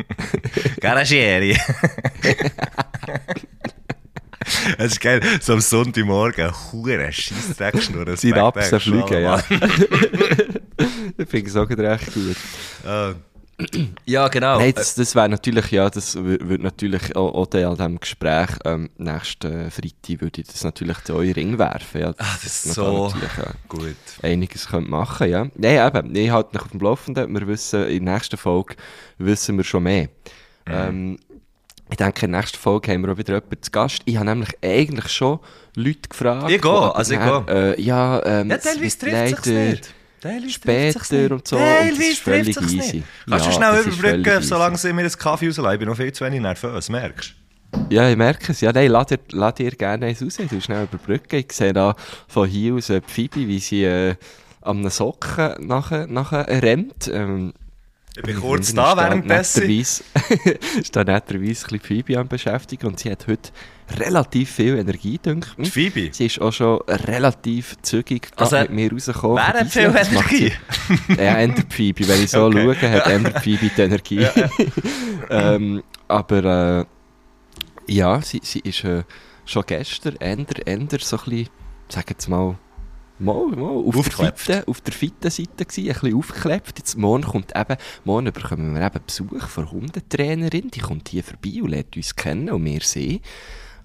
Garagieri. 0.80 1.56
Es 4.78 4.92
ist 4.92 5.00
geil, 5.00 5.20
so 5.40 5.54
am 5.54 5.60
Sonntagmorgen, 5.60 6.52
hure 6.70 7.10
Scheissdreckschnurren. 7.12 8.14
Die 8.14 8.30
Rapsen 8.30 8.78
fliegen, 8.78 9.22
ja. 9.22 9.42
ich 11.18 11.28
finde 11.28 11.50
es 11.50 11.56
auch 11.56 11.68
recht 11.68 12.14
gut. 12.14 12.36
Ja, 14.04 14.28
genau. 14.28 14.58
Nein, 14.58 14.74
das, 14.74 14.94
das 14.96 15.14
wäre 15.14 15.28
natürlich, 15.30 15.70
ja, 15.70 15.88
das 15.88 16.14
wür- 16.16 16.46
würde 16.46 16.62
natürlich 16.62 17.16
auch, 17.16 17.32
auch 17.34 17.54
an 17.54 17.74
diesem 17.76 17.98
Gespräch 18.00 18.50
ähm, 18.66 18.90
nächsten 18.98 19.70
Freitag 19.70 20.20
würde 20.20 20.42
ich 20.42 20.46
das 20.48 20.62
natürlich 20.62 20.98
zu 21.04 21.14
euch 21.14 21.34
Ring 21.34 21.58
werfen. 21.58 22.02
Ja, 22.02 22.08
Ah, 22.18 22.36
das 22.42 22.44
ist 22.66 22.74
so 22.74 23.08
natürlich, 23.08 23.38
äh, 23.38 23.52
gut. 23.68 23.96
einiges 24.22 24.68
könnte 24.68 24.90
machen, 24.90 25.30
ja. 25.30 25.46
Nein, 25.54 25.86
eben, 25.96 26.14
ich 26.14 26.30
halte 26.30 26.50
mich 26.52 26.62
auf 26.62 26.70
dem 26.70 26.80
Laufenden. 26.80 27.32
Wir 27.34 27.46
wissen, 27.46 27.86
in 27.86 28.04
der 28.04 28.14
nächsten 28.14 28.36
Folge 28.36 28.76
wissen 29.16 29.56
wir 29.56 29.64
schon 29.64 29.84
mehr. 29.84 30.08
Mhm. 30.66 30.72
Ähm, 30.74 31.18
ich 31.88 31.96
denke, 31.96 32.26
in 32.26 32.32
der 32.32 32.40
nächsten 32.42 32.58
Folge 32.58 32.92
haben 32.92 33.02
wir 33.06 33.12
auch 33.12 33.16
wieder 33.18 33.34
jemanden 33.34 33.62
zu 33.62 33.70
Gast. 33.70 34.02
Ich 34.04 34.16
habe 34.16 34.26
nämlich 34.26 34.50
eigentlich 34.62 35.08
schon 35.08 35.38
Leute 35.76 36.08
gefragt. 36.10 36.50
Ich 36.50 36.60
gehe, 36.60 36.94
also 36.94 37.14
ich 37.14 37.20
gehe. 37.20 37.44
Äh, 37.48 37.80
ja, 37.80 38.22
ähm, 38.26 38.50
Ja, 38.50 38.58
teilweise 38.58 38.98
trifft 38.98 39.02
leider 39.46 39.50
nicht. 39.70 39.94
Teilweise 40.20 40.50
später 40.50 41.34
und 41.34 41.46
so, 41.46 41.56
und 41.56 41.62
das 41.62 41.78
Teilweise 41.78 42.02
ist 42.10 42.18
völlig 42.20 42.56
easy. 42.56 42.76
nicht. 42.76 43.04
Kannst 43.28 43.46
du 43.46 43.50
Ja, 43.50 43.56
schnell 43.56 43.76
das 43.76 43.86
ist 43.86 43.98
überbrücken, 43.98 44.42
solange 44.42 44.78
sie 44.78 44.92
mir 44.92 45.00
einen 45.02 45.10
Kaffee 45.10 45.46
rauslassen? 45.48 45.72
Ich 45.74 45.78
bin 45.78 45.88
noch 45.88 45.96
viel 45.96 46.12
zu 46.12 46.24
wenig 46.24 46.40
nervös, 46.40 46.88
merkst 46.88 47.34
Ja, 47.90 48.08
ich 48.08 48.16
merke 48.16 48.52
es. 48.52 48.60
Ja, 48.60 48.72
nein, 48.72 48.90
lass 48.90 49.06
dir, 49.06 49.18
lass 49.32 49.54
dir 49.54 49.70
gerne 49.72 50.06
eins 50.06 50.22
raus. 50.22 50.36
Du 50.48 50.60
schnell 50.60 50.84
überbrücken. 50.84 51.36
Ich 51.40 51.52
sehe 51.52 51.72
da 51.72 51.94
von 52.28 52.48
hier 52.48 52.74
aus 52.74 52.90
äh, 52.90 53.02
Phoebe, 53.06 53.46
wie 53.46 53.58
sie 53.58 53.84
äh, 53.84 54.14
an 54.62 54.78
einem 54.78 54.90
Socken 54.90 55.66
nachher, 55.66 56.06
nachher 56.06 56.46
rennt. 56.62 57.08
Ähm, 57.12 57.52
Ich 58.16 58.22
bin 58.22 58.40
kurz 58.40 58.72
da 58.74 58.96
währenddessen. 58.96 59.68
ist 59.70 60.02
da 60.92 61.04
netterweise 61.04 61.38
ein 61.40 61.48
bisschen 61.48 61.80
Phoebe 61.80 62.18
am 62.18 62.26
beschäftigen 62.28 62.86
und 62.86 62.98
sie 62.98 63.10
hat 63.10 63.26
heute 63.28 63.50
relativ 64.00 64.50
viel 64.50 64.78
Energie, 64.78 65.18
denke 65.18 65.48
ich. 65.58 65.70
Phoebe? 65.72 66.08
Sie 66.12 66.26
ist 66.26 66.40
auch 66.40 66.52
schon 66.52 66.80
relativ 66.88 67.76
zügig 67.82 68.28
Also, 68.36 68.58
mit 68.58 68.70
mir 68.70 68.92
rausgekommen. 68.92 69.36
Wer 69.36 69.46
hat 69.46 69.68
viel 69.68 69.82
Energie? 69.84 70.52
Ja, 71.08 71.38
Ender 71.38 71.62
Phoebe. 71.68 72.06
Wenn 72.08 72.22
ich 72.24 72.30
so 72.30 72.46
Okay. 72.46 72.76
schaue, 72.80 72.90
hat 72.90 73.06
Ender 73.06 73.40
Phoebe 73.40 73.70
die 73.76 73.80
Energie. 73.82 74.26
ähm, 75.30 75.82
aber 76.08 76.86
äh, 77.88 77.92
ja, 77.92 78.20
sie, 78.22 78.40
sie 78.42 78.60
ist 78.60 78.84
äh, 78.84 79.04
schon 79.44 79.64
gestern 79.66 80.16
Ender, 80.16 80.66
Ender 80.66 80.98
so 81.00 81.16
ein 81.18 81.24
bisschen, 81.24 81.48
sag 81.88 82.10
jetzt 82.10 82.28
mal, 82.28 82.56
mal, 83.18 83.46
mal 83.48 83.68
auf, 83.70 84.08
der 84.08 84.32
fitten, 84.34 84.68
auf 84.68 84.80
der 84.80 84.92
fitten 84.92 85.30
Seite 85.30 85.64
gewesen, 85.64 85.88
ein 85.88 85.94
bisschen 85.94 86.16
aufgeklebt. 86.16 86.78
Jetzt 86.78 86.96
morgen 86.98 87.24
kommt 87.24 87.52
eben, 87.56 87.76
morgen 88.04 88.32
bekommen 88.32 88.74
wir 88.74 88.84
eben 88.86 89.00
Besuch 89.06 89.48
von 89.48 89.70
Hundetrainerin, 89.70 90.70
die 90.70 90.80
kommt 90.80 91.08
hier 91.08 91.24
vorbei 91.24 91.62
und 91.62 91.70
lernt 91.70 91.96
uns 91.96 92.14
kennen 92.16 92.50
und 92.50 92.64
wir 92.64 92.80
sehen. 92.80 93.20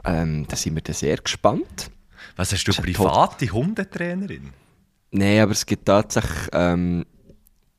Ähm, 0.05 0.45
da 0.47 0.55
sind 0.55 0.75
wir 0.75 0.81
dann 0.81 0.95
sehr 0.95 1.17
gespannt. 1.17 1.91
Was 2.35 2.51
hast 2.53 2.63
du, 2.65 2.71
Das 2.71 2.79
ist 2.79 2.85
ein 2.85 2.93
private 2.93 3.49
Hundetrainerin? 3.51 4.49
Nein, 5.11 5.41
aber 5.41 5.51
es 5.51 5.65
gibt 5.65 5.85
tatsächlich 5.85 6.47
ähm, 6.53 7.05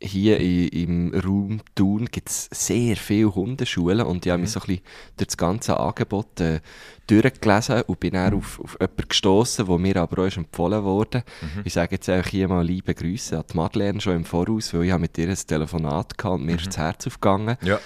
hier 0.04 0.40
i- 0.40 0.66
im 0.82 1.14
Raum 1.14 1.60
Thun 1.76 2.06
gibt's 2.10 2.48
sehr 2.52 2.96
viele 2.96 3.32
Hundeschulen 3.34 4.00
und 4.04 4.26
ich 4.26 4.32
habe 4.32 4.42
mich 4.42 4.50
so 4.50 4.58
ein 4.60 4.66
bisschen 4.66 4.82
durch 5.16 5.26
das 5.28 5.36
ganze 5.36 5.78
Angebot 5.78 6.40
äh, 6.40 6.60
durchgelesen 7.06 7.82
und 7.82 8.00
bin 8.00 8.14
dann 8.14 8.34
auf, 8.34 8.58
auf 8.60 8.76
jemanden 8.80 9.08
gestossen, 9.08 9.66
der 9.66 9.78
mir 9.78 9.96
aber 9.96 10.26
auch 10.26 10.36
empfohlen 10.36 10.82
wurde. 10.82 11.22
Ich 11.64 11.72
sage 11.74 11.94
jetzt 11.94 12.08
einfach 12.08 12.30
hier 12.30 12.48
mal 12.48 12.66
liebe 12.66 12.94
Grüße 12.94 13.38
an 13.38 13.44
die 13.50 13.56
Madeleine 13.56 14.00
schon 14.00 14.16
im 14.16 14.24
Voraus, 14.24 14.74
weil 14.74 14.84
ich 14.84 14.98
mit 14.98 15.16
ihr 15.18 15.28
ein 15.28 15.36
Telefonat 15.36 16.18
gehabt 16.18 16.40
und 16.40 16.46
mir 16.46 16.56
ist 16.56 16.66
das 16.66 16.78
Herz 16.78 17.06
aufgegangen. 17.06 17.56
Ja. 17.62 17.78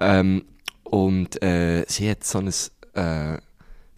Ähm, 0.00 0.44
und 0.84 1.42
äh, 1.42 1.84
sie 1.88 2.10
hat 2.10 2.22
so 2.24 2.38
ein, 2.38 2.48
äh, 2.94 3.38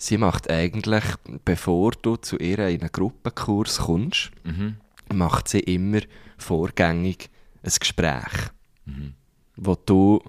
sie 0.06 0.18
macht 0.18 0.50
eigentlich, 0.50 1.04
bevor 1.44 1.92
du 2.02 2.16
zu 2.16 2.36
ihr 2.38 2.58
in 2.68 2.80
einen 2.80 2.92
Gruppenkurs 2.92 3.78
kommst, 3.78 4.30
Mhm. 4.44 4.76
macht 5.12 5.48
sie 5.48 5.60
immer 5.60 6.00
vorgängig 6.38 7.30
ein 7.62 7.72
Gespräch, 7.78 8.50
Mhm. 8.86 9.14
wo 9.56 9.74
du 9.74 10.20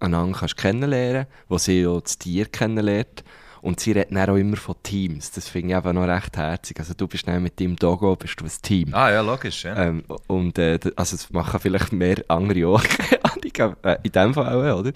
einander 0.00 0.38
kannst 0.38 0.56
kennenlernen 0.56 1.26
wo 1.48 1.58
sie 1.58 1.86
auch 1.86 2.00
das 2.00 2.18
Tier 2.18 2.46
kennenlernt. 2.46 3.24
Und 3.62 3.78
sie 3.78 3.92
redet 3.92 4.10
dann 4.12 4.28
auch 4.28 4.34
immer 4.34 4.56
von 4.56 4.74
Teams. 4.82 5.30
Das 5.30 5.46
finde 5.48 5.68
ich 5.68 5.76
einfach 5.76 5.92
noch 5.92 6.08
recht 6.08 6.36
herzig. 6.36 6.80
Also 6.80 6.94
du 6.94 7.06
bist 7.06 7.28
mit 7.28 7.60
deinem 7.60 7.76
Dogo 7.76 8.16
bist 8.16 8.40
du 8.40 8.44
ein 8.44 8.50
Team. 8.60 8.92
Ah 8.92 9.12
ja, 9.12 9.20
logisch, 9.20 9.62
ja. 9.62 9.76
Ähm, 9.76 10.02
und 10.26 10.58
äh, 10.58 10.80
also 10.96 11.16
das 11.16 11.30
machen 11.30 11.60
vielleicht 11.60 11.92
mehr 11.92 12.24
andere 12.26 12.66
auch. 12.66 12.82
Ahnung, 13.58 13.76
äh, 13.82 13.98
in 14.02 14.12
dem 14.12 14.34
Fall 14.34 14.46
auch, 14.72 14.78
oder? 14.80 14.92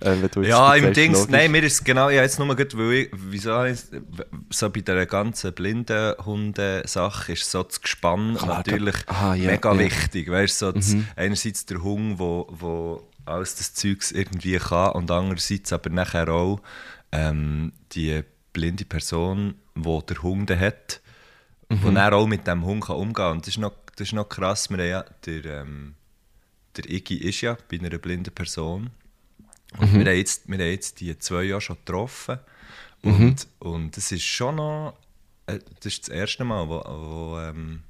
Jetzt 0.00 0.36
Ja, 0.46 0.74
im 0.74 0.92
Dings, 0.92 1.18
logisch. 1.18 1.32
nein, 1.32 1.50
mir 1.50 1.62
ist 1.64 1.72
es 1.74 1.84
genau, 1.84 2.08
ja, 2.08 2.22
jetzt 2.22 2.38
nur 2.38 2.54
gut, 2.54 2.76
weil 2.78 2.92
ich, 2.92 3.08
wieso 3.12 3.64
ich, 3.64 3.80
so 4.50 4.70
bei 4.70 4.80
der 4.80 5.06
ganzen 5.06 5.52
blinden 5.52 6.14
Hunde-Sache 6.24 7.32
ist 7.32 7.50
so 7.50 7.62
das 7.64 7.80
Gespann 7.80 8.36
Klar, 8.36 8.58
natürlich 8.58 8.94
da- 9.06 9.12
ah, 9.30 9.34
ja, 9.34 9.50
mega 9.50 9.68
ja. 9.70 9.74
Mhm. 9.74 9.78
wichtig, 9.80 10.30
weißt 10.30 10.58
so 10.58 10.72
das, 10.72 10.94
einerseits 11.16 11.66
der 11.66 11.82
Hund, 11.82 12.18
wo, 12.18 12.46
wo 12.50 13.08
alles 13.24 13.56
das 13.56 13.74
Zeugs 13.74 14.12
irgendwie 14.12 14.56
kann 14.58 14.92
und 14.92 15.10
andererseits 15.10 15.72
aber 15.72 15.90
nachher 15.90 16.28
auch 16.28 16.60
ähm, 17.12 17.72
die 17.92 18.22
blinde 18.52 18.84
Person, 18.84 19.54
die 19.74 19.98
der 20.08 20.22
Hund 20.22 20.50
hat, 20.50 21.00
Mhm. 21.70 21.82
wo 21.82 21.90
dann 21.90 22.14
auch 22.14 22.26
mit 22.26 22.46
dem 22.46 22.64
Hund 22.64 22.84
kann 22.86 22.96
umgehen 22.96 23.12
kann. 23.14 23.32
Und 23.32 23.40
das 23.42 23.48
ist 23.48 23.58
noch, 23.58 23.72
das 23.96 24.06
ist 24.06 24.14
noch 24.14 24.26
krass, 24.26 24.70
wir 24.70 24.78
haben 24.78 24.88
ja, 24.88 25.04
der, 25.26 25.44
ähm, 25.62 25.94
der 26.78 26.90
Iggy 26.90 27.16
ist 27.16 27.40
ja 27.40 27.56
bei 27.70 27.78
einer 27.78 27.98
blinden 27.98 28.32
Person 28.34 28.90
und 29.78 29.92
wir, 29.92 30.00
haben 30.00 30.16
jetzt, 30.16 30.48
wir 30.48 30.58
haben 30.58 30.70
jetzt 30.70 31.00
die 31.00 31.18
zwei 31.18 31.42
Jahre 31.42 31.60
schon 31.60 31.76
getroffen. 31.76 32.38
Und, 33.02 33.46
und 33.58 33.96
das 33.96 34.10
ist 34.12 34.24
schon 34.24 34.56
noch. 34.56 34.96
äh, 35.46 35.58
Das 35.80 35.92
ist 35.92 36.08
das 36.08 36.14
erste 36.14 36.44
Mal, 36.44 36.68
wo, 36.68 36.82
wo, 36.84 37.38
ähm, 37.38 37.82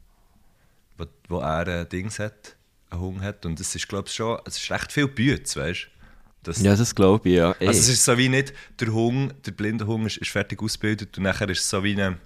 wo, 0.97 1.07
wo 1.28 1.39
er 1.39 1.66
ein 1.68 1.89
Dings 1.89 2.18
hat, 2.18 2.57
einen 2.91 3.01
Hund 3.01 3.20
hat. 3.22 3.47
Und 3.47 3.59
das 3.61 3.74
ist, 3.74 3.89
glaube 3.89 4.09
ich, 4.09 4.14
schon. 4.14 4.39
Es 4.45 4.57
ist 4.59 4.70
recht 4.70 4.93
viel 4.93 5.09
Bütz, 5.09 5.57
weißt 5.57 5.84
du? 5.84 5.99
Das, 6.43 6.61
Ja, 6.61 6.74
das 6.76 6.95
glaube 6.95 7.28
ich, 7.28 7.36
ja. 7.36 7.53
Ey. 7.59 7.68
also 7.68 7.80
es 7.80 7.89
ist 7.89 8.05
so 8.05 8.16
wie 8.18 8.28
nicht, 8.28 8.53
der 8.80 8.93
Hund, 8.93 9.34
der 9.47 9.53
blinde 9.53 9.86
Hund 9.86 10.07
ist, 10.07 10.18
ist 10.18 10.30
fertig 10.30 10.61
ausgebildet 10.62 11.16
und 11.16 11.24
nachher 11.24 11.49
ist 11.49 11.61
es 11.61 11.70
so 11.70 11.82
wie 11.82 11.93
eine. 11.93 12.18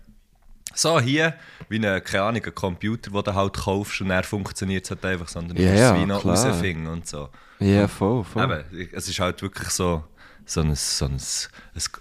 So 0.75 1.01
hier, 1.01 1.35
wie 1.69 1.77
eine, 1.77 2.01
keine 2.01 2.25
Ahnung, 2.25 2.45
ein 2.45 2.55
Computer, 2.55 3.11
den 3.11 3.23
du 3.25 3.35
halt 3.35 3.55
kaufst 3.55 4.01
und 4.01 4.11
er 4.11 4.23
funktioniert 4.23 4.85
es 4.85 4.91
halt 4.91 5.05
einfach, 5.05 5.29
sondern 5.29 5.57
du 5.57 5.63
Ja, 5.63 5.71
musst 5.73 5.83
es 5.85 5.95
wie 5.95 6.07
noch 6.07 6.21
klar. 6.23 6.47
rausfinden 6.47 6.87
und 6.87 7.07
so. 7.09 7.29
ja, 7.61 7.89
voll, 7.89 8.25
voll. 8.25 8.45
Eben, 8.73 8.89
es 8.93 9.09
ist 9.09 9.19
halt 9.21 9.41
wirklich 9.43 9.69
so, 9.71 10.05
so, 10.47 10.61
ein, 10.61 10.75
so 10.75 11.05
ein, 11.07 11.13
ein, 11.13 11.21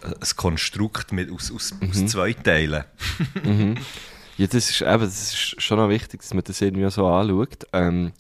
ein 0.03 0.35
Konstrukt 0.35 1.11
mit, 1.11 1.31
aus, 1.31 1.51
aus, 1.51 1.73
Mhm. 1.79 1.89
aus 1.89 2.05
zwei 2.07 2.33
Teilen. 2.33 2.83
Ja, 4.37 4.47
das 4.47 4.69
ist, 4.71 4.81
eben, 4.81 4.99
das 5.01 5.33
ist 5.33 5.61
schon 5.61 5.77
noch 5.77 5.89
wichtig, 5.89 6.21
dass 6.21 6.33
man 6.33 6.43
das 6.43 6.59
irgendwie 6.61 6.89
so 6.89 7.05
anschaut. 7.05 7.67
Ähm, 7.73 8.11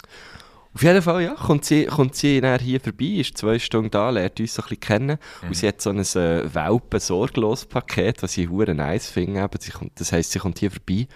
auf 0.73 0.83
jeden 0.83 1.01
Fall, 1.01 1.23
ja, 1.23 1.33
kommt 1.33 1.65
sie, 1.65 1.85
kommt 1.85 2.15
sie 2.15 2.39
dann 2.39 2.59
hier 2.59 2.79
vorbei, 2.79 3.05
ist 3.19 3.37
zwei 3.37 3.59
Stunden 3.59 3.91
da, 3.91 4.09
lernt 4.09 4.39
uns 4.39 4.53
so 4.53 4.61
ein 4.61 4.69
bisschen 4.69 4.79
kennen. 4.79 5.17
Und 5.41 5.55
sie 5.55 5.67
hat 5.67 5.81
so 5.81 5.89
ein 5.89 5.99
äh, 5.99 6.53
Welpen-Sorglos-Paket, 6.53 8.23
was 8.23 8.37
ich 8.37 8.49
hure 8.49 8.73
nice 8.73 9.09
finde. 9.09 9.41
Eben. 9.41 9.59
Sie 9.59 9.71
kommt, 9.71 9.99
das 9.99 10.11
heisst, 10.11 10.31
sie 10.31 10.39
kommt 10.39 10.59
hier 10.59 10.71
vorbei. 10.71 11.07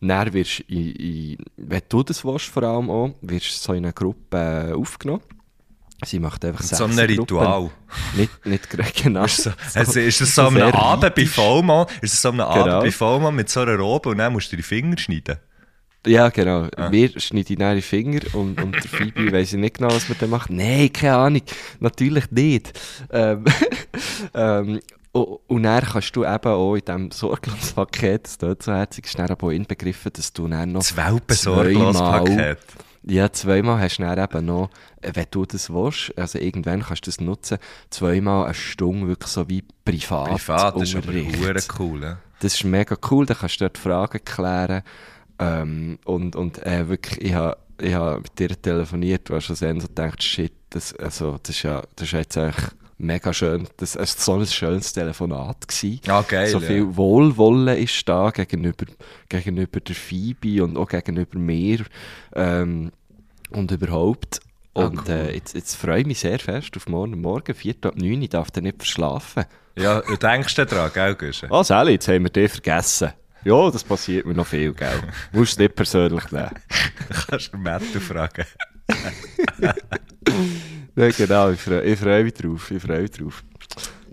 Und 0.00 0.08
dann 0.08 0.32
wirst 0.32 0.60
du, 0.68 1.36
wenn 1.56 1.82
du 1.88 2.02
das 2.02 2.24
willst, 2.24 2.46
vor 2.46 2.62
allem 2.62 2.88
auch, 2.88 3.14
wirst 3.20 3.62
so 3.62 3.72
in 3.72 3.84
eine 3.84 3.92
Gruppe 3.92 4.68
äh, 4.70 4.72
aufgenommen. 4.74 5.22
Sie 6.04 6.18
macht 6.18 6.44
einfach 6.46 6.62
So 6.62 6.84
ein 6.84 6.92
sechs 6.92 7.18
Ritual. 7.18 7.70
Nicht, 8.16 8.46
nicht 8.46 8.70
genau. 9.02 9.24
Ist, 9.24 9.42
so, 9.42 9.50
also 9.74 10.00
ist 10.00 10.20
das 10.20 10.34
so 10.34 10.42
am 10.42 10.54
sehr 10.54 10.74
Abend 10.74 11.14
bei. 11.14 11.26
Vollmann, 11.26 11.86
ist 12.00 12.14
das 12.14 12.22
so 12.22 12.30
am 12.30 12.40
Abend 12.40 12.64
Genau. 12.64 12.80
bei 12.80 12.90
Vollmann 12.90 13.34
mit 13.34 13.50
so 13.50 13.60
einer 13.60 13.76
Robe 13.76 14.08
und 14.08 14.18
dann 14.18 14.32
musst 14.32 14.50
du 14.50 14.56
die 14.56 14.62
Finger 14.62 14.96
schneiden? 14.96 15.36
Ja, 16.06 16.30
genau. 16.30 16.66
Wir 16.90 17.20
schneiden 17.20 17.56
dann 17.56 17.76
die 17.76 17.82
Finger 17.82 18.20
und, 18.32 18.60
und 18.62 18.72
der 18.72 18.90
Phoebe 18.90 19.32
weiss 19.32 19.52
ich 19.52 19.58
nicht 19.58 19.76
genau, 19.76 19.92
was 19.92 20.08
man 20.08 20.16
dann 20.18 20.30
macht. 20.30 20.50
Nein, 20.50 20.90
keine 20.92 21.16
Ahnung. 21.16 21.42
Natürlich 21.78 22.30
nicht. 22.30 22.72
Ähm, 23.10 23.44
ähm, 24.34 24.80
und, 25.12 25.40
und 25.48 25.62
dann 25.62 25.84
kannst 25.84 26.14
du 26.14 26.24
eben 26.24 26.46
auch 26.46 26.74
in 26.74 26.84
diesem 26.84 27.10
Sorglospaket, 27.10 28.24
das 28.24 28.38
dort 28.38 28.62
so 28.62 28.72
herzig 28.72 29.06
ist, 29.06 29.18
dann 29.18 29.28
aber 29.28 29.52
inbegriffen, 29.52 30.12
dass 30.12 30.32
du 30.32 30.46
dann 30.46 30.72
noch 30.72 30.80
Das 30.80 30.96
Welpensorglos-Paket. 30.96 32.58
ja, 33.02 33.32
zweimal 33.32 33.80
hast 33.80 33.98
du 33.98 34.02
dann 34.04 34.18
eben 34.18 34.46
noch, 34.46 34.70
äh, 35.02 35.10
wenn 35.14 35.26
du 35.30 35.44
das 35.44 35.70
willst, 35.70 36.16
also 36.16 36.38
irgendwann 36.38 36.82
kannst 36.82 37.06
du 37.06 37.10
das 37.10 37.20
nutzen, 37.20 37.58
zweimal 37.90 38.44
eine 38.44 38.54
Stunde 38.54 39.08
wirklich 39.08 39.32
so 39.32 39.48
wie 39.48 39.64
privat 39.84 40.30
Privat, 40.30 40.76
das 40.76 40.94
ist 40.94 40.96
aber 40.96 41.12
cool. 41.80 42.02
Ja? 42.02 42.18
Das 42.38 42.54
ist 42.54 42.64
mega 42.64 42.96
cool, 43.10 43.26
da 43.26 43.34
kannst 43.34 43.60
du 43.60 43.64
dort 43.64 43.78
Fragen 43.78 44.24
klären. 44.24 44.82
Ähm, 45.40 45.98
und 46.04 46.36
und 46.36 46.64
äh, 46.66 46.88
wirklich, 46.88 47.20
ich 47.22 47.34
habe 47.34 47.56
ich 47.80 47.94
ha 47.94 48.18
mit 48.18 48.38
dir 48.38 48.60
telefoniert, 48.60 49.30
wo 49.30 49.40
schon 49.40 49.56
so 49.56 49.66
gedacht, 49.66 50.22
shit, 50.22 50.52
das, 50.70 50.94
also, 50.96 51.38
das 51.42 51.56
ist 51.56 51.62
ja 51.62 51.82
das 51.96 52.08
ist 52.08 52.12
jetzt 52.12 52.36
eigentlich 52.38 52.66
mega 52.98 53.32
schön. 53.32 53.66
Das 53.78 53.96
war 53.96 54.06
so 54.06 54.34
ein 54.34 54.46
schönes 54.46 54.92
Telefonat. 54.92 55.66
Gewesen. 55.66 56.00
Ah, 56.08 56.22
geil, 56.26 56.46
So 56.48 56.58
ja. 56.60 56.66
viel 56.66 56.96
Wohlwollen 56.96 57.78
ist 57.78 58.08
da 58.08 58.30
gegenüber, 58.30 58.86
gegenüber 59.28 59.80
der 59.80 59.94
Phoebe 59.94 60.62
und 60.62 60.76
auch 60.76 60.88
gegenüber 60.88 61.38
mir 61.38 61.84
ähm, 62.34 62.92
und 63.50 63.70
überhaupt. 63.70 64.40
Ah, 64.74 64.84
Und 64.84 65.08
äh, 65.08 65.32
jetzt, 65.32 65.54
jetzt 65.54 65.74
freue 65.74 66.00
ich 66.00 66.06
mich 66.06 66.20
sehr 66.20 66.38
fest 66.38 66.76
auf 66.76 66.88
morgen. 66.88 67.20
Morgen, 67.20 67.54
4 67.54 67.74
ab 67.82 67.96
9, 67.96 68.22
ich 68.22 68.28
darf 68.28 68.50
dann 68.50 68.64
nicht 68.64 68.76
verschlafen. 68.78 69.44
Ja, 69.76 70.00
du 70.00 70.16
denkst 70.16 70.54
daran, 70.54 70.90
gell, 70.92 71.14
Guschen? 71.14 71.50
Ah, 71.50 71.64
Sally, 71.64 71.92
jetzt 71.92 72.06
haben 72.08 72.24
wir 72.24 72.30
dich 72.30 72.50
vergessen. 72.52 73.12
Ja, 73.44 73.70
das 73.70 73.84
passiert 73.84 74.26
mir 74.26 74.34
noch 74.34 74.46
viel, 74.46 74.72
gell? 74.74 75.02
Musst 75.32 75.58
du 75.58 75.62
nicht 75.62 75.74
persönlich 75.74 76.30
nehmen. 76.30 76.50
Kannst 77.28 77.52
du 77.52 77.58
Matthew 77.58 78.00
fragen. 78.00 78.44
Ja, 80.96 81.08
genau, 81.10 81.50
ich 81.50 81.60
freue 81.60 81.96
freu 81.96 82.24
mich 82.24 82.34
drauf, 82.34 82.70
ich 82.70 82.82
freue 82.82 83.02
mich 83.02 83.12
drauf. 83.12 83.42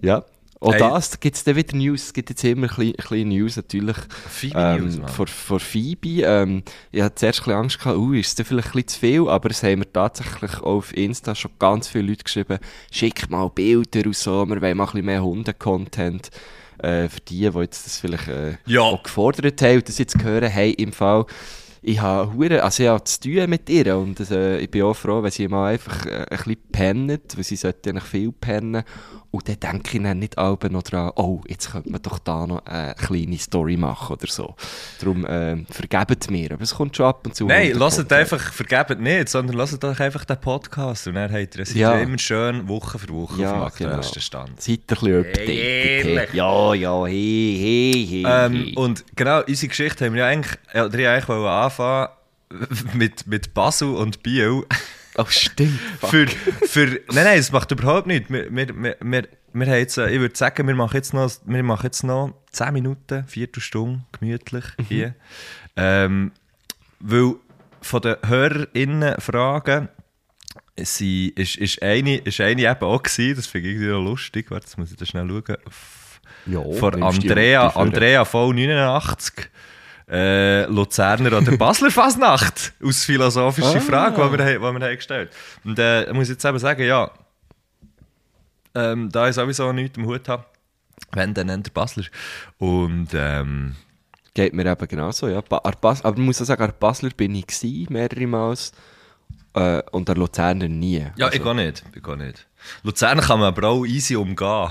Ja. 0.02 0.24
Auch 0.60 0.74
Hey. 0.74 0.80
das 0.80 1.20
gibt 1.20 1.36
es 1.36 1.44
dann 1.44 1.56
wieder 1.56 1.76
News, 1.76 2.06
es 2.06 2.14
gibt 2.14 2.30
jetzt 2.30 2.44
immer 2.44 2.68
ein 2.80 2.94
bisschen 2.94 3.30
News 3.30 3.58
natürlich. 3.58 3.98
Phoebe-News, 4.30 4.96
ähm, 4.96 5.02
Mann. 5.02 5.10
vor, 5.12 5.28
vor 5.28 5.60
Phoebe. 5.60 6.24
Ähm, 6.24 6.64
ich 6.92 7.02
hatte 7.02 7.16
zuerst 7.16 7.40
ein 7.42 7.44
bisschen 7.44 7.60
Angst, 7.60 7.80
gehabt, 7.80 7.98
uh, 7.98 8.14
ist 8.14 8.40
es 8.40 8.48
vielleicht 8.48 8.70
ein 8.70 8.72
bisschen 8.72 8.88
zu 8.88 9.00
viel, 9.00 9.28
aber 9.28 9.52
es 9.52 9.62
haben 9.62 9.80
mir 9.80 9.92
tatsächlich 9.92 10.56
auch 10.58 10.64
auf 10.64 10.96
Insta 10.96 11.36
schon 11.36 11.52
ganz 11.60 11.88
viele 11.88 12.08
Leute 12.08 12.24
geschrieben, 12.24 12.58
schick 12.90 13.30
mal 13.30 13.50
Bilder 13.50 14.06
und 14.06 14.16
so, 14.16 14.46
wir 14.48 14.62
wollen 14.62 14.78
mal 14.78 14.86
ein 14.86 14.92
bisschen 14.92 15.06
mehr 15.06 15.24
Hunde-Content. 15.24 16.32
Äh, 16.80 17.10
für 17.10 17.22
die, 17.22 17.50
die 17.50 17.60
jetzt 17.60 17.86
das 17.86 17.98
vielleicht 17.98 18.28
äh, 18.28 18.58
Ja. 18.66 18.82
auch 18.82 19.04
gefordert 19.04 19.62
haben 19.62 19.78
und 19.78 19.88
das 19.90 19.98
jetzt 19.98 20.22
hören, 20.24 20.50
hey, 20.50 20.72
im 20.72 20.92
Fall, 20.92 21.26
ich 21.82 22.00
habe 22.02 22.34
hure, 22.34 22.64
also 22.64 22.84
ich 22.84 22.90
habe 22.90 23.04
zu 23.04 23.20
tun 23.22 23.50
mit 23.50 23.70
ihr 23.70 23.98
und 23.98 24.20
äh, 24.32 24.60
ich 24.60 24.70
bin 24.70 24.84
auch 24.84 24.94
froh, 24.94 25.24
wenn 25.24 25.32
sie 25.32 25.48
mal 25.48 25.74
einfach 25.74 26.06
äh, 26.06 26.26
ein 26.30 26.38
bisschen 26.38 26.58
pennt, 26.72 27.38
weil 27.38 27.44
sie 27.44 27.56
sollte 27.56 27.90
eigentlich 27.90 28.04
viel 28.04 28.32
pennen 28.32 28.84
und 29.38 29.48
dann 29.48 29.60
denke 29.60 29.98
ich 29.98 30.04
dann 30.04 30.20
nicht 30.20 30.38
alle 30.38 30.58
noch 30.70 30.84
dran, 30.84 31.12
oh, 31.16 31.42
jetzt 31.48 31.72
könnte 31.72 31.90
man 31.92 32.02
doch 32.02 32.20
da 32.20 32.46
noch 32.46 32.66
eine 32.66 32.96
kleine 32.96 33.38
Story 33.38 33.78
machen 33.78 34.14
oder 34.14 34.28
so. 34.28 34.56
Darum 35.00 35.26
äh, 35.26 35.64
vergebt 35.72 36.30
mir, 36.30 36.52
aber 36.52 36.64
es 36.64 36.74
kommt 36.76 36.96
schon 36.98 37.06
ab 37.06 37.26
und 37.26 37.36
zu. 37.36 37.46
Nein, 37.46 37.74
lasst 37.76 38.12
einfach, 38.12 38.52
vergebt 38.52 39.00
nicht, 39.00 39.30
sondern 39.30 39.56
lasst 39.56 39.82
doch 39.84 40.00
einfach 40.00 40.26
den 40.26 40.40
Podcast 40.42 41.08
und 41.08 41.16
dann 41.16 41.32
habt 41.32 41.56
ihr, 41.56 41.66
seid 41.66 41.76
Ja. 41.76 41.96
ihr 41.96 42.04
immer 42.04 42.18
schön 42.18 42.68
Woche 42.68 43.00
für 43.00 43.10
Woche 43.10 43.42
Ja, 43.42 43.64
auf 43.64 43.76
dem 43.76 43.86
genau. 43.86 43.90
aktuellsten 43.96 44.22
Stand. 44.22 44.62
Seid 44.62 44.80
ein 44.80 44.86
bisschen 44.88 45.24
hey. 45.36 46.28
Ja, 46.34 46.74
ja, 46.74 47.06
hey, 47.06 47.58
hey, 47.62 48.08
hey. 48.10 48.24
Ähm, 48.28 48.54
hey. 48.54 48.76
und 48.76 49.06
genau, 49.16 49.42
unsere 49.44 49.68
Geschichte 49.70 50.06
haben 50.06 50.14
wir 50.14 50.22
ja 50.22 50.28
eigentlich, 50.28 50.58
ja, 50.74 50.86
ich 50.88 51.08
eigentlich 51.08 51.28
wollen 51.30 51.46
anfangen 51.46 52.08
mit, 52.94 53.28
mit 53.28 53.54
Basel 53.54 53.94
und 53.94 54.24
Biel. 54.24 54.64
Oh, 55.18 55.26
stimmt. 55.28 55.80
fuck. 56.00 56.10
für, 56.10 56.28
für, 56.28 56.86
nein, 57.14 57.26
nein, 57.26 57.40
es 57.40 57.52
macht 57.52 57.72
überhaupt 57.72 58.08
nichts. 58.08 58.30
Wir, 58.30 58.50
wir, 58.56 58.68
wir, 58.84 58.98
wir, 59.02 59.28
wir 59.54 59.66
haben 59.68 59.74
jetzt, 59.80 59.98
äh, 59.98 60.10
ich 60.10 60.20
würde 60.20 60.36
sagen, 60.38 60.68
wir 60.68 60.76
machen 60.76 60.96
jetzt 60.96 61.14
noch, 61.14 61.32
wir 61.46 61.64
machen 61.64 61.86
jetzt 61.86 62.04
noch 62.04 62.34
10 62.52 62.74
Minuten, 62.74 63.24
Viertelstunde, 63.28 64.02
gemütlich 64.20 64.66
hier. 64.88 65.16
Ähm, 65.76 66.32
weil 67.00 67.36
von 67.82 68.02
den 68.02 68.16
HörerInnen 68.26 69.20
Fragen 69.20 69.90
sie, 70.80 71.30
ist, 71.30 71.58
ist, 71.58 71.82
eine, 71.82 72.18
ist 72.18 72.40
eine 72.42 72.62
eben 72.64 72.82
auch 72.84 73.02
gewesen, 73.04 73.36
das 73.36 73.48
finde 73.48 73.70
ich 73.70 73.76
irgendwie 73.76 73.92
noch 73.92 74.04
lustig, 74.04 74.50
warte, 74.52 74.66
jetzt 74.66 74.78
muss 74.78 74.92
ich 74.92 74.98
da 74.98 75.06
schnell 75.06 75.28
schauen. 75.28 75.58
F- 75.68 76.20
Ja, 76.46 76.62
Von 76.74 77.02
Andrea. 77.04 77.68
Andrea 77.70 78.24
V89. 78.24 79.48
Äh, 80.10 80.64
Luzerner 80.68 81.38
oder 81.38 81.58
Basler 81.58 81.92
Fasnacht? 81.92 82.74
Aus 82.82 83.04
philosophischer 83.04 83.76
Ah. 83.78 83.82
Frage, 83.82 84.16
die 84.16 84.38
wir, 84.38 84.46
haben- 84.46 84.54
die 84.76 84.80
wir 84.80 84.88
haben 84.88 84.96
gestellt 84.96 85.32
Und 85.66 85.78
äh, 85.80 86.06
ich 86.08 86.14
muss 86.14 86.30
jetzt 86.30 86.46
eben 86.46 86.60
sagen, 86.60 86.84
ja, 86.86 87.12
ähm, 88.76 89.10
da 89.12 89.28
ich 89.28 89.36
sowieso 89.36 89.72
nichts 89.74 89.98
im 89.98 90.06
Hut 90.06 90.28
habe, 90.30 90.46
wenn, 91.12 91.34
dann 91.34 91.48
nennt 91.48 91.68
er 91.68 91.72
Basler. 91.74 92.06
Und 92.58 93.10
ähm, 93.14 93.76
Geht 94.34 94.54
mir 94.54 94.66
eben 94.72 94.88
genauso, 94.88 95.28
ja. 95.28 95.42
Ba- 95.42 95.58
an 95.58 95.74
Bas 95.82 96.06
aber 96.06 96.18
ich 96.18 96.24
muss 96.24 96.42
auch 96.42 96.46
sagen, 96.46 96.64
an 96.64 96.74
Basler 96.80 97.10
bin 97.10 97.34
ich 97.36 97.48
gewesen, 97.48 97.88
mehrere 97.92 98.28
Mal. 98.28 98.56
Äh, 99.58 99.82
und 99.92 100.08
der 100.08 100.16
Luzerner 100.16 100.68
nie. 100.68 101.06
Ja, 101.16 101.26
Also, 101.28 101.38
ich 101.38 101.44
gehe 101.44 101.56
nicht. 101.56 101.84
Ich 101.96 102.04
gehe 102.04 102.18
nicht. 102.18 102.48
Luzern 102.84 103.20
kann 103.22 103.40
man 103.40 103.48
aber 103.50 103.68
auch 103.70 103.86
easy 103.86 104.16
umgehen. 104.16 104.70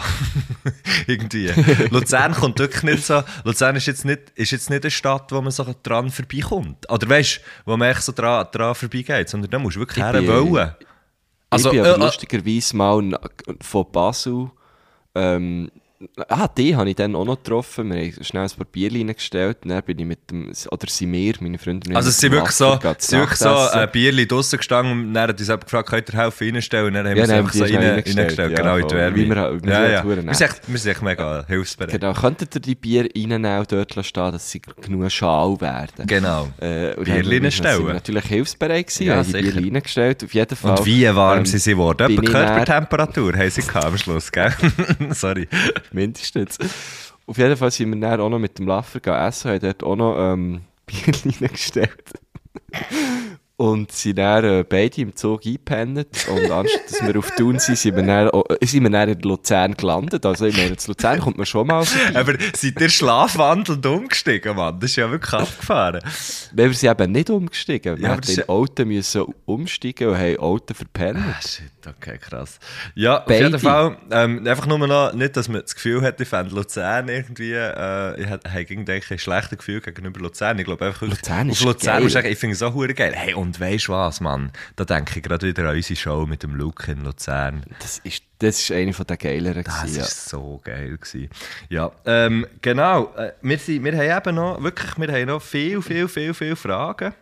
Irgendwie. 1.07 1.49
Luzern 1.91 2.33
kommt 2.35 2.59
wirklich 2.59 2.83
nicht 2.83 3.05
so. 3.05 3.23
Luzern 3.45 3.77
ist 3.77 3.87
jetzt 3.87 4.05
nicht, 4.05 4.31
ist 4.35 4.51
jetzt 4.51 4.71
nicht 4.71 4.85
eine 4.85 4.91
Stadt, 4.91 5.33
wo 5.33 5.41
man 5.41 5.51
so 5.51 5.65
dran 5.83 6.11
vorbeikommt. 6.11 6.91
Oder 6.91 7.09
weißt 7.09 7.37
du, 7.39 7.41
wo 7.71 7.77
man 7.77 7.91
echt 7.91 8.03
so 8.03 8.13
dran, 8.13 8.47
dran 8.53 8.75
vorbeigeht, 8.75 9.29
sondern 9.29 9.51
da 9.51 9.59
musst 9.59 9.77
du 9.77 9.81
wirklich 9.81 9.99
Ich 9.99 10.13
her 10.13 10.13
bin- 10.21 10.29
wollen. 10.53 10.75
Also, 11.49 11.71
ich 11.73 11.77
bin 11.77 11.85
äh, 11.85 11.93
äh, 11.95 11.97
lustigerweise 11.99 12.77
mal 12.77 13.19
von 13.61 13.87
Basel. 13.93 14.51
Ähm, 15.15 15.71
ah, 16.29 16.49
die 16.49 16.75
habe 16.77 16.89
ich 16.91 16.97
dann 16.97 17.15
auch 17.15 17.25
noch 17.25 17.37
getroffen. 17.37 17.91
Wir 17.91 17.97
haben 18.13 18.25
schnell 18.25 18.43
ein 18.45 18.51
paar 18.51 18.67
Bierchen 18.71 18.99
reingestellt. 19.09 19.59
Und 19.65 19.71
dann 19.71 19.83
bin 19.83 19.99
ich 19.99 20.05
mit 20.07 20.31
dem, 20.31 20.53
oder 20.71 20.87
sind 20.89 21.13
wir, 21.13 21.35
meine 21.41 21.59
Freunde, 21.59 21.95
Also 21.97 22.09
es 22.11 22.19
sind 22.19 22.33
wirklich 22.33 22.53
so, 22.53 22.79
sind 22.99 23.21
wirklich 23.21 23.39
so 23.39 23.49
ein 23.57 23.91
Bierchen 23.91 24.29
draussen 24.29 24.57
gestanden 24.59 24.93
und 24.93 25.15
dann 25.15 25.29
hat 25.29 25.39
uns 25.39 25.49
jemand 25.49 25.65
gefragt, 25.65 25.89
könnt 25.89 26.09
ihr 26.09 26.19
helfen 26.19 26.51
reinstellen? 26.55 26.87
Und 26.89 26.95
dann 26.95 27.07
haben 27.07 27.17
Ja, 27.17 27.17
wir 27.17 27.25
es 27.25 27.31
einfach 27.31 27.53
so 27.53 27.65
rein, 27.65 27.77
reingestellt, 27.77 28.19
reingestellt, 28.19 28.51
ja, 28.53 28.57
genau 28.57 28.77
in 28.77 28.89
die. 28.89 28.95
Wärme. 28.95 29.17
Wie 29.17 29.29
wir 29.29 29.37
halt- 29.37 29.65
wir 29.65 29.73
ja, 29.73 29.81
sind 29.83 29.91
ja. 29.93 30.03
verdammt 30.03 30.27
Wir 30.29 30.35
sind 30.35 30.51
echt, 30.51 30.61
wir 30.73 30.79
sind 30.79 30.91
echt 30.93 31.03
mega 31.03 31.45
hilfsbereit. 31.47 32.01
Genau, 32.01 32.13
könntet 32.15 32.55
ihr 32.55 32.61
die 32.61 32.75
Bier 32.75 33.09
reinnehmen 33.15 33.59
und 33.59 33.73
dort 33.73 34.07
stehen, 34.07 34.33
dass 34.33 34.51
sie 34.51 34.61
genug 34.61 35.11
schal 35.11 35.61
werden? 35.61 36.07
Genau. 36.07 36.49
Äh, 36.59 36.95
dann 36.97 37.51
sind 37.51 37.65
wir 37.65 37.95
natürlich 37.95 38.25
hilfsbereit 38.27 38.87
gewesen, 38.87 39.07
Ja, 39.07 39.17
haben 39.17 39.33
die. 39.33 39.43
Bier 39.43 39.57
reingestellt, 39.57 40.25
auf 40.25 40.35
jeden 40.35 40.57
Fall. 40.57 40.79
Und 40.79 40.87
wie 40.87 41.07
warm 41.15 41.39
Ähm, 41.39 41.47
sie 41.47 41.59
sie 41.59 41.77
wurden? 41.77 42.09
bin 42.09 42.19
Etwa 42.25 42.31
Körpertemperatur 42.33 43.33
haben 43.37 43.51
sie 43.51 43.63
am 43.75 43.99
Schluss, 43.99 44.31
gell? 44.33 44.53
Sorry. 45.11 45.49
Mindestens. 45.97 46.59
Auf 47.27 47.39
jeden 47.39 47.57
Fall 47.57 47.71
sind 47.71 47.91
wir 47.91 48.01
dann 48.01 48.21
auch 48.21 48.29
noch 48.29 48.39
mit 48.39 48.59
dem 48.59 48.67
Laffer 48.67 49.27
essen, 49.27 49.51
haben 49.51 49.61
dort 49.61 49.83
auch 49.83 49.97
noch 49.97 50.17
ähm, 50.19 50.61
Bier 50.87 51.15
reingestellt. 51.25 52.21
Und 53.59 53.91
sind 53.91 54.19
dann 54.19 54.45
äh, 54.45 54.65
beide 54.69 55.01
im 55.01 55.17
Zug 55.17 55.47
eingepennt. 55.47 56.09
Und 56.29 56.51
anstatt 56.51 56.91
dass 56.91 57.07
wir 57.07 57.19
auf 57.19 57.31
Thun 57.37 57.59
sind, 57.59 57.79
sind 57.79 57.97
wir 57.97 58.03
dann, 58.03 58.29
auch- 58.29 58.45
äh, 58.51 58.67
sind 58.67 58.83
wir 58.83 58.91
dann 58.91 59.09
in 59.09 59.19
Luzern 59.21 59.75
gelandet. 59.75 60.27
Also, 60.27 60.45
ich 60.45 60.55
meine, 60.55 60.69
in 60.69 60.77
Luzern 60.87 61.19
kommt 61.21 61.39
man 61.39 61.47
schon 61.47 61.67
mal 61.67 61.83
vorbei. 61.83 62.21
Aber 62.21 62.35
seid 62.55 62.79
ihr 62.79 62.91
schlafwandelnd 62.91 63.87
umgestiegen, 63.87 64.57
Mann? 64.57 64.79
Das 64.79 64.91
ist 64.91 64.97
ja 64.97 65.11
wirklich 65.11 65.33
abgefahren. 65.33 66.03
Wir 66.53 66.71
sind 66.75 66.91
eben 66.91 67.13
nicht 67.13 67.31
umgestiegen. 67.31 67.97
Wir 67.97 68.03
Ja, 68.05 68.09
aber 68.13 68.17
hätten 68.27 68.41
ist 68.41 68.49
Auto 68.51 68.85
müssen 68.85 69.25
umsteigen 69.47 70.09
und 70.11 70.19
haben 70.19 70.37
Auto 70.37 70.75
verpennt. 70.75 71.25
Ah, 71.27 71.41
shit, 71.41 71.71
okay, 71.87 72.19
krass. 72.19 72.59
Ja, 72.95 73.21
auf 73.21 73.25
Beide. 73.25 73.45
jeden 73.47 73.59
Fall, 73.59 73.97
ähm, 74.11 74.47
einfach 74.47 74.67
nur 74.67 74.87
noch, 74.87 75.15
nicht, 75.15 75.35
dass 75.35 75.49
man 75.49 75.63
das 75.63 75.75
Gefühl 75.75 76.03
hat, 76.03 76.21
ich 76.21 76.29
fände 76.29 76.55
Luzern 76.55 77.09
irgendwie, 77.09 77.53
äh, 77.53 78.21
ich 78.21 78.29
hätte 78.29 78.51
irgendwie 78.71 78.93
ein 78.93 79.19
schlechtes 79.19 79.57
Gefühl 79.57 79.81
gegenüber 79.81 80.21
Luzern. 80.21 80.59
Ich 80.59 80.67
glaube 80.67 80.85
einfach, 80.85 81.01
Luzern 81.09 81.49
auf 81.51 81.57
ist 81.57 81.65
Luzern 81.65 82.07
geil. 82.13 82.27
ich 82.33 82.39
finde 82.39 82.55
es 82.55 82.61
hure 82.63 82.93
geil. 82.93 83.15
Hey, 83.15 83.35
und 83.47 83.61
weisst 83.61 83.89
was, 83.89 84.21
Mann? 84.21 84.51
Da 84.77 84.85
denke 84.85 85.19
ich 85.19 85.23
gerade 85.23 85.47
wieder 85.47 85.69
an 85.71 85.77
unsere 85.77 85.97
Show 85.97 86.27
mit 86.27 86.43
dem 86.43 86.55
Luke 86.55 86.91
in 86.91 87.05
Luzern. 87.05 87.65
Das 87.79 87.99
ist, 87.99 88.25
das 88.39 88.61
ist 88.61 88.73
eine 88.73 88.93
von 88.93 89.07
den 89.07 89.19
geileren. 89.19 89.65
Das 89.65 89.97
war 89.97 90.05
so 90.05 90.61
geil. 90.63 90.99
Gewesen. 90.99 91.31
Ja, 91.69 91.93
ähm, 92.05 92.47
genau. 92.61 93.15
Äh, 93.17 93.33
wir, 93.43 93.59
sind, 93.59 93.85
wir 93.85 93.97
haben 93.97 94.29
eben 94.29 94.37
noch, 94.37 94.63
wirklich, 94.63 94.99
wir 94.99 95.13
haben 95.13 95.27
noch 95.27 95.43
viel, 95.43 95.81
viel, 95.81 96.09
viel, 96.09 96.35
viel 96.35 96.57
Fragen 96.57 97.15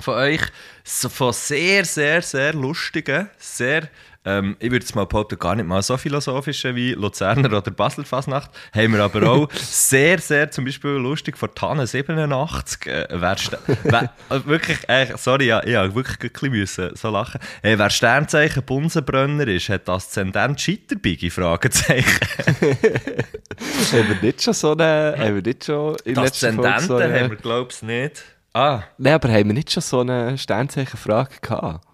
von 0.00 0.14
euch. 0.14 0.42
So, 0.84 1.08
von 1.08 1.32
sehr, 1.32 1.84
sehr, 1.84 2.22
sehr 2.22 2.52
lustigen, 2.52 3.30
sehr, 3.38 3.88
ähm, 4.26 4.56
ich 4.58 4.72
würde 4.72 4.84
es 4.84 4.94
mal 4.94 5.06
behaupten, 5.06 5.38
gar 5.38 5.54
nicht 5.54 5.66
mal 5.66 5.80
so 5.82 5.96
philosophischen 5.96 6.74
wie 6.74 6.92
Luzerner 6.94 7.56
oder 7.56 7.70
Basel-Fasnacht. 7.70 8.50
Haben 8.74 8.94
wir 8.94 9.04
aber 9.04 9.30
auch 9.30 9.52
sehr, 9.54 10.18
sehr, 10.18 10.50
zum 10.50 10.64
Beispiel 10.64 10.90
lustig 10.90 11.38
von 11.38 11.54
Tanne 11.54 11.86
87. 11.86 12.86
Äh, 12.86 13.06
wer 13.08 13.36
wer, 13.84 14.02
äh, 14.30 14.40
wirklich, 14.44 14.78
äh, 14.88 15.06
sorry, 15.16 15.46
ja, 15.46 15.58
habe 15.58 15.94
wirklich 15.94 16.18
ein 16.20 16.32
bisschen 16.32 16.50
müssen 16.50 16.96
so 16.96 17.10
lachen. 17.10 17.40
Hey, 17.62 17.78
wer 17.78 17.88
Sternzeichen 17.88 18.64
Bunsenbrenner 18.64 19.46
ist, 19.46 19.68
hat 19.68 19.88
Aszendent 19.88 20.60
Scheiterbiggi? 20.60 21.30
Fragezeichen. 21.30 22.26
haben 22.46 24.08
wir 24.08 24.18
nicht 24.22 24.42
schon 24.42 24.54
so 24.54 24.72
eine. 24.72 25.14
Haben 25.16 25.34
wir 25.36 25.42
nicht 25.42 25.64
schon 25.64 25.96
in 26.04 26.14
Das 26.14 26.24
letzter 26.24 26.52
Folge 26.52 26.74
Aszendenten 26.74 26.88
so 26.88 26.96
eine, 26.96 27.20
haben 27.20 27.30
wir, 27.30 27.36
glaube 27.36 27.70
ich, 27.72 27.82
nicht. 27.82 28.24
Ah, 28.52 28.82
Nein, 28.98 29.14
aber 29.14 29.28
haben 29.28 29.46
wir 29.46 29.54
nicht 29.54 29.70
schon 29.70 29.82
so 29.82 30.00
eine 30.00 30.36
Sternzeichenfrage 30.36 31.36
gehabt? 31.40 31.84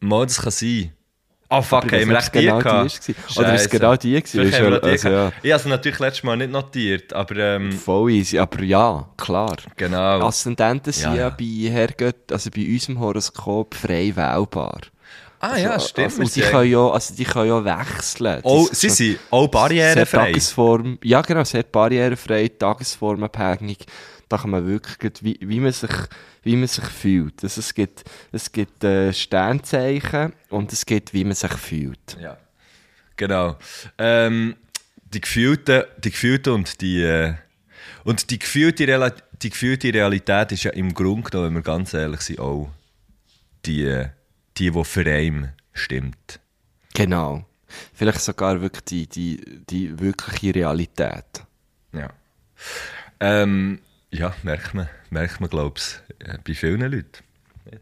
Mal, 0.00 0.26
das 0.26 0.40
kann 0.42 0.50
sein. 0.50 0.92
Ah, 1.52 1.62
fuck, 1.62 1.82
Aber 1.84 1.94
ich 1.94 2.02
haben 2.02 2.10
wir 2.10 2.18
echt 2.18 2.32
die 2.34 2.40
genau 2.42 2.58
gehabt? 2.60 3.08
die. 3.08 3.14
Oder 3.40 3.54
ist 3.56 3.62
es 3.62 3.70
genau 3.70 3.96
die 3.96 4.12
gewesen? 4.12 4.28
Vielleicht 4.40 4.58
haben 4.60 4.66
wir 4.66 4.70
ja- 4.70 4.76
noch 4.76 4.80
die 4.82 4.88
also, 4.90 5.08
ja. 5.08 5.32
Ich 5.42 5.50
habe 5.52 5.60
es 5.60 5.66
natürlich 5.66 5.98
letztes 5.98 6.22
Mal 6.22 6.36
nicht 6.36 6.52
notiert, 6.52 7.12
aber 7.12 7.36
ähm, 7.36 7.72
Voll 7.72 8.12
easy, 8.12 8.38
aber 8.38 8.62
ja, 8.62 9.08
klar. 9.16 9.56
genau. 9.76 10.20
Aszendenten 10.28 10.92
sind 10.92 11.10
Ja, 11.10 11.14
ja, 11.16 11.22
ja. 11.22 11.30
bei 11.30 11.70
Herrgott, 11.72 12.30
also 12.30 12.50
bei 12.54 12.64
unserem 12.68 13.00
Horoskop 13.00 13.74
frei 13.74 14.12
wählbar. 14.14 14.78
ah 15.40 15.56
ja, 15.56 15.70
Also, 15.72 15.88
stimmt. 15.88 16.06
Also, 16.10 16.22
und 16.22 16.36
die 16.36 16.40
können 16.42 16.70
ja, 16.70 16.88
also 16.88 17.14
die 17.16 17.24
können 17.24 17.48
ja 17.48 17.64
wechseln. 17.64 18.40
oh, 18.44 18.68
sie 18.70 18.88
sind 18.90 19.18
auch 19.32 19.48
barrierefrei. 19.48 20.26
Tagesform, 20.26 20.98
ja 21.02 21.20
genau, 21.22 21.42
sehr 21.42 21.64
barrierefrei, 21.64 22.46
tagesformabhängig. 22.46 23.78
Da 24.30 24.38
kann 24.38 24.50
man 24.50 24.66
wirklich, 24.66 25.12
wie, 25.22 25.38
wie, 25.42 25.60
man 25.60 25.72
sich, 25.72 25.90
wie 26.42 26.56
man 26.56 26.68
sich 26.68 26.84
fühlt. 26.84 27.42
Also 27.42 27.58
es 27.58 27.74
gibt, 27.74 28.04
es 28.32 28.50
gibt 28.50 28.82
äh, 28.84 29.12
Sternzeichen 29.12 30.32
und 30.48 30.72
es 30.72 30.86
gibt, 30.86 31.12
wie 31.12 31.24
man 31.24 31.34
sich 31.34 31.52
fühlt. 31.52 32.16
Ja, 32.18 32.38
genau. 33.16 33.58
Ähm, 33.98 34.56
die 35.12 35.20
gefühlte, 35.20 35.88
die 35.98 36.12
gefühlte 36.12 36.54
und 36.54 36.80
die 36.80 37.02
äh, 37.02 37.34
und 38.04 38.30
die 38.30 38.38
gefühlte, 38.38 39.12
die 39.42 39.50
gefühlte 39.50 39.92
Realität 39.92 40.52
ist 40.52 40.62
ja 40.62 40.70
im 40.70 40.94
Grunde 40.94 41.28
genommen, 41.28 41.48
wenn 41.48 41.54
wir 41.56 41.62
ganz 41.62 41.92
ehrlich 41.92 42.20
sind, 42.20 42.38
auch 42.38 42.70
die, 43.66 44.06
die, 44.58 44.70
die 44.70 44.84
für 44.84 45.06
einen 45.06 45.52
stimmt. 45.72 46.40
Genau. 46.94 47.44
Vielleicht 47.92 48.20
sogar 48.20 48.60
wirklich 48.60 48.84
die, 48.84 49.06
die, 49.06 49.62
die 49.68 49.98
wirkliche 49.98 50.54
Realität. 50.54 51.44
Ja. 51.92 52.10
Ähm, 53.20 53.80
ja, 54.10 54.34
merkt 54.42 54.74
man, 54.74 54.88
merkt 55.10 55.40
man, 55.40 55.50
glaube 55.50 55.78
ich, 55.78 56.26
äh, 56.26 56.38
bei 56.46 56.54
vielen 56.54 56.80
Leuten. 56.80 57.06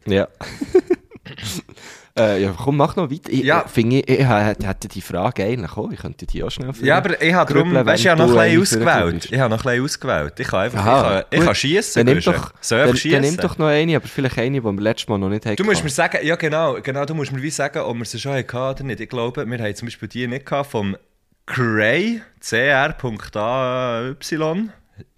Ja. 0.07 0.29
äh, 2.17 2.43
ja, 2.43 2.55
komm, 2.57 2.77
mach 2.77 2.97
noch 2.97 3.11
weiter. 3.11 3.31
Ich, 3.31 3.45
Ja. 3.45 3.63
ja. 3.63 3.69
finde 3.69 4.01
ich, 4.01 4.09
ich 4.09 4.27
hätte 4.27 4.67
hätte 4.67 4.89
die 4.89 5.01
Frage 5.01 5.45
eigentlich 5.45 5.77
auch, 5.77 5.91
ich 5.91 6.01
könnte 6.01 6.27
die 6.27 6.43
auch 6.43 6.51
schnell 6.51 6.73
Ja, 6.83 6.99
aber 6.99 7.21
ich 7.23 7.33
habe 7.33 7.53
grübeln, 7.53 7.87
weißt 7.87 8.03
ich 8.03 8.09
habe 8.09 8.21
noch 8.21 8.37
ein 8.37 8.59
bisschen 8.59 8.83
ausgewählt. 8.83 9.29
Ich 9.31 9.39
habe 9.39 9.51
noch 9.51 9.59
ein 9.59 9.63
bisschen 9.65 9.85
ausgewählt. 9.85 10.41
Ich 10.41 10.49
kann 10.49 10.61
einfach, 10.61 10.81
Aha, 10.81 11.19
ich 11.21 11.31
kann, 11.31 11.39
ich 11.41 11.47
kann 11.47 11.55
schiessen. 11.55 12.07
Dann 12.07 12.15
nimm 12.15 12.25
doch, 12.25 12.53
ich 12.61 12.69
dann, 12.69 13.13
dann 13.13 13.21
nimm 13.23 13.37
doch 13.37 13.59
noch 13.59 13.67
eine, 13.67 13.97
aber 13.97 14.09
vielleicht 14.09 14.39
eine, 14.39 14.61
die 14.61 14.65
wir 14.65 14.73
letztes 14.81 15.09
Mal 15.09 15.19
noch 15.19 15.29
nicht 15.29 15.47
hatten. 15.47 15.57
Du 15.57 15.65
musst 15.65 15.83
mir 15.83 15.91
sagen, 15.91 16.19
ja 16.23 16.37
genau, 16.37 16.79
genau, 16.83 17.05
du 17.05 17.15
musst 17.15 17.33
mir 17.33 17.43
wie 17.43 17.51
sagen, 17.51 17.79
ob 17.79 17.97
wir 17.97 18.05
sie 18.05 18.19
schon 18.19 18.33
hatten 18.33 18.57
oder 18.57 18.83
nicht. 18.85 19.01
Ich 19.01 19.09
glaube, 19.09 19.47
wir 19.47 19.59
haben 19.59 19.75
zum 19.75 19.87
Beispiel 19.87 20.09
die 20.09 20.27
nicht 20.27 20.45
gehabt 20.45 20.71
vom 20.71 20.97
Cray, 21.47 22.21
cr.ay, 22.41 24.15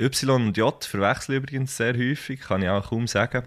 Y 0.00 0.30
und 0.30 0.56
J 0.56 0.84
verwechseln 0.84 1.36
übrigens 1.36 1.76
sehr 1.76 1.94
häufig, 1.96 2.40
kann 2.40 2.62
ich 2.62 2.68
auch 2.68 2.88
kaum 2.90 3.06
sagen. 3.06 3.44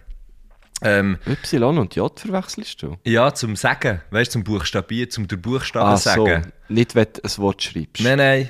Ähm, 0.81 1.17
Y 1.27 1.77
und 1.77 1.95
J 1.95 2.19
verwechselst 2.19 2.81
du? 2.81 2.97
ja, 3.05 3.33
zum 3.33 3.55
Sagen, 3.55 4.01
weißt 4.11 4.31
du, 4.31 4.33
zum 4.33 4.43
Buchstabieren, 4.43 5.09
zum 5.09 5.27
der 5.27 5.37
Buchstaben 5.37 5.89
Ah, 5.91 5.97
so. 5.97 6.09
sagen. 6.25 6.51
Nicht, 6.67 6.95
wenn 6.95 7.07
du 7.13 7.21
ein 7.23 7.37
Wort 7.37 7.63
schreibst. 7.63 8.03
Nein, 8.03 8.17
nein. 8.17 8.49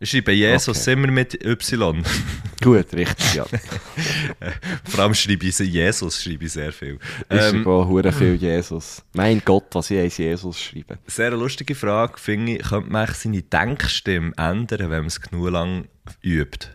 Ich 0.00 0.10
schreibe 0.10 0.32
Jesus 0.32 0.82
Okay. 0.82 0.92
immer 0.94 1.06
mit 1.12 1.44
Y. 1.46 2.02
Gut, 2.62 2.92
richtig, 2.92 3.34
ja. 3.34 3.44
Vor 4.84 5.00
allem 5.04 5.14
schreibe 5.14 5.46
ich 5.46 5.56
Jesus, 5.58 6.20
schreibe 6.22 6.44
ich 6.44 6.52
sehr 6.52 6.72
viel. 6.72 6.98
Ich 7.30 7.36
Ähm, 7.40 7.62
schreibe 7.62 8.12
viel 8.12 8.34
Jesus. 8.34 9.02
Mein 9.14 9.40
Gott, 9.44 9.66
was 9.72 9.90
ich 9.92 9.98
als 10.00 10.18
Jesus 10.18 10.60
schreibe. 10.60 10.98
Sehr 11.06 11.30
lustige 11.30 11.74
Frage, 11.76 12.18
finde 12.18 12.56
ich, 12.56 12.62
könnte 12.68 12.90
man 12.90 13.08
seine 13.14 13.42
Denkstimme 13.42 14.32
ändern, 14.36 14.80
wenn 14.80 14.90
man 14.90 15.06
es 15.06 15.20
genug 15.20 15.50
lang 15.50 15.86
übt? 16.20 16.68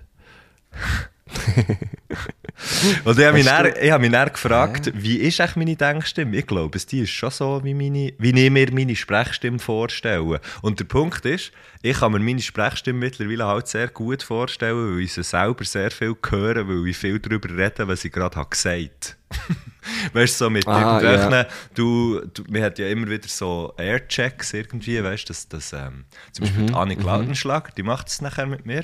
Und 3.04 3.20
ich 3.20 3.26
habe 3.26 3.34
mich, 3.38 3.46
dann, 3.46 3.74
ich 3.82 3.92
habe 3.92 4.02
mich 4.02 4.12
dann 4.12 4.30
gefragt, 4.30 4.92
wie 4.96 5.18
ist 5.18 5.40
eigentlich 5.40 5.56
meine 5.58 5.76
Denkstimme? 5.76 6.38
Ich 6.38 6.48
glaube, 6.48 6.80
die 6.80 7.02
ist 7.02 7.12
schon 7.12 7.30
so, 7.32 7.62
wie, 7.64 7.74
meine, 7.74 8.14
wie 8.18 8.30
ich 8.46 8.52
mir 8.52 8.72
meine 8.74 8.96
Sprechstimme 8.96 9.60
vorstelle. 9.60 10.40
Und 10.62 10.80
der 10.80 10.86
Punkt 10.86 11.26
ist, 11.26 11.52
ich 11.82 12.00
kann 12.00 12.14
mir 12.14 12.20
meine 12.20 12.42
Sprechstimme 12.42 13.00
mittlerweile 13.00 13.46
halt 13.46 13.68
sehr 13.68 13.90
gut 13.90 14.24
vorstellen, 14.24 14.96
weil 14.96 15.04
ich 15.04 15.14
sie 15.14 15.24
selber 15.24 15.64
sehr 15.66 15.92
viel 15.92 16.16
höre, 16.30 16.68
weil 16.68 16.88
ich 16.88 16.98
viel 16.98 17.20
darüber 17.20 17.50
rede, 17.50 17.88
was 17.88 18.06
ich 18.06 18.12
gerade 18.12 18.36
habe 18.36 18.50
gesagt 18.50 19.18
Weißt 20.14 20.40
du, 20.40 20.46
so 20.46 20.50
mit 20.50 20.66
Ah, 20.68 21.00
irgendwelchen, 21.00 21.32
ja. 21.32 21.48
du, 21.76 22.22
du, 22.34 22.44
man 22.50 22.62
hat 22.64 22.80
ja 22.80 22.88
immer 22.88 23.10
wieder 23.10 23.28
so 23.28 23.74
Airchecks 23.78 24.54
irgendwie, 24.54 25.04
weißt 25.04 25.26
du, 25.26 25.28
dass, 25.28 25.48
dass 25.50 25.74
ähm, 25.74 26.06
zum 26.32 26.46
Beispiel 26.46 26.64
Mhm, 26.70 26.76
Annik 26.76 27.04
Lautenschlag, 27.04 27.76
die 27.76 27.84
macht 27.84 28.08
es 28.08 28.22
nachher 28.22 28.48
mit 28.48 28.66
mir. 28.66 28.84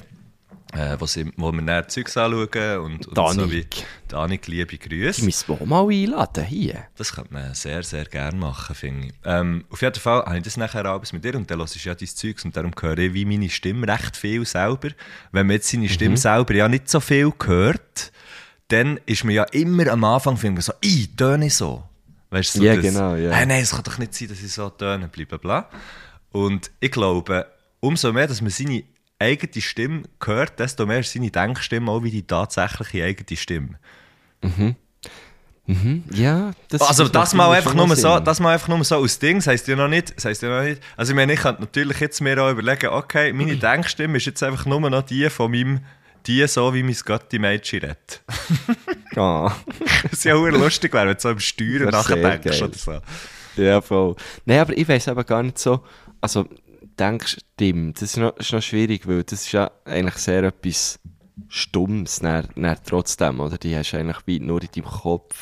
Äh, 0.76 0.99
wo, 0.99 1.05
sie, 1.05 1.32
wo 1.38 1.51
wir 1.51 1.61
dann 1.61 1.88
Zeugs 1.88 2.17
anschauen 2.17 2.80
und, 2.80 3.07
und 3.07 3.15
so 3.15 3.24
Annik. 3.24 3.51
wie 3.51 3.67
die 4.09 4.15
Annik, 4.15 4.47
liebe 4.47 4.78
Grüße. 4.78 5.21
Die 5.21 5.26
müssen 5.28 5.47
wir 5.49 5.61
auch 5.61 5.65
mal 5.65 5.88
einladen, 5.88 6.43
hier. 6.43 6.86
Das 6.95 7.13
könnte 7.13 7.32
man 7.32 7.53
sehr, 7.53 7.84
sehr 7.84 8.05
gerne 8.05 8.38
machen, 8.38 8.74
finde 8.74 9.07
ich. 9.07 9.13
Ähm, 9.24 9.65
auf 9.69 9.82
jeden 9.84 9.99
Fall 9.99 10.26
habe 10.26 10.38
ich 10.38 10.43
das 10.43 10.57
nachher 10.57 10.86
alles 10.86 11.13
mit 11.13 11.24
dir 11.24 11.36
und 11.36 11.49
dann 11.51 11.59
hörst 11.59 11.76
du 11.76 11.80
ja 11.88 11.93
dein 11.93 12.07
Zeugs 12.07 12.43
und 12.43 12.57
darum 12.57 12.71
höre 12.80 12.97
ich 12.97 13.13
wie 13.13 13.26
meine 13.26 13.49
Stimme 13.49 13.88
recht 13.88 14.17
viel 14.17 14.45
selber. 14.45 14.89
Wenn 15.32 15.45
man 15.45 15.55
jetzt 15.55 15.69
seine 15.69 15.89
Stimme 15.89 16.17
selber 16.17 16.55
ja 16.55 16.67
nicht 16.67 16.89
so 16.89 16.99
viel 16.99 17.32
hört, 17.45 18.11
dann 18.69 18.99
ist 19.05 19.24
man 19.24 19.36
ja 19.36 19.43
immer 19.43 19.88
am 19.88 20.03
Anfang 20.03 20.38
findet 20.38 20.55
man 20.55 20.61
so, 20.63 20.74
«Ih, 20.82 21.07
töne 21.15 21.47
ich 21.47 21.53
so?» 21.53 21.84
Weißt 22.32 22.55
du, 22.55 22.59
so 22.59 22.65
Ja, 22.65 22.76
das, 22.76 22.84
genau, 22.84 23.13
ja. 23.13 23.30
«Hey, 23.32 23.45
nein, 23.45 23.61
es 23.61 23.69
kann 23.71 23.84
doch 23.84 23.99
nicht 23.99 24.15
sein, 24.15 24.30
dass 24.30 24.41
ich 24.41 24.51
so 24.51 24.71
töne, 24.71 25.07
bla 25.07 25.26
bla 25.26 25.38
bla.» 25.38 25.69
Und 26.32 26.71
ich 26.80 26.89
glaube, 26.89 27.45
umso 27.80 28.11
mehr, 28.11 28.26
dass 28.26 28.41
man 28.41 28.49
seine 28.49 28.84
eigene 29.24 29.61
Stimme 29.61 30.03
hört, 30.24 30.59
desto 30.59 30.86
mehr 30.86 30.99
ist 30.99 31.13
seine 31.13 31.32
Denkstimme 31.32 31.91
auch 31.91 32.03
wie 32.03 32.11
die 32.11 32.26
tatsächliche 32.26 33.03
eigene 33.05 33.38
Stimme. 33.38 33.80
Ja, 36.11 36.51
das 36.67 36.82
Also 36.82 37.07
das 37.07 37.34
macht 37.34 37.49
mal 37.49 37.57
einfach 37.57 37.74
nur 37.74 37.95
so, 37.95 38.19
das 38.19 38.41
mal 38.41 38.53
einfach 38.53 38.67
nur 38.67 38.84
so 38.84 38.97
aus 38.97 39.17
Ding, 39.17 39.38
das 39.38 39.47
heisst 39.47 39.67
ja 39.69 39.78
noch 39.78 39.88
nicht, 39.88 40.13
das 40.15 40.26
heisst 40.26 40.41
ja 40.41 40.49
noch 40.49 40.63
nicht, 40.63 40.82
also 40.97 41.13
ich 41.13 41.15
meine, 41.15 41.34
ich 41.34 41.39
könnte 41.39 41.61
natürlich 41.61 42.01
jetzt 42.01 42.19
mir 42.19 42.38
auch 42.43 42.51
überlegen, 42.51 42.88
okay, 42.88 43.32
meine 43.32 43.55
Denkstimme 43.57 44.17
ist 44.17 44.26
jetzt 44.26 44.43
einfach 44.43 44.65
nur 44.65 44.82
noch 44.89 45.03
die 45.03 45.30
von 45.30 45.49
meinem, 45.51 45.80
die 46.26 46.45
so, 46.47 46.74
wie 46.74 46.84
mein 46.84 46.95
Götti 47.05 47.39
Mädchen 47.39 47.80
redet. 47.80 48.21
Ah. 49.15 49.55
Das 50.03 50.13
ist 50.13 50.26
ja 50.26 50.36
auch 50.36 50.47
lustig, 50.47 50.91
wäre, 50.91 51.07
wenn 51.07 51.13
du 51.13 51.21
so 51.21 51.30
im 51.30 51.39
Steuern 51.39 51.91
Das 51.91 52.09
nachdenkst 52.09 52.61
oder 52.61 52.74
so. 52.74 52.99
Ja, 53.61 53.80
voll. 53.80 54.15
Nein, 54.45 54.59
aber 54.59 54.76
ich 54.76 54.88
weiß 54.88 55.07
aber 55.07 55.24
gar 55.24 55.43
nicht 55.43 55.59
so. 55.59 55.82
Also, 56.19 56.47
denkst 56.99 57.37
stimmt. 57.55 58.01
Das 58.01 58.11
ist 58.11 58.17
noch, 58.17 58.35
ist 58.37 58.51
noch 58.53 58.61
schwierig, 58.61 59.07
weil 59.07 59.23
das 59.23 59.43
ist 59.43 59.51
ja 59.51 59.71
eigentlich 59.85 60.15
sehr 60.15 60.43
etwas 60.43 60.99
Stummes, 61.47 62.19
dann, 62.19 62.47
dann 62.55 62.77
trotzdem, 62.85 63.39
oder? 63.39 63.57
Die 63.57 63.75
hast 63.75 63.91
du 63.91 63.97
eigentlich 63.97 64.19
wie 64.25 64.39
nur 64.39 64.61
in 64.61 64.69
deinem 64.75 64.85
Kopf. 64.85 65.35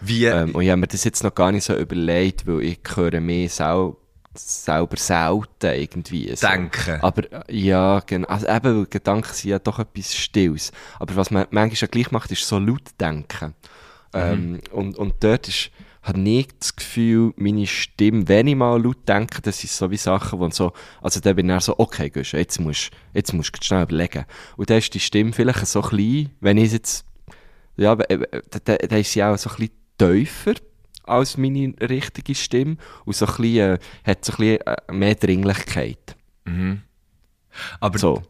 Wie, 0.00 0.26
Ähm, 0.26 0.54
und 0.54 0.62
ich 0.62 0.70
habe 0.70 0.80
mir 0.80 0.86
das 0.86 1.04
jetzt 1.04 1.22
noch 1.24 1.34
gar 1.34 1.52
nicht 1.52 1.64
so 1.64 1.76
überlegt, 1.76 2.46
weil 2.46 2.62
ich 2.62 2.80
höre 2.94 3.20
mehr 3.20 3.48
sel 3.48 3.94
selber 4.34 4.96
selten 4.96 5.74
irgendwie. 5.74 6.34
So. 6.34 6.46
Denken. 6.46 7.00
Aber 7.02 7.22
ja, 7.50 8.00
genau. 8.00 8.28
Also 8.28 8.48
eben, 8.48 8.78
weil 8.78 8.86
Gedanken 8.86 9.34
sind 9.34 9.50
ja 9.50 9.58
doch 9.58 9.78
etwas 9.78 10.14
Stilles. 10.14 10.72
Aber 10.98 11.16
was 11.16 11.30
man 11.30 11.46
manchmal 11.50 11.76
ja 11.78 11.86
gleich 11.86 12.10
macht, 12.12 12.30
ist 12.32 12.46
so 12.46 12.58
laut 12.58 12.98
denken. 12.98 13.54
Ähm, 14.14 14.60
und, 14.70 14.96
und 14.96 15.14
dort 15.20 15.48
ist, 15.48 15.70
habe 16.02 16.20
ich 16.28 16.48
das 16.58 16.74
Gefühl, 16.74 17.32
meine 17.36 17.66
Stimme, 17.66 18.26
wenn 18.28 18.48
ich 18.48 18.56
mal 18.56 18.82
laut 18.82 19.08
denke, 19.08 19.40
das 19.40 19.60
sind 19.60 19.70
so 19.70 19.90
wie 19.90 19.96
Sachen, 19.96 20.40
wo 20.40 20.50
so, 20.50 20.72
also 21.00 21.20
dann 21.20 21.36
bin 21.36 21.46
ich 21.46 21.52
dann 21.52 21.60
so, 21.60 21.78
okay, 21.78 22.10
Gusch, 22.10 22.34
jetzt 22.34 22.60
musst 22.60 22.90
jetzt 23.14 23.32
musst 23.32 23.56
du 23.56 23.64
schnell 23.64 23.84
überlegen. 23.84 24.24
Und 24.56 24.68
dann 24.68 24.78
ist 24.78 24.92
die 24.94 25.00
Stimme 25.00 25.32
vielleicht 25.32 25.66
so 25.66 25.80
klein, 25.80 26.30
wenn 26.40 26.58
ich 26.58 26.72
jetzt, 26.72 27.04
ja, 27.76 27.94
dann, 27.94 28.26
dann 28.64 28.98
ist 28.98 29.12
sie 29.12 29.22
auch 29.22 29.38
so 29.38 29.50
ein 29.50 29.56
bisschen 29.56 29.74
tiefer 29.96 30.54
als 31.04 31.36
meine 31.36 31.74
richtige 31.80 32.34
Stimme 32.34 32.76
und 33.04 33.14
so 33.14 33.26
ein 33.26 33.36
bisschen, 33.36 33.74
äh, 33.74 33.78
hat 34.04 34.24
so 34.24 34.32
ein 34.32 34.36
bisschen 34.38 34.60
äh, 34.66 34.92
mehr 34.92 35.14
Dringlichkeit. 35.14 36.16
aber, 37.80 37.98
So. 37.98 38.22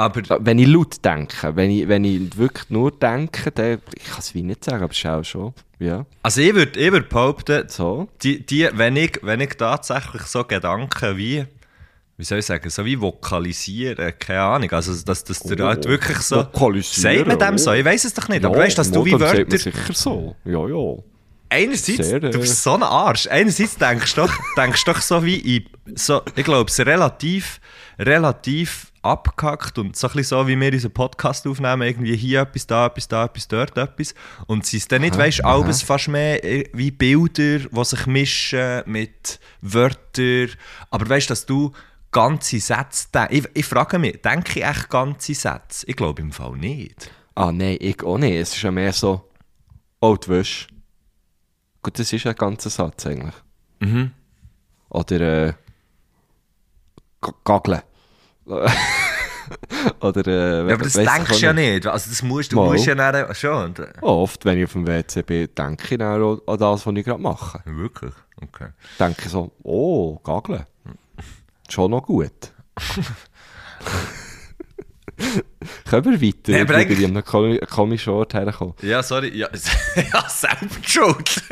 Aber, 0.00 0.22
Wenn 0.40 0.58
ich 0.58 0.66
laut 0.66 1.04
denke, 1.04 1.54
wenn 1.56 1.70
ich, 1.70 1.86
wenn 1.86 2.04
ich 2.04 2.36
wirklich 2.38 2.70
nur 2.70 2.90
denke, 2.90 3.50
dann, 3.50 3.80
ich 3.94 4.04
kann 4.04 4.20
es 4.20 4.34
wie 4.34 4.42
nicht 4.42 4.64
sagen, 4.64 4.82
aber 4.82 4.92
es 4.92 4.98
ist 4.98 5.06
auch 5.06 5.22
schon, 5.22 5.54
ja, 5.78 6.06
also 6.22 6.40
ich 6.40 6.54
würde 6.54 6.80
ich 6.80 6.90
würd 6.90 7.08
behaupten, 7.10 7.68
so. 7.68 8.08
die, 8.22 8.44
die, 8.44 8.68
wenn, 8.72 8.96
ich, 8.96 9.18
wenn 9.22 9.40
ich 9.40 9.50
tatsächlich 9.58 10.22
so 10.22 10.44
Gedanken 10.44 11.18
wie, 11.18 11.44
wie 12.16 12.24
soll 12.24 12.38
ich 12.38 12.46
sagen, 12.46 12.70
so 12.70 12.84
wie 12.86 12.98
vokalisieren, 12.98 14.14
keine 14.18 14.40
Ahnung, 14.40 14.70
also 14.70 14.92
dass, 15.04 15.22
dass 15.22 15.40
der 15.40 15.66
halt 15.66 15.84
wirklich 15.84 16.18
so, 16.18 16.36
Vokalisieren, 16.36 17.16
sagt 17.16 17.26
man 17.26 17.38
dem 17.38 17.58
so, 17.58 17.70
oh. 17.70 17.74
ich 17.74 17.84
weiß 17.84 18.04
es 18.06 18.14
doch 18.14 18.28
nicht, 18.28 18.42
aber 18.42 18.56
weißt 18.56 18.78
du, 18.78 18.80
dass 18.80 18.90
du 18.90 19.04
wie 19.04 19.12
Wörter, 19.12 19.58
sicher 19.58 19.72
so, 19.92 20.34
ja, 20.46 20.66
ja. 20.66 20.96
einerseits, 21.50 22.08
Sehr, 22.08 22.22
äh, 22.22 22.30
du 22.30 22.38
bist 22.38 22.62
so 22.62 22.72
ein 22.72 22.82
Arsch, 22.82 23.26
einerseits 23.26 23.76
denkst 23.76 24.14
du 24.14 24.22
doch, 24.22 24.32
denkst 24.56 24.84
doch 24.86 25.00
so 25.02 25.22
wie 25.22 25.56
in, 25.56 25.66
so, 25.94 26.22
ich 26.36 26.44
glaube, 26.44 26.70
es 26.70 26.78
ist 26.78 26.86
relativ, 26.86 27.60
relativ 28.00 28.92
abgehackt 29.02 29.78
und 29.78 29.94
so 29.94 30.06
ein 30.06 30.12
bisschen 30.14 30.38
so, 30.38 30.48
wie 30.48 30.58
wir 30.58 30.72
unseren 30.72 30.92
Podcast 30.92 31.46
aufnehmen, 31.46 31.82
irgendwie 31.82 32.16
hier 32.16 32.40
etwas, 32.40 32.66
da 32.66 32.86
etwas, 32.86 33.08
da 33.08 33.24
etwas, 33.26 33.48
dort 33.48 33.76
etwas. 33.76 34.14
Und 34.46 34.64
sie 34.64 34.78
ist 34.78 34.90
dann 34.90 35.02
nicht, 35.02 35.16
weißt 35.16 35.40
du, 35.40 35.44
alles 35.44 35.82
fast 35.82 36.08
mehr 36.08 36.42
äh, 36.42 36.64
wie 36.72 36.90
Bilder, 36.90 37.58
die 37.58 37.84
sich 37.84 38.06
mischen 38.06 38.82
mit 38.86 39.38
Wörtern. 39.60 40.50
Aber 40.90 41.08
weißt 41.08 41.28
du, 41.28 41.32
dass 41.32 41.46
du 41.46 41.72
ganze 42.10 42.58
Sätze 42.58 43.08
denkst? 43.14 43.34
Ich, 43.34 43.48
ich 43.54 43.66
frage 43.66 43.98
mich, 43.98 44.20
denke 44.22 44.58
ich 44.58 44.64
echt 44.64 44.88
ganze 44.88 45.34
Sätze? 45.34 45.86
Ich 45.86 45.96
glaube 45.96 46.22
im 46.22 46.32
Fall 46.32 46.56
nicht. 46.56 47.10
Ah, 47.34 47.52
nein, 47.52 47.76
ich 47.80 48.02
auch 48.02 48.18
nicht. 48.18 48.34
Es 48.34 48.54
ist 48.54 48.62
ja 48.62 48.70
mehr 48.70 48.92
so, 48.92 49.28
oh, 50.00 50.16
die 50.16 50.28
Wäsche. 50.28 50.68
Gut, 51.82 51.98
das 51.98 52.12
ist 52.12 52.26
ein 52.26 52.34
ganzer 52.34 52.70
Satz 52.70 53.06
eigentlich. 53.06 53.34
Mhm. 53.80 54.12
Oder, 54.90 55.20
äh, 55.20 55.52
Gageln. 57.44 57.82
Oder, 60.00 60.26
äh, 60.26 60.68
Ja, 60.68 60.74
aber 60.74 60.84
das 60.84 60.92
denkst 60.92 61.38
du 61.40 61.46
ja 61.46 61.52
nicht. 61.52 61.86
Also 61.86 62.10
das 62.10 62.22
musst 62.22 62.52
du 62.52 62.56
Mal. 62.56 62.66
musst 62.72 62.86
ja 62.86 62.94
dann 62.94 63.34
schon. 63.34 63.74
Oh, 64.00 64.22
oft, 64.22 64.44
wenn 64.44 64.58
ich 64.58 64.64
auf 64.64 64.72
dem 64.74 64.86
WC 64.86 65.22
bin, 65.22 65.48
denke 65.56 65.86
ich 65.90 65.98
dann 65.98 66.22
auch 66.22 66.40
an 66.46 66.58
das, 66.58 66.86
was 66.86 66.94
ich 66.96 67.04
gerade 67.04 67.20
mache. 67.22 67.60
Wirklich? 67.64 68.12
Okay. 68.42 68.68
Denke 68.98 69.28
so, 69.28 69.50
oh, 69.62 70.18
Gageln. 70.22 70.66
Schon 71.68 71.90
noch 71.90 72.02
gut. 72.02 72.30
Können 75.90 76.04
wir 76.06 76.22
weiter? 76.22 76.52
Nee, 76.52 76.60
aber 76.62 76.78
ich 76.80 76.88
bin 76.88 76.96
eigentlich- 76.96 77.04
an 77.04 77.10
einem 77.16 77.24
komi- 77.24 77.66
komischen 77.66 78.12
Ort 78.14 78.32
hergekommen. 78.34 78.74
Ja, 78.82 79.02
sorry. 79.02 79.36
Ja, 79.36 79.48
ja 80.12 80.28
selber 80.28 80.68
schuld. 80.82 81.42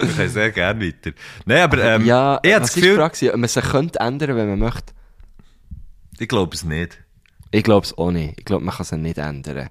Ich 0.00 0.16
kann 0.16 0.28
sehr 0.28 0.50
gerne 0.50 0.84
weiter. 0.86 1.12
Nein, 1.44 1.62
aber 1.62 1.82
ähm, 1.82 2.04
ja, 2.04 2.40
ich 2.42 2.52
habe 2.52 2.62
das 2.62 2.74
Gefühl, 2.74 2.96
Frage? 2.96 3.36
Man 3.36 3.48
sich 3.48 3.64
könnte 3.64 4.00
ändern, 4.00 4.36
wenn 4.36 4.48
man 4.48 4.58
möchte. 4.58 4.92
ich 6.18 6.28
glaube 6.28 6.54
es 6.54 6.64
nicht. 6.64 6.98
Ich 7.50 7.62
glaube 7.62 7.84
es 7.86 7.96
auch 7.96 8.10
nicht. 8.10 8.38
Ich 8.38 8.44
glaube, 8.44 8.64
man 8.64 8.74
kann 8.74 8.84
es 8.84 8.92
nicht 8.92 9.18
ändern. 9.18 9.68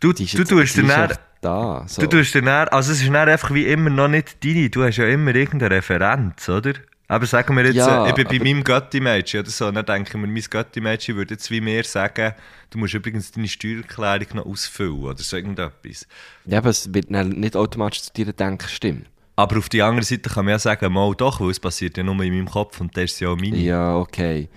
Du, 0.00 0.12
du 0.12 0.22
jetzt- 0.22 0.48
tust 0.48 0.76
dir 0.76 0.82
dann, 0.84 1.10
echt 1.10 1.20
da. 1.40 1.84
So. 1.86 2.02
du 2.02 2.08
tust 2.08 2.34
dir 2.34 2.42
also 2.72 2.92
es 2.92 3.00
ist 3.00 3.06
dann 3.06 3.28
einfach 3.28 3.52
wie 3.52 3.66
immer 3.66 3.90
noch 3.90 4.08
nicht 4.08 4.44
deine, 4.44 4.70
du 4.70 4.84
hast 4.84 4.96
ja 4.96 5.06
immer 5.06 5.34
irgendeine 5.34 5.76
Referenz, 5.76 6.48
oder? 6.48 6.74
Aber 7.10 7.24
sagen 7.24 7.56
wir 7.56 7.64
jetzt, 7.64 7.76
Ja, 7.76 8.04
äh, 8.04 8.10
ich 8.10 8.14
bin 8.14 8.28
bei 8.28 8.38
meinem 8.38 8.62
Götti-Mädchen 8.62 9.40
oder 9.40 9.50
so, 9.50 9.70
dann 9.70 9.84
denke 9.84 10.10
ich 10.10 10.14
mir, 10.14 10.26
mein 10.26 10.42
Götti-Mädchen 10.42 11.16
würde 11.16 11.34
jetzt 11.34 11.50
wie 11.50 11.62
mir 11.62 11.82
sagen, 11.84 12.34
du 12.68 12.78
musst 12.78 12.92
übrigens 12.92 13.32
deine 13.32 13.48
Steuererklärung 13.48 14.26
noch 14.34 14.46
ausfüllen 14.46 15.02
oder 15.02 15.16
so 15.16 15.36
irgendetwas. 15.36 16.06
Ja, 16.44 16.58
aber 16.58 16.68
es 16.68 16.92
wird 16.92 17.10
nicht 17.10 17.56
automatisch 17.56 18.02
zu 18.02 18.12
dir 18.12 18.30
denken, 18.34 18.68
stimmt. 18.68 19.06
Aber 19.36 19.56
auf 19.56 19.70
die 19.70 19.80
andere 19.82 20.04
Seite 20.04 20.28
kann 20.28 20.44
man 20.44 20.52
ja 20.52 20.58
sagen, 20.58 20.92
mal 20.92 21.14
doch, 21.14 21.40
weil 21.40 21.50
es 21.50 21.60
passiert 21.60 21.96
ja 21.96 22.02
nur 22.02 22.20
in 22.22 22.34
meinem 22.34 22.50
Kopf 22.50 22.78
und 22.80 22.94
das 22.94 23.04
ist 23.04 23.20
ja 23.20 23.30
auch 23.30 23.36
meine. 23.36 23.56
Ja, 23.56 23.96
okay. 23.96 24.50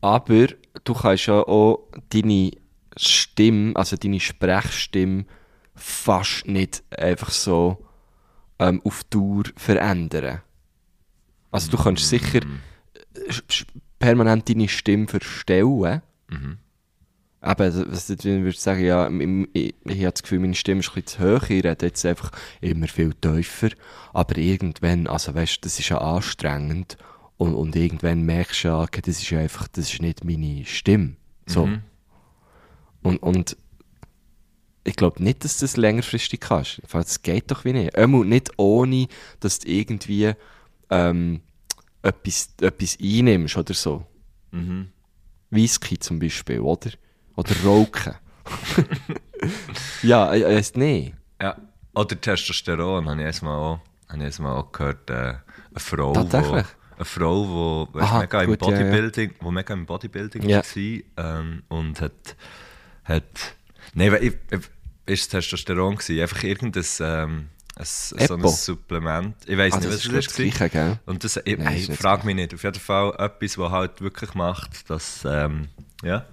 Aber 0.00 0.46
du 0.84 0.94
kannst 0.94 1.26
ja 1.26 1.40
auch 1.40 1.88
deine 2.10 2.52
Stimme, 2.96 3.74
also 3.74 3.96
deine 3.96 4.20
Sprechstimme, 4.20 5.24
fast 5.74 6.46
nicht 6.46 6.84
einfach 6.96 7.30
so 7.30 7.84
ähm, 8.60 8.80
auf 8.84 9.02
Dauer 9.04 9.44
verändern. 9.56 10.42
Also 11.52 11.70
du 11.70 11.76
kannst 11.76 12.08
sicher 12.08 12.40
äh, 12.42 13.30
sch- 13.30 13.66
permanent 13.98 14.48
deine 14.48 14.68
Stimme 14.68 15.06
verstellen. 15.06 16.02
Eben, 17.44 17.90
was 17.92 18.08
ich 18.08 18.24
würde 18.24 18.52
sagen, 18.52 18.84
ja, 18.84 19.08
ich, 19.52 19.74
ich 19.84 19.98
habe 20.00 20.12
das 20.12 20.22
Gefühl, 20.22 20.38
meine 20.40 20.54
Stimme 20.54 20.80
ist 20.80 20.90
ein 20.90 21.02
bisschen 21.02 21.20
zu 21.20 21.36
hoch. 21.36 21.42
Ich 21.44 21.64
rede 21.64 21.76
jetzt 21.82 22.06
einfach 22.06 22.30
immer 22.60 22.86
viel 22.88 23.14
tiefer. 23.14 23.70
Aber 24.12 24.36
irgendwann, 24.36 25.06
also 25.08 25.34
weißt 25.34 25.56
du, 25.56 25.60
das 25.62 25.78
ist 25.78 25.88
ja 25.88 25.98
anstrengend. 25.98 26.96
Und, 27.36 27.54
und 27.54 27.74
irgendwann 27.74 28.22
merkst 28.22 28.62
du 28.62 28.68
ja, 28.68 28.80
okay, 28.80 29.00
das 29.04 29.18
ist 29.20 29.30
ja 29.30 29.40
einfach, 29.40 29.66
das 29.68 29.92
ist 29.92 30.00
nicht 30.02 30.24
meine 30.24 30.64
Stimme. 30.64 31.16
So. 31.46 31.64
Und, 33.02 33.16
und 33.18 33.56
ich 34.84 34.94
glaube 34.94 35.22
nicht, 35.22 35.44
dass 35.44 35.58
du 35.58 35.64
das 35.64 35.76
längerfristig 35.76 36.40
kannst. 36.40 36.80
Das 36.92 37.22
geht 37.22 37.50
doch 37.50 37.64
wie 37.64 37.72
nicht. 37.72 37.96
Einmal 37.96 38.24
nicht 38.24 38.52
ohne, 38.58 39.08
dass 39.40 39.58
du 39.58 39.68
irgendwie 39.68 40.32
ähm, 40.92 41.40
etwas, 42.02 42.50
etwas 42.60 42.98
einnimmst 43.00 43.56
oder 43.56 43.74
so. 43.74 44.06
Whisky 45.50 45.98
zum 45.98 46.18
Beispiel, 46.18 46.60
oder? 46.60 46.90
Oder 47.36 47.54
Rauchen. 47.64 48.14
ja, 50.02 50.34
ich 50.34 50.44
weiß 50.44 50.74
nicht. 50.76 51.14
Ja. 51.40 51.56
Oder 51.94 52.20
Testosteron, 52.20 53.08
habe 53.08 53.20
ich 53.20 53.26
erstmal 53.26 53.56
auch, 53.56 53.80
habe 54.08 54.26
ich 54.26 54.40
auch 54.40 54.72
gehört, 54.72 55.10
äh, 55.10 55.14
eine 55.14 55.40
Frau, 55.76 56.12
Tatsächlich? 56.12 56.66
Wo, 56.66 56.96
eine 56.96 57.04
Frau, 57.04 57.88
Aha, 57.98 58.20
mega, 58.20 58.42
im 58.42 58.50
gut, 58.50 58.62
ja, 58.62 58.70
ja. 58.70 58.78
Bodybuilding, 58.78 59.34
wo 59.40 59.50
mega 59.50 59.74
im 59.74 59.86
Bodybuilding 59.86 60.48
Ja. 60.48 60.62
war 60.62 61.40
ähm, 61.40 61.62
und 61.68 62.00
hat, 62.00 62.36
hat 63.04 63.56
nein, 63.94 64.12
weil 64.12 64.24
ich, 64.24 64.34
ich, 64.50 64.60
ist 65.06 65.30
Testosteron 65.30 65.96
gewesen, 65.96 66.20
einfach 66.20 66.42
irgendein 66.44 66.84
ähm, 67.00 67.48
ein, 67.76 67.84
so 68.26 68.34
ein? 68.34 68.46
Supplement. 68.48 69.34
Ich 69.46 69.56
weiß 69.56 69.74
Ah, 69.74 69.76
nicht, 69.78 69.88
das 69.88 69.94
was 69.94 70.04
ist 70.04 70.14
das 70.14 70.24
das 70.26 70.34
Gleiche, 70.36 70.68
gell? 70.70 70.98
Und 71.06 71.24
das, 71.24 71.40
ich, 71.44 71.58
Nein, 71.58 71.76
ist 71.78 71.92
frage 71.96 72.18
das 72.18 72.26
mich 72.26 72.34
nicht. 72.34 72.54
Auf 72.54 72.62
jeden 72.62 72.80
Fall 72.80 73.14
etwas, 73.18 73.58
was 73.58 73.70
halt 73.72 74.00
wirklich 74.00 74.34
macht, 74.34 74.90
dass, 74.90 75.24
ähm, 75.24 75.68
ja, 76.02 76.24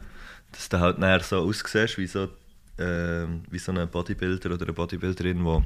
dass 0.52 0.70
du 0.70 0.80
halt 0.80 0.98
nachher 1.00 1.22
so 1.22 1.38
aussiehst 1.40 1.98
wie 1.98 2.08
so, 2.08 2.28
ähm, 2.78 3.44
wie 3.50 3.60
so 3.60 3.72
ein 3.72 3.88
Bodybuilder 3.90 4.52
oder 4.54 4.66
eine 4.66 4.74
Bodybuilderin, 4.74 5.44
die 5.44 5.64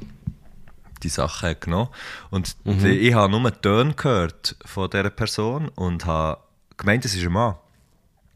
die 1.01 1.09
Sachen 1.09 1.49
hat 1.49 1.61
genommen 1.61 1.89
Und 2.29 2.55
Mhm. 2.63 2.79
die, 2.79 2.99
ich 3.09 3.13
habe 3.13 3.29
nur 3.31 3.61
Töne 3.61 3.93
gehört 3.93 4.55
von 4.65 4.89
dieser 4.89 5.09
Person 5.09 5.67
und 5.69 6.05
habe 6.05 6.39
gemeint, 6.77 7.03
es 7.03 7.13
ist 7.15 7.25
ein 7.25 7.31
Mann. 7.33 7.55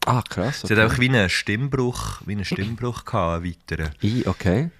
Ah, 0.04 0.22
krass. 0.28 0.60
Sie 0.60 0.72
hat 0.74 0.78
einfach 0.80 0.98
wie 0.98 1.08
einen 1.08 1.28
Stimmbruch, 1.30 2.20
wie 2.26 2.32
einen 2.32 2.44
Stimmbruch 2.44 3.04
gehabt, 3.04 3.44
einen 3.44 3.54
weiteren. 3.54 3.94
I, 4.02 4.26
okay. 4.26 4.70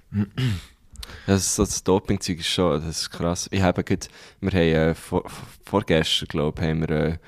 Das, 1.26 1.56
das 1.56 1.82
Doping-Zeug 1.84 2.38
ist 2.38 2.48
schon, 2.48 2.80
das 2.80 3.02
ist 3.02 3.10
krass. 3.10 3.48
Ich 3.50 3.62
habe 3.62 3.84
gerade, 3.84 4.06
wir 4.40 4.50
haben 4.50 4.58
äh, 4.58 4.94
vor, 4.94 5.24
vorgestern, 5.64 6.28
glaube 6.28 6.60
ich, 6.60 6.68
haben 6.68 6.80
wir 6.80 6.90
äh, 6.90 7.18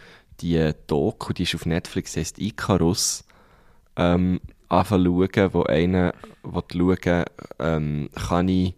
die 0.40 0.56
äh, 0.56 0.74
Doku, 0.86 1.32
die 1.32 1.42
ist 1.42 1.54
auf 1.54 1.66
Netflix, 1.66 2.12
die 2.12 2.20
heisst 2.20 2.38
Icarus, 2.38 3.24
ähm, 3.96 4.40
anfangen 4.68 5.04
wo 5.52 5.62
einer 5.64 6.14
will 6.42 6.62
schauen, 6.72 7.24
ähm, 7.58 8.08
kann 8.14 8.48
ich, 8.48 8.74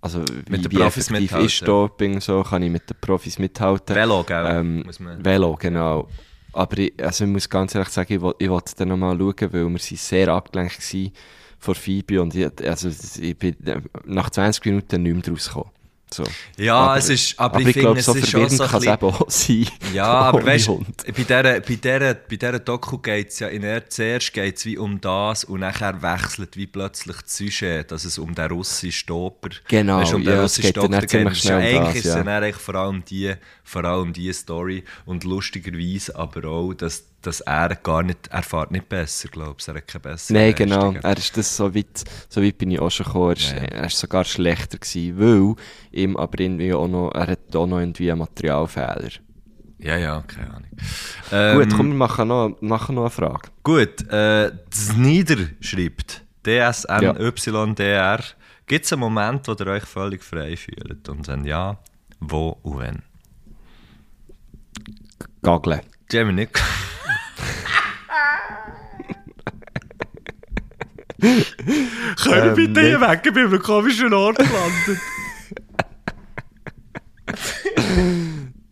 also 0.00 0.22
wie, 0.22 0.52
Mit 0.52 0.64
den 0.64 0.72
wie 0.72 0.76
Profis 0.76 1.06
effektiv 1.06 1.20
mithalten. 1.22 1.46
ist 1.46 1.68
Doping, 1.68 2.20
so, 2.20 2.42
kann 2.42 2.62
ich 2.62 2.70
mit 2.70 2.88
den 2.88 2.96
Profis 3.00 3.38
mithalten. 3.38 3.96
Velo, 3.96 4.22
gell? 4.22 4.46
Ähm. 4.48 4.84
Velo, 5.22 5.56
genau. 5.56 6.08
Aber 6.52 6.78
ich, 6.78 6.92
also 7.02 7.24
ich 7.24 7.30
muss 7.30 7.48
ganz 7.48 7.74
ehrlich 7.74 7.88
sagen, 7.88 8.12
ich, 8.12 8.20
wollte 8.20 8.76
dann 8.76 8.88
nochmal 8.88 9.18
schauen, 9.18 9.52
weil 9.52 9.68
wir 9.68 9.78
sind 9.78 9.98
sehr 9.98 10.28
abgelenkt 10.28 10.80
waren 10.92 11.12
von 11.64 11.74
Phoebe 11.74 12.20
und 12.20 12.34
ich, 12.34 12.46
also 12.66 12.90
ich 13.20 13.38
bin 13.38 13.56
äh, 13.66 13.80
nach 14.04 14.30
20 14.30 14.64
Minuten 14.66 15.02
nicht 15.02 15.14
mehr 15.14 15.22
draus 15.22 15.48
gekommen. 15.48 15.70
So. 16.12 16.22
Ja, 16.56 16.76
aber, 16.76 16.98
es 16.98 17.08
ist, 17.08 17.40
aber, 17.40 17.54
Aber, 17.54 17.60
ich, 17.62 17.68
ich 17.68 17.72
finde, 17.72 17.86
glaube, 17.86 17.98
es 17.98 18.06
so 18.06 18.14
ist 18.14 18.30
schon 18.30 18.48
verwirrend 18.48 18.52
so 18.52 18.66
kann 18.66 18.82
es 18.82 19.02
auch 19.02 19.30
sein. 19.30 19.66
Ja, 19.94 20.06
aber 20.06 20.46
weißt 20.46 20.68
du, 20.68 20.84
bei 21.06 21.12
dieser, 21.12 21.42
bei 21.42 21.60
dieser, 21.60 22.14
bei 22.14 22.36
dieser 22.36 22.58
Doku 22.60 22.98
geht 22.98 23.30
es 23.30 23.40
ja 23.40 23.48
in 23.48 23.62
der, 23.62 23.88
zuerst 23.88 24.32
geht's 24.32 24.64
wie 24.64 24.78
um 24.78 25.00
das 25.00 25.42
und 25.44 25.60
nachher 25.60 26.00
wechselt 26.02 26.56
wie 26.56 26.68
plötzlich 26.68 27.16
das 27.16 27.36
Sujet, 27.36 27.90
dass 27.90 28.04
es 28.04 28.18
um 28.18 28.32
den 28.34 28.46
russischen 28.46 28.92
Stopper 28.92 29.48
Genau, 29.66 29.98
weisst, 29.98 30.14
um 30.14 30.22
den 30.22 30.34
ja, 30.34 30.44
es 30.44 30.58
russischen 30.58 30.72
geht 30.72 30.92
Das 30.92 31.32
ist 31.32 31.40
schnell 31.40 31.56
um 31.56 31.64
Eigentlich 31.64 31.86
das, 31.86 31.96
ist 31.96 32.04
es 32.04 32.14
ja. 32.14 32.22
dann 32.22 32.28
eigentlich 32.28 32.56
vor 32.56 32.74
allem 32.76 33.04
die, 33.04 33.34
vor 33.64 33.84
allem 33.84 34.12
die 34.12 34.32
Story 34.32 34.84
und 35.06 35.24
lustigerweise 35.24 36.14
aber 36.14 36.48
auch, 36.48 36.74
dass, 36.74 37.04
dass 37.26 37.40
er 37.40 37.74
gar 37.76 38.02
nicht, 38.02 38.28
er 38.30 38.42
fährt 38.42 38.70
nicht 38.70 38.88
besser, 38.88 39.28
glaube 39.28 39.56
ich, 39.58 39.68
er 39.68 39.74
hat 39.74 39.88
keine 39.88 40.02
bessere 40.02 40.38
Nein, 40.38 40.54
genau. 40.54 40.92
Leistung. 40.92 41.02
Er 41.10 41.16
ist 41.16 41.36
das 41.36 41.56
so 41.56 41.74
weit, 41.74 42.04
so 42.28 42.42
weit 42.42 42.58
bin 42.58 42.70
ich 42.70 42.80
auch 42.80 42.90
schon 42.90 43.06
gekommen. 43.06 43.30
Er 43.30 43.36
ist, 43.36 43.50
Ja, 43.52 43.56
ja. 43.56 43.64
er 43.64 43.86
ist 43.86 43.98
sogar 43.98 44.24
schlechter 44.24 44.78
gewesen, 44.78 45.18
weil 45.18 45.54
ihm 45.92 46.16
aber 46.16 46.40
irgendwie 46.40 46.72
auch 46.74 46.88
noch, 46.88 47.10
er 47.12 47.26
hat 47.28 47.54
auch 47.56 47.66
noch 47.66 47.78
irgendwie 47.80 48.10
einen 48.10 48.20
Materialfehler. 48.20 49.10
Ja, 49.78 49.96
ja, 49.98 50.22
keine 50.26 50.48
Ahnung. 50.54 50.70
Ähm, 51.32 51.58
Gut, 51.58 51.76
komm, 51.76 51.88
wir 51.88 51.94
machen 51.94 52.28
noch, 52.28 52.56
machen 52.60 52.94
noch 52.94 53.02
eine 53.02 53.10
Frage. 53.10 53.48
Gut, 53.62 54.08
äh, 54.10 54.50
Snieder 54.72 55.36
schreibt, 55.60 56.22
DSNYDR, 56.46 58.20
gibt 58.66 58.84
es 58.86 58.92
einen 58.92 59.00
Moment, 59.00 59.46
wo 59.46 59.52
ihr 59.52 59.66
euch 59.66 59.84
völlig 59.84 60.22
frei 60.22 60.56
fühlt? 60.56 61.08
Und 61.08 61.26
wenn 61.28 61.44
ja, 61.44 61.78
wo 62.20 62.56
und 62.62 62.78
wenn? 62.78 63.02
Gageln. 65.42 65.80
Jamie 66.10 66.48
Können 71.24 72.48
Ähm, 72.48 72.54
bitte 72.54 72.80
hier 72.80 73.00
weg? 73.00 73.22
Ich 73.24 73.32
bin 73.32 73.46
einem 73.46 73.62
komischen 73.62 74.12
Ort 74.12 74.36
gelandet. 74.36 75.00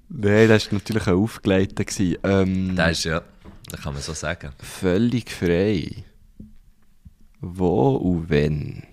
Nein, 0.08 0.48
das 0.48 0.66
war 0.66 0.74
natürlich 0.74 1.06
ein 1.06 1.14
aufgelegter. 1.14 1.84
gewesen. 1.84 2.18
Ähm, 2.22 2.76
das 2.76 2.98
ist 2.98 3.04
ja, 3.04 3.22
das 3.70 3.80
kann 3.80 3.94
man 3.94 4.02
so 4.02 4.12
sagen. 4.12 4.52
völlig 4.60 5.30
frei. 5.30 6.04
Wo 7.40 7.96
und 7.96 8.30
wenn? 8.30 8.84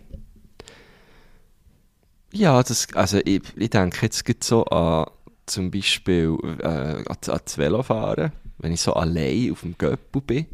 Ja, 2.31 2.61
das, 2.63 2.87
also 2.93 3.19
ich, 3.25 3.41
ich 3.55 3.69
denke 3.69 4.05
jetzt 4.05 4.23
gerade 4.25 4.39
so 4.41 4.65
an 4.65 5.05
zum 5.45 5.71
Beispiel 5.71 6.37
äh, 6.59 6.65
an, 6.65 7.05
an 7.05 7.15
das 7.43 7.57
Velofahren, 7.57 8.31
wenn 8.59 8.71
ich 8.71 8.81
so 8.81 8.93
allein 8.93 9.51
auf 9.51 9.61
dem 9.61 9.77
Göppel 9.77 10.21
bin. 10.21 10.45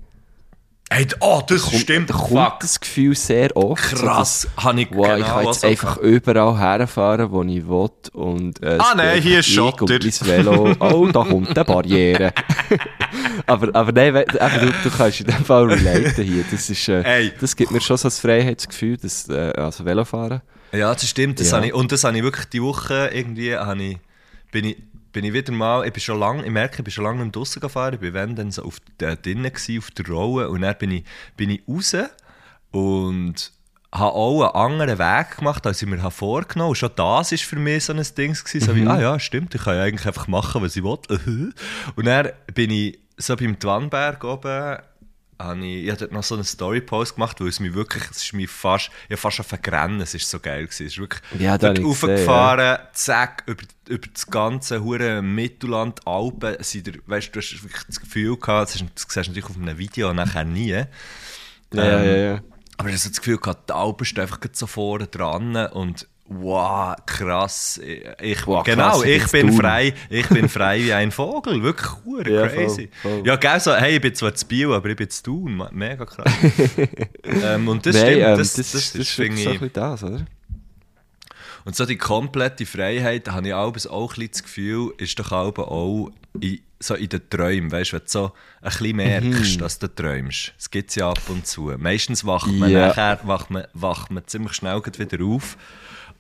Hey, 0.92 1.08
oh, 1.20 1.42
das 1.48 1.64
kommt, 1.64 1.76
stimmt, 1.82 2.10
da 2.12 2.14
kommt 2.14 2.30
fuck. 2.30 2.60
das 2.60 2.80
Gefühl 2.80 3.16
sehr 3.16 3.58
oft. 3.58 3.84
so 3.98 4.06
Krass, 4.06 4.48
habe 4.56 4.82
ich 4.82 4.90
wow, 4.92 5.08
ich 5.18 5.24
genau 5.26 5.36
kann 5.38 5.46
jetzt 5.48 5.66
einfach 5.66 5.96
gehabt. 6.00 6.06
überall 6.06 6.58
herfahren, 6.60 7.32
wo 7.32 7.42
ich 7.44 7.68
will. 7.68 7.90
Und, 8.14 8.62
äh, 8.62 8.78
Ah, 8.80 8.94
nein, 8.96 9.20
hier 9.22 9.40
ist 9.40 9.48
ich 9.48 9.56
Schotter. 9.56 9.86
mein 9.90 10.02
Velo. 10.02 10.76
Oh, 10.80 11.08
da 11.08 11.24
kommt 11.24 11.50
eine 11.50 11.66
Barriere. 11.66 12.32
aber, 13.48 13.70
aber 13.74 13.92
nein, 13.92 14.16
eben, 14.16 14.26
du, 14.34 14.90
du 14.90 14.96
kannst 14.96 15.22
in 15.22 15.26
dem 15.28 15.44
Fall 15.44 15.66
relaten 15.72 16.24
hier. 16.24 16.46
Das, 16.52 16.70
ist, 16.70 16.88
äh, 16.88 17.02
Ey. 17.02 17.34
das 17.42 17.56
gibt 17.56 17.72
mir 17.72 17.82
schon 17.82 17.98
so 17.98 18.08
ein 18.08 18.12
Freiheitsgefühl, 18.12 18.98
das, 18.98 19.28
äh, 19.28 19.54
also 19.58 19.86
Velofahren. 19.86 20.42
Ja, 20.72 20.94
das 20.94 21.10
stimmt. 21.10 21.40
Das 21.40 21.50
Ja. 21.50 21.62
ich, 21.64 21.74
und 21.74 21.92
das 21.92 22.04
habe 22.04 22.16
ich 22.16 22.24
wirklich 22.24 22.46
die 22.46 22.62
Woche 22.62 23.10
irgendwie, 23.12 23.56
habe 23.56 23.82
ich, 23.82 23.98
bin 24.52 24.66
ich, 24.66 24.78
bin 25.16 25.24
ich 25.24 25.32
wieder 25.32 25.54
mal, 25.54 25.88
ich 25.88 25.94
bin 25.94 26.02
schon 26.02 26.20
lange, 26.20 26.44
ich 26.44 26.52
merke, 26.52 26.80
ich 26.80 26.84
bin 26.84 26.92
schon 26.92 27.06
lange 27.06 27.20
nicht 27.20 27.28
mehr 27.28 27.32
draussen 27.32 27.62
gefahren, 27.62 27.94
ich 27.94 28.02
bin 28.02 28.14
wenn 28.14 28.36
dann 28.36 28.52
so 28.52 28.64
auf 28.64 28.82
der, 29.00 29.16
drinnen 29.16 29.46
gewesen, 29.46 29.78
auf 29.78 29.90
der 29.92 30.06
Rolle 30.08 30.50
und 30.50 30.62
dann 30.62 30.78
bin 30.78 30.92
ich, 30.92 31.06
bin 31.38 31.52
ich 31.52 31.62
raus 31.70 31.96
und 32.72 33.54
habe 33.94 34.12
auch 34.12 34.42
einen 34.42 34.74
anderen 34.74 35.00
Weg 35.00 35.38
gemacht, 35.38 35.66
als 35.66 35.82
ich 35.82 35.88
mir 35.88 36.12
vorgenommen 36.12 36.68
habe. 36.68 36.76
Schon 36.76 36.90
das 36.98 37.32
war 37.32 37.38
für 37.38 37.56
mich 37.56 37.86
so 37.86 37.94
ein 37.94 38.06
Ding, 38.18 38.34
gewesen, 38.34 38.60
so 38.60 38.76
wie, 38.76 38.86
ah 38.86 39.00
ja, 39.00 39.18
stimmt, 39.18 39.56
ich 39.56 39.64
kann 39.64 39.78
ja 39.78 39.84
eigentlich 39.84 40.06
einfach 40.06 40.28
machen, 40.28 40.62
was 40.62 40.76
ich 40.76 40.84
will. 40.84 41.00
und 41.96 42.06
dann 42.06 42.30
bin 42.54 42.72
ich 42.72 43.00
so 43.16 43.38
beim 43.38 43.58
Twanberg 43.58 44.22
oben, 44.22 44.80
habe 45.40 45.66
ich, 45.66 45.84
ich 45.84 45.90
habe 45.90 46.00
dort 46.00 46.12
noch 46.12 46.24
so 46.24 46.36
einen 46.36 46.44
Story-Post 46.44 47.16
gemacht, 47.16 47.40
weil 47.42 47.48
es 47.48 47.60
mich 47.60 47.74
wirklich, 47.74 48.04
es 48.10 48.24
ist 48.24 48.34
mich 48.34 48.50
fast, 48.50 48.90
ich 49.06 49.12
habe 49.12 49.18
fast 49.18 49.44
vergrennen, 49.44 50.02
es 50.02 50.14
ist 50.14 50.30
so 50.30 50.40
geil 50.40 50.66
gewesen. 50.66 50.86
Es 50.86 50.94
ist 50.94 51.00
wirklich 51.00 51.22
Ja, 51.40 51.58
dort 51.58 51.80
raufgefahren, 51.84 52.80
zack, 52.94 53.44
über, 53.48 53.64
über 53.88 54.08
das 54.08 54.28
ganze 54.28 54.84
hure 54.84 55.22
Mittelland, 55.22 56.06
Alpen, 56.08 56.56
sind 56.62 56.88
der, 56.88 56.96
weißt, 57.06 57.36
du 57.36 57.40
hast 57.40 57.64
wirklich 57.64 57.84
das 57.88 58.00
Gefühl 58.00 58.38
gehabt, 58.38 58.70
das, 58.70 58.76
ist, 58.76 58.86
das 58.96 59.04
siehst 59.10 59.28
du 59.28 59.32
natürlich 59.32 59.50
auf 59.50 59.58
einem 59.58 59.78
Video 59.78 60.14
nachher 60.14 60.46
nie, 60.46 60.70
Ja, 61.74 61.86
ja, 61.86 62.04
ja, 62.04 62.16
ja. 62.16 62.42
aber 62.78 62.90
ich 62.90 62.94
habe 62.96 62.98
so 62.98 63.10
das 63.10 63.18
Gefühl 63.20 63.38
gehabt, 63.38 63.70
die 63.70 63.74
Alpen 63.74 64.06
stehen 64.06 64.22
einfach 64.24 64.40
so 64.54 64.68
vorne 64.68 65.08
dran 65.08 65.56
und 65.68 66.08
wow, 66.28 66.96
krass. 67.06 67.80
Ich, 68.22 68.46
Wow, 68.48 68.64
genau, 68.64 68.92
krass, 69.00 69.04
ich 69.04 69.28
bin 69.32 69.52
frei, 69.54 69.94
ich 70.10 70.28
bin 70.28 70.50
frei 70.50 70.82
wie 70.82 70.94
ein 70.94 71.12
Vogel, 71.12 71.62
wirklich 71.62 71.90
hure 72.04 72.30
Ja, 72.30 72.48
crazy. 72.48 72.90
voll, 73.02 73.12
voll. 73.18 73.28
Ja, 73.28 73.36
gell, 73.36 73.60
so, 73.60 73.74
hey, 73.76 73.96
ich 73.96 74.02
bin 74.02 74.16
zwar 74.16 74.34
zu 74.34 74.46
Bio, 74.48 74.76
aber 74.76 74.90
ich 74.90 74.96
bin 74.96 75.10
zu 75.10 75.24
Thun, 75.24 75.56
ma- 75.56 75.70
mega 75.72 76.06
krass. 76.06 76.32
ähm, 77.44 77.68
und 77.68 77.86
das 77.86 77.96
Nein, 77.96 78.06
stimmt, 78.06 78.22
ähm, 78.24 78.38
das, 78.38 78.54
das, 78.54 78.72
das, 78.72 78.92
das, 78.94 78.96
ist 78.96 79.16
so 79.16 79.24
ein 79.24 79.30
bisschen 79.36 79.70
das, 79.74 80.04
oder? 80.04 80.26
und 81.66 81.76
so 81.76 81.86
die 81.86 81.98
komplette 81.98 82.66
Freiheit, 82.66 83.28
da 83.28 83.34
habe 83.34 83.48
ich 83.48 83.54
auch, 83.54 83.76
auch 83.90 84.12
ein 84.14 84.16
bisschen 84.16 84.32
das 84.32 84.44
Gefühl, 84.44 84.94
ist 84.98 85.20
doch 85.20 85.32
auch, 85.32 86.12
in, 86.40 86.60
so 86.80 86.94
in 86.96 87.10
den 87.10 87.28
Träumen, 87.30 87.72
weißt 87.72 87.94
du, 87.94 87.96
wenn 87.98 88.04
du 88.04 88.10
so 88.10 88.32
ein 88.62 88.70
bisschen 88.70 88.96
merkst, 88.98 89.62
dass 89.62 89.80
du 89.80 89.88
träumst. 89.94 90.54
Das 90.58 90.70
gibt 90.70 90.90
es 90.90 90.96
ja 90.96 91.10
ab 91.10 91.22
und 91.30 91.48
zu. 91.48 91.74
Meistens 91.78 92.26
wacht 92.26 92.52
man 92.52 92.70
Ja. 92.70 92.88
nachher 92.88 93.20
wacht 93.24 93.50
man, 93.50 93.66
wacht 93.74 94.12
man 94.12 94.28
ziemlich 94.28 94.54
schnell 94.54 94.82
wieder 94.86 95.26
auf. 95.26 95.58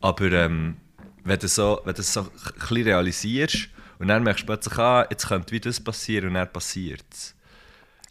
Aber 0.05 0.31
ähm, 0.31 0.77
wenn 1.23 1.39
du 1.39 1.47
so, 1.47 1.81
wenn 1.85 1.95
du 1.95 2.03
so 2.03 2.21
ein 2.21 2.27
bisschen 2.59 2.83
realisierst 2.83 3.69
und 3.99 4.07
dann 4.09 4.23
merkst 4.23 4.43
du 4.43 4.45
plötzlich, 4.47 4.77
ah, 4.77 5.07
jetzt 5.09 5.27
könnte 5.27 5.51
wie 5.51 5.59
das 5.59 5.79
passieren 5.79 6.27
und 6.29 6.33
dann 6.35 6.51
passiert 6.51 7.03
es. 7.11 7.33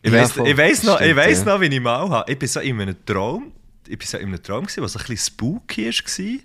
Ich 0.03 0.13
Ja, 0.13 0.25
ich 0.25 0.57
weiss 0.57 0.83
noch, 0.83 1.01
ich 1.01 1.05
Stimmt, 1.07 1.17
weiss 1.17 1.39
ja. 1.41 1.45
noch, 1.45 1.61
wie 1.61 1.67
ich 1.67 1.81
mal 1.81 2.09
habe. 2.11 2.33
Ich 2.33 2.39
bin 2.39 2.49
so 2.49 2.61
in 2.61 2.81
einem 2.81 2.97
Traum, 3.07 3.53
ich 3.87 3.99
bin 3.99 4.07
so 4.09 4.19
in 4.19 4.27
einem 4.29 4.43
Traum 4.43 4.65
was 4.67 4.75
so 4.75 4.83
ein 4.99 5.05
bisschen 5.07 5.17
spooky 5.19 5.87
war. 5.91 6.41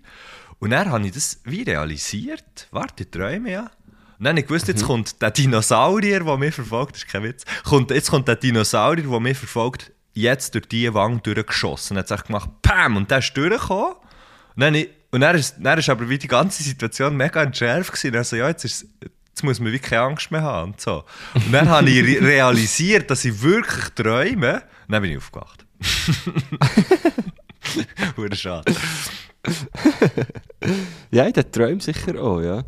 Und 0.60 0.70
dann 0.72 0.90
habe 0.92 1.06
ich 1.08 1.14
das 1.14 1.40
wie 1.46 1.64
realisiert. 1.64 2.68
Warte, 2.72 3.04
ich 3.04 3.10
träume 3.12 3.52
ja. 3.52 3.62
Und 4.20 4.26
dann 4.26 4.28
habe 4.34 4.42
ich 4.42 4.46
gewusst, 4.48 4.68
Mhm. 4.68 4.74
jetzt 4.74 4.84
kommt 4.86 5.22
der 5.22 5.32
Dinosaurier, 5.32 6.24
der 6.24 6.38
mich 6.38 6.54
verfolgt, 6.54 6.96
das 6.96 7.04
ist 7.04 7.10
kein 7.12 7.24
Witz, 7.24 7.44
kommt, 7.64 7.92
jetzt 7.92 8.12
kommt 8.12 8.28
der 8.28 8.36
Dinosaurier, 8.36 9.06
der 9.08 9.20
mich 9.20 9.38
verfolgt, 9.38 9.92
jetzt 10.14 10.54
durch 10.54 10.68
diese 10.68 10.94
Wange 10.94 11.20
durchgeschossen. 11.22 11.98
Und 11.98 12.04
dann 12.10 12.18
hat 12.18 12.22
es 12.22 12.28
gemacht, 12.28 12.50
PAM! 12.62 12.98
Und 12.98 13.10
der 13.10 13.20
ist 13.20 13.34
durchgekommen. 13.36 13.94
Und 14.56 14.62
dann, 14.62 14.76
ich- 14.76 14.90
und 15.12 15.22
dann 15.22 15.36
ist, 15.36 15.56
dann 15.60 15.80
ist 15.80 15.90
aber 15.90 16.08
wie 16.10 16.18
die 16.18 16.28
ganze 16.28 16.64
Situation 16.64 17.16
mega 17.18 17.42
entschärft 17.44 17.92
gewesen. 17.94 18.16
Also 18.16 18.36
ja, 18.36 18.48
jetzt, 18.50 18.66
ist, 18.66 18.86
jetzt 19.02 19.44
muss 19.44 19.60
man 19.60 19.72
wirklich 19.72 19.90
keine 19.90 20.04
Angst 20.04 20.30
mehr 20.32 20.42
haben 20.44 20.72
und 20.74 20.82
so. 20.82 21.04
Und 21.34 21.52
dann 21.52 21.68
habe 21.70 21.90
ich 21.90 22.22
re 22.22 22.28
realisiert, 22.28 23.10
dass 23.10 23.26
ich 23.26 23.42
wirklich 23.42 23.90
träume. 23.96 24.56
Und 24.88 24.92
dann 24.94 25.02
bin 25.02 25.12
ich 25.12 25.18
aufgewacht. 25.18 25.66
Hure 28.18 28.36
schade. 28.36 28.74
Ja, 31.12 31.26
in 31.26 31.34
den 31.34 31.52
Träumen 31.52 31.80
sicher 31.80 32.22
auch, 32.22 32.42
ja. 32.42 32.64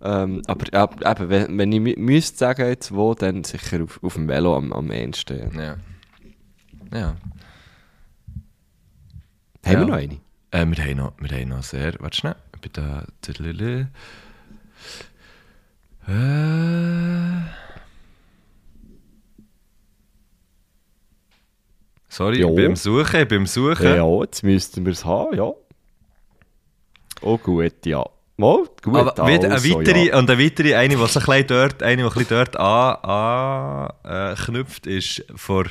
Ähm, 0.00 0.42
aber 0.46 0.78
ab- 0.78 1.00
eben, 1.04 1.28
wenn, 1.28 1.58
wenn 1.58 1.72
ich 1.72 1.80
mü- 1.80 1.98
müsste 1.98 2.38
sagen, 2.38 2.68
jetzt 2.68 2.94
wo, 2.94 3.14
dann 3.14 3.42
sicher 3.44 3.82
auf, 3.82 4.02
auf 4.02 4.14
dem 4.14 4.28
Velo 4.28 4.56
am, 4.56 4.72
am 4.72 4.90
ehesten. 4.92 5.52
Ja. 5.56 5.62
Ja. 5.62 5.76
Ja. 6.92 7.16
Haben 9.64 9.72
Ja. 9.72 9.80
wir 9.80 9.86
noch 9.86 9.94
eine? 9.94 10.20
Äh, 10.50 10.66
wir, 10.66 10.84
haben 10.84 10.96
noch, 10.96 11.12
wir 11.18 11.38
haben 11.38 11.48
noch 11.48 11.62
sehr. 11.62 11.94
Warte 11.98 12.16
schnell. 12.16 12.36
Ich 12.54 12.60
bin 12.60 12.72
da. 12.72 13.04
Äh. 16.08 17.58
Sorry, 22.08 22.40
Ja. 22.40 22.66
am 22.66 22.76
Suchen, 22.76 23.26
am 23.30 23.46
Suchen. 23.46 23.94
Ja, 23.94 24.20
jetzt 24.22 24.42
müssten 24.42 24.84
wir 24.84 24.92
es 24.92 25.04
haben, 25.04 25.36
ja. 25.36 25.52
Oh 27.20 27.36
gut, 27.38 27.84
ja. 27.84 28.04
Mal, 28.36 28.64
gut, 28.82 28.94
Aber 28.96 29.26
wieder 29.26 29.44
eine 29.44 29.54
also, 29.54 29.78
weitere, 29.78 30.06
ja. 30.06 30.18
und 30.18 30.30
eine 30.30 30.42
weitere, 30.42 30.74
eine, 30.76 30.96
die 30.96 31.06
so 31.06 31.20
ein 31.20 31.26
bisschen 31.26 31.46
dort, 31.48 31.82
eine, 31.82 31.96
die 31.96 32.02
ein 32.04 32.08
bisschen 32.08 32.28
dort 32.28 32.56
an, 32.56 32.94
an, 33.02 33.90
äh, 34.04 34.34
knüpft, 34.36 34.86
ist 34.86 35.24
vor 35.34 35.66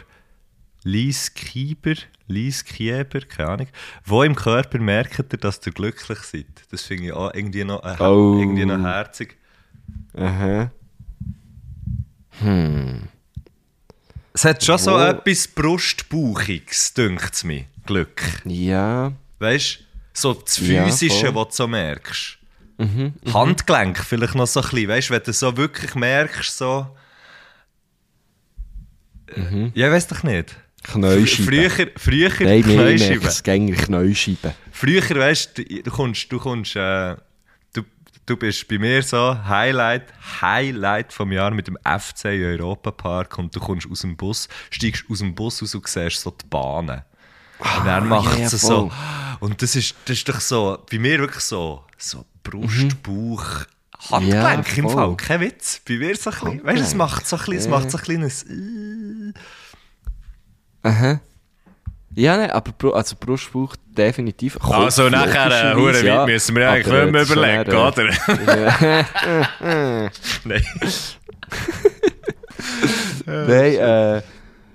Lies 0.83 1.33
Kieber, 1.33 1.95
Lies 2.27 2.63
Kieber, 2.63 3.21
keine 3.21 3.49
Ahnung. 3.49 3.67
Wo 4.05 4.23
im 4.23 4.35
Körper 4.35 4.79
merkt 4.79 5.33
ihr, 5.33 5.39
dass 5.39 5.59
ihr 5.65 5.71
glücklich 5.73 6.19
seid? 6.19 6.45
Das 6.71 6.83
finde 6.83 7.05
ich 7.05 7.11
auch 7.13 7.33
irgendwie 7.33 7.63
noch, 7.63 7.83
äh, 7.83 8.01
Oh. 8.01 8.37
irgendwie 8.39 8.65
noch 8.65 8.79
herzig. 8.81 9.37
Aha. 10.13 10.71
Es 14.33 14.45
hat 14.45 14.63
schon 14.63 14.77
so 14.77 14.91
Wo- 14.91 14.99
etwas 14.99 15.47
Brustbauchiges, 15.47 16.93
dünkt 16.93 17.33
es 17.33 17.43
mir. 17.43 17.65
Glück. 17.85 18.21
Ja. 18.45 19.13
Weißt 19.39 19.79
du, 19.79 19.83
so 20.13 20.33
das 20.33 20.59
Ja, 20.59 20.85
Physische. 20.85 21.31
Mhm, 21.31 21.35
was 21.35 21.47
du 21.49 21.53
so 21.55 21.67
merkst. 21.67 22.37
Handgelenk 23.33 23.97
vielleicht 23.97 24.35
noch 24.35 24.45
so 24.45 24.61
ein 24.61 24.69
bisschen, 24.69 24.87
weißt 24.89 25.09
du, 25.09 25.13
wenn 25.15 25.23
du 25.23 25.33
so 25.33 25.57
wirklich 25.57 25.95
merkst, 25.95 26.55
so. 26.57 26.95
Mhm. 29.35 29.71
Ja, 29.73 29.91
weiß 29.91 30.07
doch 30.07 30.21
nicht. 30.23 30.55
Knäuscheiben. 30.83 31.69
Früher, 31.69 31.87
früher 31.97 32.29
Nein, 32.39 32.61
nein, 32.61 32.63
Knäuscheiben. 32.63 33.27
es 33.27 33.43
gänger 33.43 33.75
Knäuscheiben. 33.75 34.53
Früher, 34.71 35.01
weißt 35.01 35.57
du, 35.57 35.63
du 35.63 35.91
kommst, 35.91 36.31
du 36.31 36.39
kommst, 36.39 36.75
äh, 36.75 37.15
du, 37.73 37.83
du 38.25 38.37
bist 38.37 38.67
bei 38.67 38.77
mir 38.77 39.01
so 39.03 39.37
Highlight, 39.47 40.13
Highlight 40.41 41.11
vom 41.11 41.31
Jahr 41.31 41.51
mit 41.51 41.67
dem 41.67 41.77
FC 41.83 42.25
in 42.25 42.43
Europa 42.59 42.91
Park 42.91 43.37
und 43.37 43.55
du 43.55 43.59
kommst 43.59 43.89
aus 43.89 44.01
dem 44.01 44.15
Bus, 44.15 44.47
steigst 44.69 45.03
aus 45.09 45.19
dem 45.19 45.35
Bus 45.35 45.61
raus 45.61 45.75
und 45.75 45.87
siehst 45.87 46.21
so 46.21 46.31
die 46.31 46.45
Bahnen. 46.47 47.01
Und 47.59 47.85
dann 47.85 48.07
macht 48.07 48.33
ja, 48.35 48.41
ja, 48.41 48.45
es 48.45 48.61
so. 48.61 48.91
Und 49.39 49.61
das 49.61 49.75
ist, 49.75 49.95
das 50.05 50.17
ist 50.17 50.29
doch 50.29 50.39
so, 50.39 50.77
bei 50.89 50.99
mir 50.99 51.19
wirklich 51.19 51.43
so, 51.43 51.83
so 51.97 52.23
Brust, 52.43 53.01
Bauch, 53.03 53.65
Handgelenk 54.11 54.77
Ja, 54.77 54.83
im. 54.83 54.89
Fall, 54.89 55.15
kein 55.17 55.41
Witz. 55.41 55.81
Bei 55.87 55.97
mir 55.97 56.15
so 56.15 56.29
ein 56.29 56.35
bisschen, 56.39 56.63
weißt 56.63 56.79
du, 56.79 56.83
es 56.83 56.93
macht 56.93 57.27
so 57.27 57.35
ein 57.35 57.39
bisschen, 57.39 57.57
es 57.57 57.67
macht 57.67 57.89
so 57.91 57.97
ein 57.97 58.03
kleines, 58.03 58.43
äh, 58.43 59.33
Aha. 60.83 61.19
Ja, 62.15 62.37
nein, 62.37 62.51
aber 62.51 62.95
also 62.95 63.15
Brustbauch 63.19 63.75
definitiv. 63.85 64.57
Also 64.61 65.03
Kopf, 65.03 65.11
nachher, 65.11 65.71
äh, 65.71 65.75
hure 65.75 66.03
ja. 66.03 66.21
weit 66.21 66.27
müssen 66.27 66.55
wir 66.55 66.69
eigentlich 66.69 66.87
nicht 66.87 67.11
mehr 67.11 67.21
überlegen, 67.23 67.75
oder? 67.75 68.05
Nein. 70.43 70.65
Nein, 73.25 73.75
äh, 73.75 74.21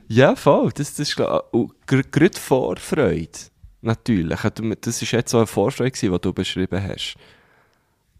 ja, 0.08 0.36
voll. 0.36 0.70
Das, 0.74 0.94
das 0.94 1.08
ist 1.08 1.16
klar. 1.16 1.44
Gerade 1.86 2.38
Vorfreude. 2.38 3.30
Natürlich. 3.80 4.38
Das 4.38 5.02
war 5.02 5.18
jetzt 5.18 5.30
so 5.30 5.38
eine 5.38 5.46
Vorfreude, 5.46 5.98
die 5.98 6.18
du 6.20 6.32
beschrieben 6.32 6.82
hast. 6.86 7.16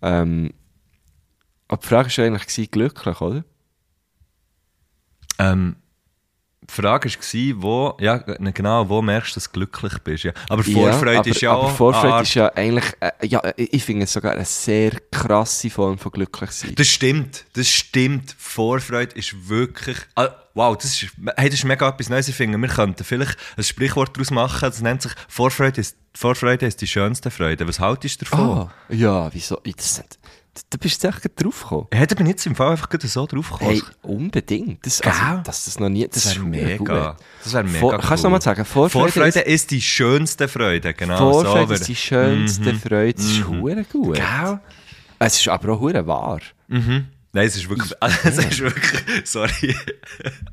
Ähm, 0.01 0.53
aber 1.69 1.81
die 1.81 1.87
Frage 1.87 2.17
war 2.17 2.25
eigentlich 2.25 2.71
glücklich, 2.71 3.21
oder? 3.21 3.45
Ähm, 5.39 5.77
Frage 6.73 7.09
war, 7.11 7.63
wo, 7.63 7.97
ja, 8.01 8.17
genau, 8.17 8.89
wo 8.89 9.03
merkst 9.03 9.33
du, 9.33 9.35
dass 9.35 9.45
du 9.45 9.51
glücklich 9.53 9.93
bist. 10.05 10.25
Ja. 10.25 10.33
Aber 10.49 10.63
Vorfreude 10.65 11.19
aber, 11.19 11.29
ist 11.29 11.41
ja 11.41 11.53
aber. 11.53 11.69
Vorfreude 11.69 12.15
Art- 12.15 12.23
ist 12.27 12.35
ja 12.35 12.49
eigentlich, 12.55 12.85
äh, 13.01 13.11
ja, 13.27 13.43
ich 13.57 13.85
finde 13.85 14.05
es 14.05 14.13
sogar 14.13 14.33
eine 14.33 14.45
sehr 14.45 14.93
krasse 15.11 15.69
Form 15.71 15.99
von 15.99 16.11
glücklich 16.13 16.51
sein. 16.51 16.75
Das 16.77 16.89
stimmt, 16.89 17.45
das 17.53 17.69
stimmt. 17.69 18.35
Vorfreude 18.39 19.15
ist 19.17 19.49
wirklich. 19.49 19.99
Ah, 20.15 20.31
wow, 20.55 20.77
das 20.77 21.03
ist, 21.03 21.13
hey, 21.37 21.49
das 21.51 21.59
ist 21.59 21.65
mega 21.65 21.89
etwas 21.89 22.09
Neues. 22.09 22.29
Ich 22.29 22.35
finde, 22.35 22.57
wir 22.59 22.69
könnten 22.69 23.05
vielleicht 23.05 23.37
ein 23.57 23.65
Sprichwort 23.65 24.17
daraus 24.17 24.31
machen, 24.31 24.61
das 24.71 24.81
nennt 24.81 25.03
sich 25.03 25.13
Vorfreude 25.29 25.81
ist, 25.81 25.97
Vorfreude 26.15 26.67
ist 26.67 26.81
die 26.81 26.87
schönste 26.87 27.31
Freude. 27.31 27.67
Was 27.67 27.81
haltest 27.81 28.21
du 28.21 28.25
davon? 28.27 28.49
Ah, 28.49 28.71
ja, 28.91 29.33
wieso? 29.33 29.61
Das, 29.77 29.95
sind- 29.97 30.19
da 30.71 30.79
bist 30.79 31.03
du 31.03 31.09
echt 31.09 31.23
gerade 31.23 31.35
drauf 31.35 31.63
gekommen. 31.63 31.87
Hätte 31.93 32.15
man 32.17 32.27
jetzt 32.27 32.47
im 32.47 32.55
Fall 32.55 32.73
einfach 32.73 32.89
so 33.01 33.27
drauf 33.27 33.53
gekommen? 33.53 33.71
Hey, 33.71 33.83
unbedingt. 34.03 34.85
Das, 34.85 35.01
also, 35.01 35.43
dass 35.45 35.65
das 35.65 35.81
noch 35.81 35.89
nie. 35.89 36.07
Das, 36.07 36.25
das 36.25 36.27
ist 36.27 36.39
wäre 36.39 36.47
mega. 36.47 37.11
Gut. 37.13 37.17
Das 37.43 37.53
wäre 37.55 37.65
mega. 37.65 37.79
Vor, 37.79 37.93
Kannst 37.93 38.09
du 38.09 38.15
cool. 38.15 38.23
nochmal 38.23 38.43
sagen? 38.43 38.65
Vorfreude, 38.65 39.13
Vorfreude 39.13 39.41
ist, 39.41 39.47
ist, 39.47 39.71
die 39.71 39.81
schönste 39.81 40.49
Freude, 40.49 40.93
genau. 40.93 41.17
Vorfreude 41.17 41.69
so 41.69 41.75
ist 41.75 41.89
die 41.89 41.97
schönste 41.97 42.75
Freude. 42.75 43.15
Das 43.15 43.25
ist 43.25 43.49
hure 43.49 43.85
gut. 43.85 44.17
Gell? 44.17 44.61
Es 45.19 45.39
ist 45.39 45.49
aber 45.49 45.73
auch 45.73 45.83
wahr. 45.83 46.41
Nein, 47.35 47.47
es 47.47 47.57
ist 47.57 47.69
wirklich. 47.71 47.93
Es 48.25 48.37
ist 48.39 48.61
wirklich. 48.61 49.03
Sorry. 49.25 49.75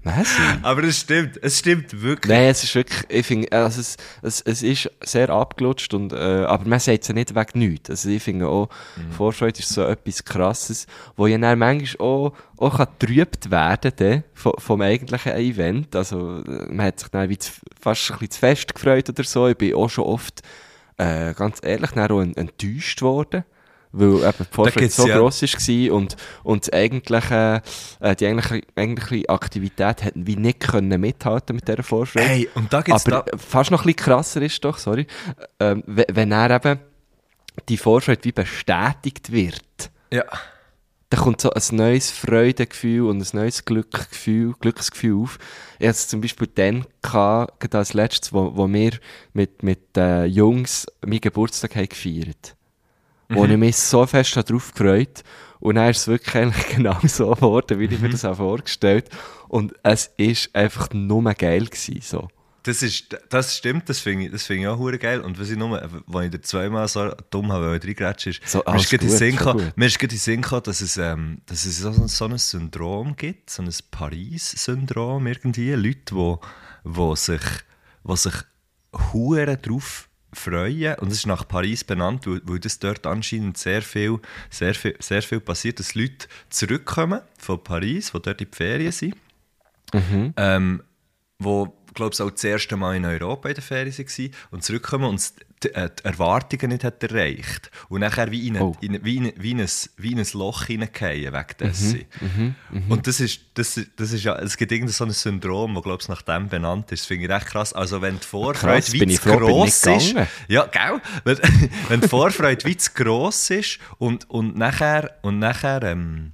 Was? 0.03 0.29
Aber 0.61 0.83
es 0.85 1.01
stimmt. 1.01 1.37
Es 1.41 1.59
stimmt 1.59 2.01
wirklich. 2.01 2.29
Nein, 2.33 2.45
es 2.49 2.63
ist 2.63 2.73
wirklich, 2.73 3.03
ich 3.09 3.25
finde, 3.25 3.51
also 3.51 3.81
es, 3.81 3.97
es, 4.21 4.41
es 4.41 4.63
ist 4.63 4.89
sehr 5.03 5.29
abgelutscht, 5.29 5.93
und, 5.93 6.13
äh, 6.13 6.15
aber 6.15 6.65
man 6.69 6.79
sagt 6.79 7.01
es 7.01 7.09
ja 7.09 7.13
nicht 7.13 7.35
wegen 7.35 7.59
nichts. 7.59 7.89
Also 7.89 8.07
ich 8.09 8.23
finde 8.23 8.47
auch, 8.47 8.69
Vorfreude 9.15 9.59
ist 9.59 9.69
so 9.69 9.83
etwas 9.83 10.23
Krasses, 10.23 10.87
wo 11.17 11.27
ja 11.27 11.37
dann 11.37 11.59
manchmal 11.59 12.07
auch, 12.07 12.33
auch 12.57 12.77
kann 12.77 12.87
getrübt 12.97 13.51
werden 13.51 13.91
dann 13.97 14.23
vom, 14.33 14.53
vom 14.57 14.81
eigentlichen 14.81 15.33
Event. 15.33 15.95
Also 15.97 16.41
äh, 16.47 16.71
man 16.71 16.85
hat 16.85 16.99
sich 17.01 17.09
dann 17.09 17.27
wie 17.29 17.37
zu, 17.37 17.51
fast 17.79 18.09
ein 18.09 18.19
bisschen 18.19 18.31
zu 18.31 18.39
fest 18.39 18.73
gefreut 18.73 19.09
oder 19.09 19.23
so. 19.25 19.47
Ich 19.49 19.57
bin 19.57 19.73
auch 19.75 19.89
schon 19.89 20.05
oft, 20.05 20.41
äh, 20.97 21.33
ganz 21.33 21.59
ehrlich, 21.61 21.91
dann 21.91 22.09
auch 22.09 22.21
ent- 22.21 22.37
enttäuscht 22.37 23.01
worden. 23.01 23.43
Weil 23.91 24.17
eben 24.19 24.33
die 24.39 24.43
Vorfreude 24.55 24.89
so 24.89 25.07
ja- 25.07 25.17
gross 25.17 25.41
war 25.41 25.95
und, 25.95 26.15
und 26.43 26.63
das 26.67 26.73
eigentliche, 26.73 27.61
äh, 27.99 28.15
die 28.15 28.27
eigentliche, 28.27 28.61
eigentliche 28.75 29.29
Aktivität 29.29 30.03
hätten 30.03 30.27
wie 30.27 30.35
nicht 30.35 30.59
können 30.59 31.01
mithalten 31.01 31.55
mit 31.55 31.67
dieser 31.67 31.81
Vorfreude. 31.81 32.25
Hey, 32.27 32.49
und 32.53 32.71
da 32.71 32.81
gibt's 32.81 33.07
Aber 33.07 33.23
da. 33.23 33.37
fast 33.37 33.71
noch 33.71 33.81
ein 33.81 33.87
bisschen 33.87 33.95
krasser 34.05 34.41
ist 34.43 34.63
doch, 34.63 34.77
sorry, 34.77 35.07
ähm, 35.59 35.83
we- 35.87 36.05
wenn 36.11 36.31
er 36.31 36.51
eben 36.51 36.79
die 37.67 37.77
Vorfreude 37.77 38.23
wie 38.25 38.31
bestätigt 38.31 39.31
wird, 39.31 39.89
Ja. 40.13 40.23
dann 41.09 41.19
kommt 41.21 41.41
so 41.41 41.49
ein 41.49 41.61
neues 41.71 42.11
Freudegefühl 42.11 43.07
und 43.09 43.21
ein 43.21 43.27
neues 43.37 43.65
Glückgefühl, 43.65 44.53
Glücksgefühl 44.59 45.23
auf. 45.23 45.39
Ich 45.79 45.87
hatte 45.87 45.97
es 45.97 46.07
zum 46.07 46.21
Beispiel 46.21 46.47
dann 46.53 46.85
gehabt, 47.01 47.73
als 47.73 47.93
letztes, 47.93 48.31
wo, 48.33 48.55
wo 48.55 48.67
wir 48.67 48.91
mit, 49.33 49.63
mit 49.63 49.97
äh, 49.97 50.25
Jungs 50.25 50.85
meinen 51.03 51.21
Geburtstag 51.21 51.75
haben 51.75 51.89
gefeiert 51.89 52.55
Wo 53.29 53.45
ich 53.45 53.57
mich 53.57 53.77
so 53.77 54.05
fest 54.05 54.35
darauf 54.35 54.73
gefreut 54.73 55.23
und 55.59 55.75
dann 55.75 55.89
ist 55.89 55.99
es 55.99 56.07
wirklich 56.07 56.35
eigentlich 56.35 56.67
genau 56.75 56.97
so 57.03 57.31
geworden, 57.31 57.79
wie 57.79 57.85
ich 57.85 57.99
mir 57.99 58.09
das 58.09 58.25
auch 58.25 58.37
vorgestellt 58.37 59.09
Und 59.47 59.73
es 59.83 60.11
ist 60.17 60.55
einfach 60.55 60.89
nur 60.93 61.23
geil 61.33 61.65
gewesen, 61.65 62.01
so. 62.01 62.27
Das, 62.63 62.83
ist, 62.83 63.17
das 63.29 63.55
stimmt, 63.55 63.87
das 63.87 63.99
finde 63.99 64.25
ich, 64.25 64.31
das 64.31 64.43
find 64.43 64.61
ich 64.61 64.67
auch 64.67 64.77
hure 64.77 64.97
geil. 64.99 65.21
Und 65.21 65.39
was 65.39 65.49
ich 65.49 65.57
nur, 65.57 65.81
wenn 66.07 66.23
ich 66.25 66.31
dir 66.31 66.41
zweimal 66.41 66.87
so 66.87 67.09
dumm 67.29 67.51
habe, 67.51 67.69
weil 67.71 67.77
ich 67.77 67.85
reingrätscht 67.85 68.27
ist, 68.27 68.41
So, 68.45 68.63
mir 69.75 69.85
ist 69.85 69.97
gerade 69.97 70.13
in 70.13 70.19
Sinn 70.19 70.41
gekommen- 70.41 70.63
dass 70.65 70.81
es, 70.81 70.97
ähm, 70.97 71.41
dass 71.45 71.65
es 71.65 71.79
so, 71.79 71.91
so 72.07 72.25
ein 72.25 72.37
Syndrom 72.37 73.15
gibt, 73.15 73.49
so 73.49 73.63
ein 73.63 73.69
Paris-Syndrom 73.91 75.25
irgendwie. 75.27 75.71
Leute, 75.71 76.13
wo, 76.15 76.41
wo 76.83 77.15
sich, 77.15 77.41
wo 78.03 78.15
sich 78.15 78.33
hure 79.13 79.57
drauf 79.57 80.08
freuen. 80.33 80.95
Und 80.95 81.11
es 81.11 81.19
ist 81.19 81.27
nach 81.27 81.47
Paris 81.47 81.83
benannt, 81.83 82.27
weil, 82.27 82.41
weil 82.45 82.59
das 82.59 82.79
dort 82.79 83.05
anscheinend 83.05 83.57
sehr 83.57 83.81
viel, 83.81 84.19
sehr, 84.49 84.75
viel, 84.75 84.95
sehr 84.99 85.21
viel 85.21 85.39
passiert, 85.39 85.79
dass 85.79 85.95
Leute 85.95 86.27
zurückkommen 86.49 87.21
von 87.37 87.63
Paris, 87.63 88.11
die 88.13 88.21
dort 88.21 88.41
in 88.41 88.47
die 88.49 88.55
Ferien 88.55 88.91
sind 88.91 89.15
ähm, 90.37 90.83
wo 91.39 91.73
glaube 91.93 92.13
ich 92.13 92.21
auch 92.21 92.29
das 92.29 92.43
erste 92.43 92.77
Mal 92.77 92.97
in 92.97 93.05
Europa 93.05 93.49
in 93.49 93.55
der 93.55 93.63
Ferien 93.63 93.97
waren 93.97 94.31
und 94.51 94.63
zurückkommen 94.63 95.05
und 95.05 95.33
die, 95.63 95.73
äh, 95.75 95.89
die 95.99 96.05
Erwartungen 96.05 96.69
nicht 96.71 96.83
hat 96.83 97.03
erreicht 97.03 97.69
und 97.89 97.99
nachher 98.01 98.31
wie 98.31 98.47
in, 98.47 98.55
ein- 98.57 98.61
Oh. 98.61 98.75
in, 98.81 99.03
wie 99.03 99.17
in, 99.17 99.33
wie 99.37 99.51
in, 99.51 99.59
ein, 99.61 99.69
wie 99.97 100.11
in 100.13 100.19
ein 100.19 100.27
Loch 100.33 100.65
hineingehen 100.65 101.33
wegen 101.33 101.57
dessen. 101.59 102.05
Mhm, 102.21 102.55
Und 102.89 103.07
das 103.07 103.19
ist, 103.19 103.41
das, 103.55 103.79
das 103.95 104.11
ist 104.13 104.23
ja, 104.23 104.35
es 104.39 104.55
gibt 104.57 104.71
irgendein 104.71 104.93
so 104.93 105.03
ein 105.05 105.11
Syndrom, 105.11 105.73
das 105.75 105.83
glaube 105.83 106.01
ich 106.01 106.07
nach 106.07 106.21
dem 106.21 106.47
benannt 106.47 106.91
ist. 106.91 107.01
Das 107.01 107.07
finde 107.07 107.25
ich 107.25 107.31
recht 107.31 107.47
krass. 107.47 107.73
Also 107.73 108.01
wenn 108.01 108.19
die 108.19 108.25
Vorfreude 108.25 108.75
Krass, 108.81 108.93
wie 108.93 109.07
zu 109.07 109.21
froh, 109.21 109.37
gross 109.37 109.85
ist, 109.85 110.15
ja, 110.47 110.65
gell? 110.65 111.01
Wenn, 111.25 111.37
wenn 111.89 112.01
die 112.01 112.07
Vorfreude 112.07 112.65
wie 112.65 112.77
zu 112.77 112.91
gross 112.93 113.49
ist 113.49 113.79
und, 113.97 114.29
und 114.29 114.55
nachher, 114.57 115.17
und 115.23 115.39
nachher, 115.39 115.83
ähm, 115.83 116.31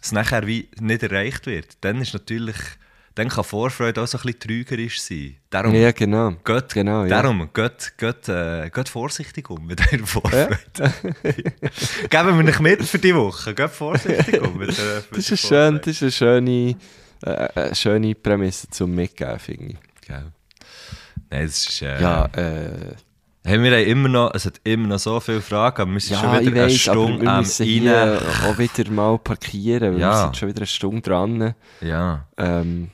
es 0.00 0.12
nachher 0.12 0.46
wie 0.46 0.68
nicht 0.80 1.02
erreicht 1.02 1.46
wird, 1.46 1.76
dann 1.82 2.00
ist 2.00 2.12
natürlich, 2.14 2.56
dann 3.14 3.28
kann 3.28 3.44
Vorfreude 3.44 4.00
auch 4.02 4.06
so 4.06 4.18
ein 4.18 4.22
bisschen 4.22 4.40
trügerisch 4.40 5.00
sein. 5.02 5.36
Darum, 5.50 5.74
Ja, 5.74 5.92
genau. 5.92 6.32
geht, 6.44 6.68
genau, 6.74 7.02
ja. 7.02 7.08
darum 7.08 7.48
geht, 7.52 7.92
geht, 7.98 8.28
äh, 8.28 8.70
geht 8.70 8.88
vorsichtig 8.88 9.48
um 9.50 9.66
mit 9.66 9.80
eurer 9.92 10.06
Vorfreude. 10.06 10.56
Geben 12.10 12.36
wir 12.36 12.42
nicht 12.42 12.60
mit 12.60 12.82
für 12.84 12.98
die 12.98 13.14
Woche. 13.14 13.54
Geht 13.54 13.70
vorsichtig 13.70 14.40
um 14.40 14.56
mit 14.58 14.76
der 14.76 15.02
mit 15.10 15.10
Das 15.16 15.26
der 15.26 15.34
ist, 15.34 15.40
schön, 15.40 15.48
Vorfreude. 15.48 15.80
das 15.80 16.02
ist 16.02 16.02
eine 16.02 16.10
schöne, 16.12 16.76
äh, 17.22 17.48
eine 17.54 17.74
schöne 17.74 18.14
Prämisse 18.14 18.68
zum 18.70 18.94
Mitgeben, 18.94 19.38
finde 19.38 19.64
ich. 19.74 20.06
Gell? 20.06 20.32
Nein, 21.30 21.46
das 21.46 21.58
ist, 21.68 21.82
äh, 21.82 22.00
Ja, 22.00 22.24
äh, 22.34 22.94
Hey, 23.44 23.60
wir 23.60 23.72
haben 23.76 23.86
immer 23.88 24.08
noch, 24.08 24.34
es 24.34 24.46
hat 24.46 24.60
immer 24.62 24.86
noch 24.86 25.00
so 25.00 25.18
viele 25.18 25.40
Fragen, 25.40 25.82
aber 25.82 25.90
wir 25.92 25.98
sind 26.00 26.12
ja 26.12 26.20
schon 26.20 26.46
wieder 26.46 26.62
eine 26.62 26.72
weiss, 26.72 26.88
aber 26.88 27.00
Stunde 27.08 27.22
wir 27.24 27.38
müssen 27.38 27.62
rein. 27.64 27.68
hier 27.72 28.22
auch 28.46 28.56
wieder 28.58 28.90
mal 28.92 29.18
parkieren, 29.18 29.94
weil 29.94 30.00
Ja. 30.00 30.10
wir 30.12 30.22
sind 30.26 30.36
schon 30.36 30.48
wieder 30.50 30.58
eine 30.60 30.66
Stunde 30.68 31.00
dran. 31.02 31.54
Ja. 31.80 32.28
Ähm, 32.36 32.90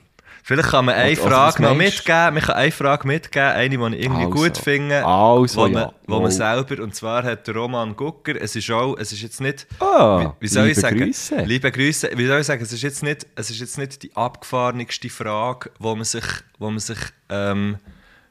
Vielleicht 0.49 0.71
kann 0.71 0.87
man 0.87 0.95
eine 0.95 1.13
oder 1.21 1.31
Frage 1.31 1.63
noch 1.63 1.75
mitgeben. 1.75 2.33
Man 2.33 2.41
kann 2.43 2.55
eine 2.55 2.73
Frage 2.73 3.07
mitgeben, 3.07 3.49
eine, 3.51 3.69
die 3.69 3.97
ich 3.97 4.03
irgendwie 4.05 4.25
Also. 4.25 4.31
gut 4.31 4.57
finde. 4.57 5.05
Also, 5.05 5.61
wo, 5.61 5.69
man, 5.69 5.83
ja. 5.83 5.93
wo 6.07 6.15
man 6.21 6.23
Wow. 6.25 6.33
selber, 6.33 6.83
und 6.83 6.95
zwar 6.95 7.23
hat 7.23 7.47
der 7.47 7.55
Roman 7.55 7.95
Gucker, 7.95 8.41
es 8.41 8.57
ist 8.57 8.71
auch, 8.71 8.97
es 8.97 9.13
ist 9.13 9.21
jetzt 9.21 9.43
nicht, 9.43 9.67
Ah, 9.79 10.21
wie, 10.41 10.45
wie 10.45 10.49
soll 10.49 10.69
ich 10.69 10.77
liebe 10.77 10.81
sagen? 10.81 10.99
Grüße. 11.01 11.37
Liebe 11.45 11.71
Grüße. 11.71 12.11
Wie 12.15 12.27
soll 12.27 12.41
ich 12.41 12.47
sagen? 12.47 12.63
Es 12.63 12.73
ist 12.73 12.81
jetzt 12.81 13.03
nicht, 13.03 13.27
es 13.35 13.51
ist 13.51 13.61
jetzt 13.61 13.77
nicht 13.77 14.03
die 14.03 14.17
abgefahrenste 14.17 15.11
Frage, 15.11 15.71
wo 15.79 15.95
man 15.95 16.05
sich, 16.07 16.25
wo 16.59 16.71
man 16.71 16.79
sich, 16.79 16.97
ähm, 17.29 17.77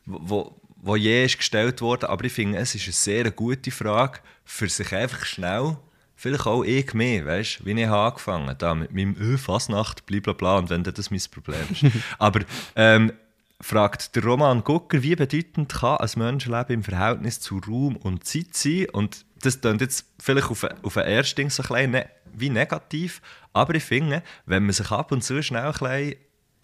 wo, 0.07 0.55
wo 0.77 0.95
je 0.95 1.23
ist 1.23 1.37
gestellt 1.37 1.81
wurde, 1.83 2.09
aber 2.09 2.25
ich 2.25 2.33
finde, 2.33 2.57
es 2.57 2.73
ist 2.73 2.85
eine 2.85 2.93
sehr 2.93 3.29
gute 3.29 3.69
Frage, 3.69 4.21
für 4.43 4.67
sich 4.67 4.91
einfach 4.91 5.23
schnell, 5.23 5.77
vielleicht 6.17 6.47
auch 6.47 6.63
ich 6.63 6.93
mehr, 6.93 7.25
weißt 7.25 7.59
du, 7.59 7.65
wie 7.65 7.79
ich 7.79 7.87
habe 7.87 8.09
angefangen 8.09 8.55
da 8.57 8.75
mit 8.75 8.91
meinem 8.91 9.15
äh, 9.15 9.37
Fasnacht, 9.37 10.05
blablabla, 10.05 10.57
und 10.57 10.69
wenn 10.69 10.83
das 10.83 11.11
mein 11.11 11.21
Problem 11.31 11.61
ist. 11.71 11.85
aber 12.17 12.41
ähm, 12.75 13.13
fragt 13.61 14.15
der 14.15 14.23
Roman 14.23 14.63
Gucker, 14.63 15.01
wie 15.03 15.15
bedeutend 15.15 15.73
kann 15.73 15.97
ein 15.97 16.09
Menschenleben 16.17 16.73
im 16.73 16.83
Verhältnis 16.83 17.39
zu 17.39 17.59
Raum 17.59 17.95
und 17.95 18.25
Zeit 18.25 18.53
sein? 18.55 18.87
Und 18.91 19.25
das 19.41 19.61
klingt 19.61 19.81
jetzt 19.81 20.05
vielleicht 20.19 20.49
auf, 20.49 20.67
auf 20.83 20.95
den 20.95 21.03
ersten 21.03 21.35
Ding 21.35 21.49
so 21.51 21.63
ein 21.63 21.69
bisschen 21.69 21.91
ne, 21.91 22.09
wie 22.33 22.49
negativ, 22.49 23.21
aber 23.53 23.75
ich 23.75 23.83
finde, 23.83 24.23
wenn 24.45 24.63
man 24.63 24.73
sich 24.73 24.91
ab 24.91 25.11
und 25.11 25.23
zu 25.23 25.41
schnell 25.41 25.65
ein 25.65 25.71
bisschen, 25.71 26.15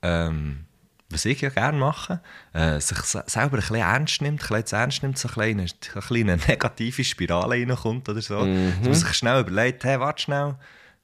ähm, 0.01 0.65
was 1.13 1.25
ich 1.25 1.41
ja 1.41 1.49
gerne 1.49 1.77
mache, 1.77 2.19
äh, 2.53 2.79
sich 2.79 2.97
se- 2.99 3.23
selber 3.27 3.57
ein 3.57 3.61
bisschen 3.61 3.75
ernst 3.77 4.21
nimmt, 4.21 4.41
ein 4.41 4.47
bisschen 4.47 4.65
zu 4.65 4.75
ernst 4.75 5.03
nimmt, 5.03 5.17
so 5.17 5.27
ein 5.29 5.33
bisschen 5.35 5.49
in 5.51 5.59
eine, 5.59 5.69
ein 5.69 5.93
bisschen 6.01 6.15
in 6.17 6.29
eine 6.29 6.41
negative 6.47 7.03
Spirale 7.03 7.49
reinkommt 7.55 8.09
oder 8.09 8.21
so, 8.21 8.45
dass 8.45 8.81
man 8.83 8.93
sich 8.93 9.13
schnell 9.13 9.41
überlegt, 9.41 9.83
hey, 9.83 9.99
warte 9.99 10.21
schnell, 10.23 10.55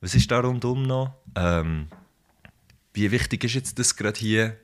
was 0.01 0.15
ist 0.15 0.29
da 0.31 0.39
rundum 0.39 0.83
noch? 0.83 1.13
Ähm, 1.35 1.87
wie 2.93 3.11
wichtig 3.11 3.43
ist 3.43 3.53
jetzt 3.55 3.79
das 3.79 3.95
gerade 3.95 4.19
hier? 4.19 4.55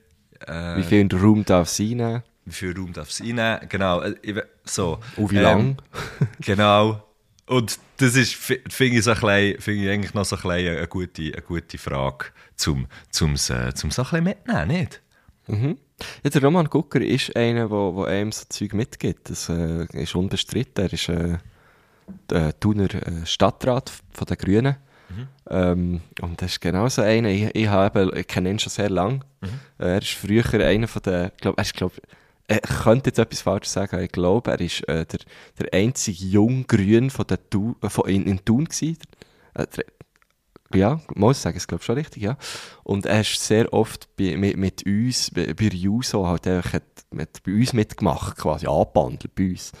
Äh, 0.46 0.76
Wie 0.78 0.82
viel 0.82 1.08
Raum 1.14 1.44
darf 1.44 1.68
es 1.68 1.80
einnehmen? 1.80 2.22
wie 2.44 2.52
viel 2.52 2.76
Raum 2.78 2.92
darf 2.92 3.08
es 3.08 3.20
einnehmen? 3.20 3.58
Genau, 3.68 4.02
äh, 4.02 4.14
so. 4.64 5.00
Und 5.16 5.30
wie 5.32 5.36
Ähm, 5.36 5.42
lang? 5.42 5.76
Genau. 6.40 7.02
Und 7.46 7.78
das 7.98 8.14
ist, 8.16 8.34
fi- 8.34 8.60
finde 8.68 8.98
ich, 8.98 9.04
so 9.04 9.12
ein 9.12 9.20
bisschen, 9.20 9.60
finde 9.60 9.84
ich 9.84 9.90
eigentlich 9.90 10.14
noch 10.14 10.24
so 10.24 10.36
ein 10.36 10.50
eine 10.50 10.86
gute, 10.88 11.22
eine 11.22 11.42
gute 11.42 11.78
Frage, 11.78 12.26
zum, 12.56 12.86
zum, 13.10 13.34
äh, 13.34 13.72
zum 13.74 13.90
so 13.90 14.02
ein 14.02 14.04
bisschen 14.10 14.24
mitnehmen, 14.24 14.68
nicht? 14.68 15.00
Ja, 16.24 16.30
der 16.30 16.42
Roman 16.42 16.66
Gucker 16.66 17.00
ist 17.00 17.34
einer, 17.36 17.68
der, 17.68 17.92
der 17.92 18.04
einem 18.04 18.32
so 18.32 18.44
Zeug 18.48 18.74
mitgibt. 18.74 19.30
Das 19.30 19.48
äh, 19.48 19.86
ist 19.92 20.14
unbestritten. 20.14 20.84
Er 20.84 20.92
ist 20.92 21.08
äh, 21.08 21.38
der 22.28 22.58
Thuner 22.58 22.94
äh, 22.94 23.24
Stadtrat 23.24 23.92
von 24.12 24.26
den 24.26 24.36
Grünen. 24.36 24.76
Ähm, 25.48 26.00
und 26.20 26.42
das 26.42 26.52
ist 26.52 26.60
genau 26.60 26.88
so 26.88 27.02
einer. 27.02 27.28
Ich, 27.28 27.54
ich, 27.54 27.68
habe, 27.68 28.12
ich 28.16 28.26
kenne 28.26 28.50
ihn 28.50 28.58
schon 28.58 28.70
sehr 28.70 28.90
lange. 28.90 29.20
Äh, 29.78 29.94
er 29.94 30.02
ist 30.02 30.12
früher 30.12 30.44
einer 30.54 30.88
von 30.88 31.02
den. 31.02 31.26
Ich 31.26 31.36
glaube, 31.38 31.58
er 31.58 31.62
ist, 31.62 31.74
glaub, 31.74 31.92
ich 32.48 32.60
könnte 32.82 33.10
jetzt 33.10 33.18
etwas 33.18 33.40
falsch 33.40 33.68
sagen. 33.68 34.00
Ich 34.00 34.12
glaube, 34.12 34.50
er 34.50 34.60
ist 34.60 34.86
äh, 34.88 35.06
der, 35.06 35.20
der 35.58 35.72
einzige 35.72 36.24
Junggrün 36.24 37.10
von 37.10 37.26
der 37.26 37.38
Thu, 37.50 37.76
äh, 37.82 37.88
von, 37.88 38.08
in, 38.08 38.26
in 38.26 38.44
Thun 38.44 38.64
gewesen. 38.64 38.98
Äh, 39.54 39.66
der, 39.76 39.84
ja, 40.74 41.00
muss 41.14 41.38
ich 41.38 41.42
sagen, 41.42 41.56
ist 41.56 41.68
glaube 41.68 41.84
schon 41.84 41.96
richtig, 41.96 42.22
ja. 42.22 42.36
Und 42.82 43.06
er 43.06 43.20
ist 43.20 43.40
sehr 43.44 43.72
oft 43.72 44.08
bei, 44.16 44.36
mit, 44.36 44.56
mit 44.56 44.86
uns, 44.86 45.30
bei, 45.30 45.54
bei 45.54 45.66
Juso, 45.66 46.26
halt 46.26 46.46
einfach 46.46 46.74
hat, 46.74 46.82
hat 47.18 47.42
bei 47.44 47.52
uns 47.52 47.72
mitgemacht, 47.72 48.36
quasi 48.36 48.66
angebandelt 48.66 49.34
bei 49.34 49.50
uns. 49.50 49.72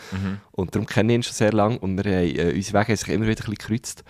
Und 0.52 0.74
darum 0.74 0.86
kenne 0.86 1.12
ich 1.12 1.16
ihn 1.16 1.22
schon 1.22 1.34
sehr 1.34 1.52
lange 1.52 1.78
und 1.78 2.02
wir 2.02 2.10
haben, 2.10 2.36
äh, 2.36 2.52
unsere 2.54 2.78
Wege 2.78 2.88
haben 2.88 2.96
sich 2.96 3.08
immer 3.08 3.26
wieder 3.26 3.44
ein 3.44 3.50
bisschen 3.50 3.54
gekreuzt. 3.54 4.04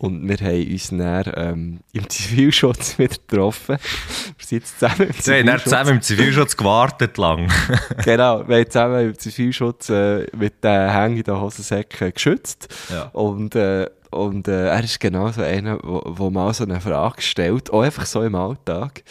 Und 0.00 0.28
wir 0.28 0.36
haben 0.36 0.72
uns 0.72 0.90
dann 0.90 1.32
ähm, 1.34 1.80
im 1.92 2.08
Zivilschutz 2.08 2.98
wieder 2.98 3.16
getroffen. 3.26 3.78
wir 3.78 4.46
sind 4.46 4.58
jetzt 4.60 4.78
zusammen 4.78 5.08
im 5.08 5.12
Sie 5.12 5.32
haben 5.32 5.46
dann 5.46 5.58
Zivilschutz. 5.58 5.64
zusammen 5.64 5.90
im 5.90 6.02
Zivilschutz 6.02 6.56
gewartet 6.56 7.18
lang. 7.18 7.52
genau, 8.04 8.46
wir 8.46 8.58
haben 8.58 8.70
zusammen 8.70 9.08
im 9.08 9.18
Zivilschutz 9.18 9.90
äh, 9.90 10.26
mit 10.36 10.62
den 10.62 10.90
Hängen 10.90 11.16
in 11.16 11.24
den 11.24 11.40
Hosensäcken 11.40 12.14
geschützt. 12.14 12.68
Ja. 12.90 13.06
Und, 13.06 13.56
äh, 13.56 13.90
und 14.10 14.48
äh, 14.48 14.68
er 14.68 14.82
ist 14.82 15.00
genau 15.00 15.30
so 15.30 15.42
einer, 15.42 15.78
wo, 15.82 16.02
wo 16.06 16.30
mal 16.30 16.52
so 16.54 16.64
eine 16.64 16.80
Frage 16.80 17.22
stellt, 17.22 17.72
auch 17.72 17.82
einfach 17.82 18.06
so 18.06 18.22
im 18.22 18.34
Alltag, 18.34 19.02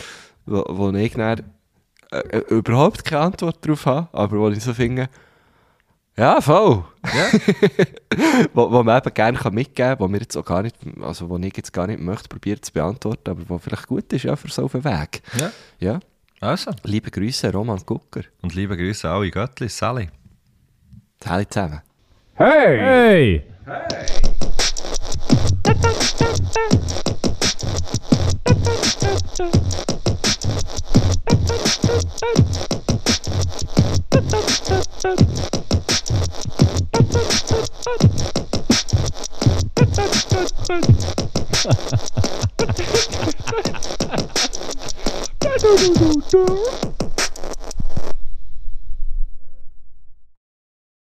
wo, 0.45 0.63
wo 0.69 0.91
ich 0.91 1.13
dann 1.13 1.43
äh, 2.11 2.19
äh, 2.19 2.37
überhaupt 2.49 3.03
keine 3.03 3.23
Antwort 3.23 3.57
darauf 3.65 3.85
habe, 3.85 4.07
aber 4.11 4.39
wo 4.39 4.49
ich 4.49 4.63
so 4.63 4.73
finde, 4.73 5.09
ja, 6.17 6.41
voll. 6.41 6.83
wo, 8.53 8.71
wo 8.71 8.83
man 8.83 8.97
eben 8.97 9.13
gerne 9.13 9.37
kann 9.37 9.53
mitgeben 9.53 9.91
kann, 9.91 9.99
wo 9.99 10.07
mir 10.07 10.19
jetzt 10.19 10.35
auch 10.35 10.45
gar 10.45 10.63
nicht, 10.63 10.75
also 11.01 11.29
wo 11.29 11.37
ich 11.37 11.55
jetzt 11.55 11.73
gar 11.73 11.85
nicht 11.85 11.99
möchte, 11.99 12.27
probieren 12.27 12.63
zu 12.63 12.73
beantworten, 12.73 13.29
aber 13.29 13.41
wo 13.47 13.57
vielleicht 13.59 13.87
gut 13.87 14.11
ist, 14.13 14.23
ja, 14.23 14.35
für 14.35 14.47
so 14.47 14.63
auf 14.63 14.71
den 14.71 14.83
Weg. 14.83 15.21
Ja. 15.39 15.51
Ja. 15.79 15.99
Also. 16.39 16.71
Liebe 16.83 17.11
Grüße, 17.11 17.51
Roman 17.51 17.81
Gucker. 17.85 18.21
Und 18.41 18.55
liebe 18.55 18.75
Grüße 18.77 19.09
alle 19.09 19.29
Göttli, 19.29 19.69
Sally. 19.69 20.09
Alle 21.25 21.47
zusammen. 21.47 21.81
Hey! 22.35 23.43
Do 45.39 45.49
do 45.59 45.77
do 45.77 46.21
do 46.21 46.21
do! 46.29 47.26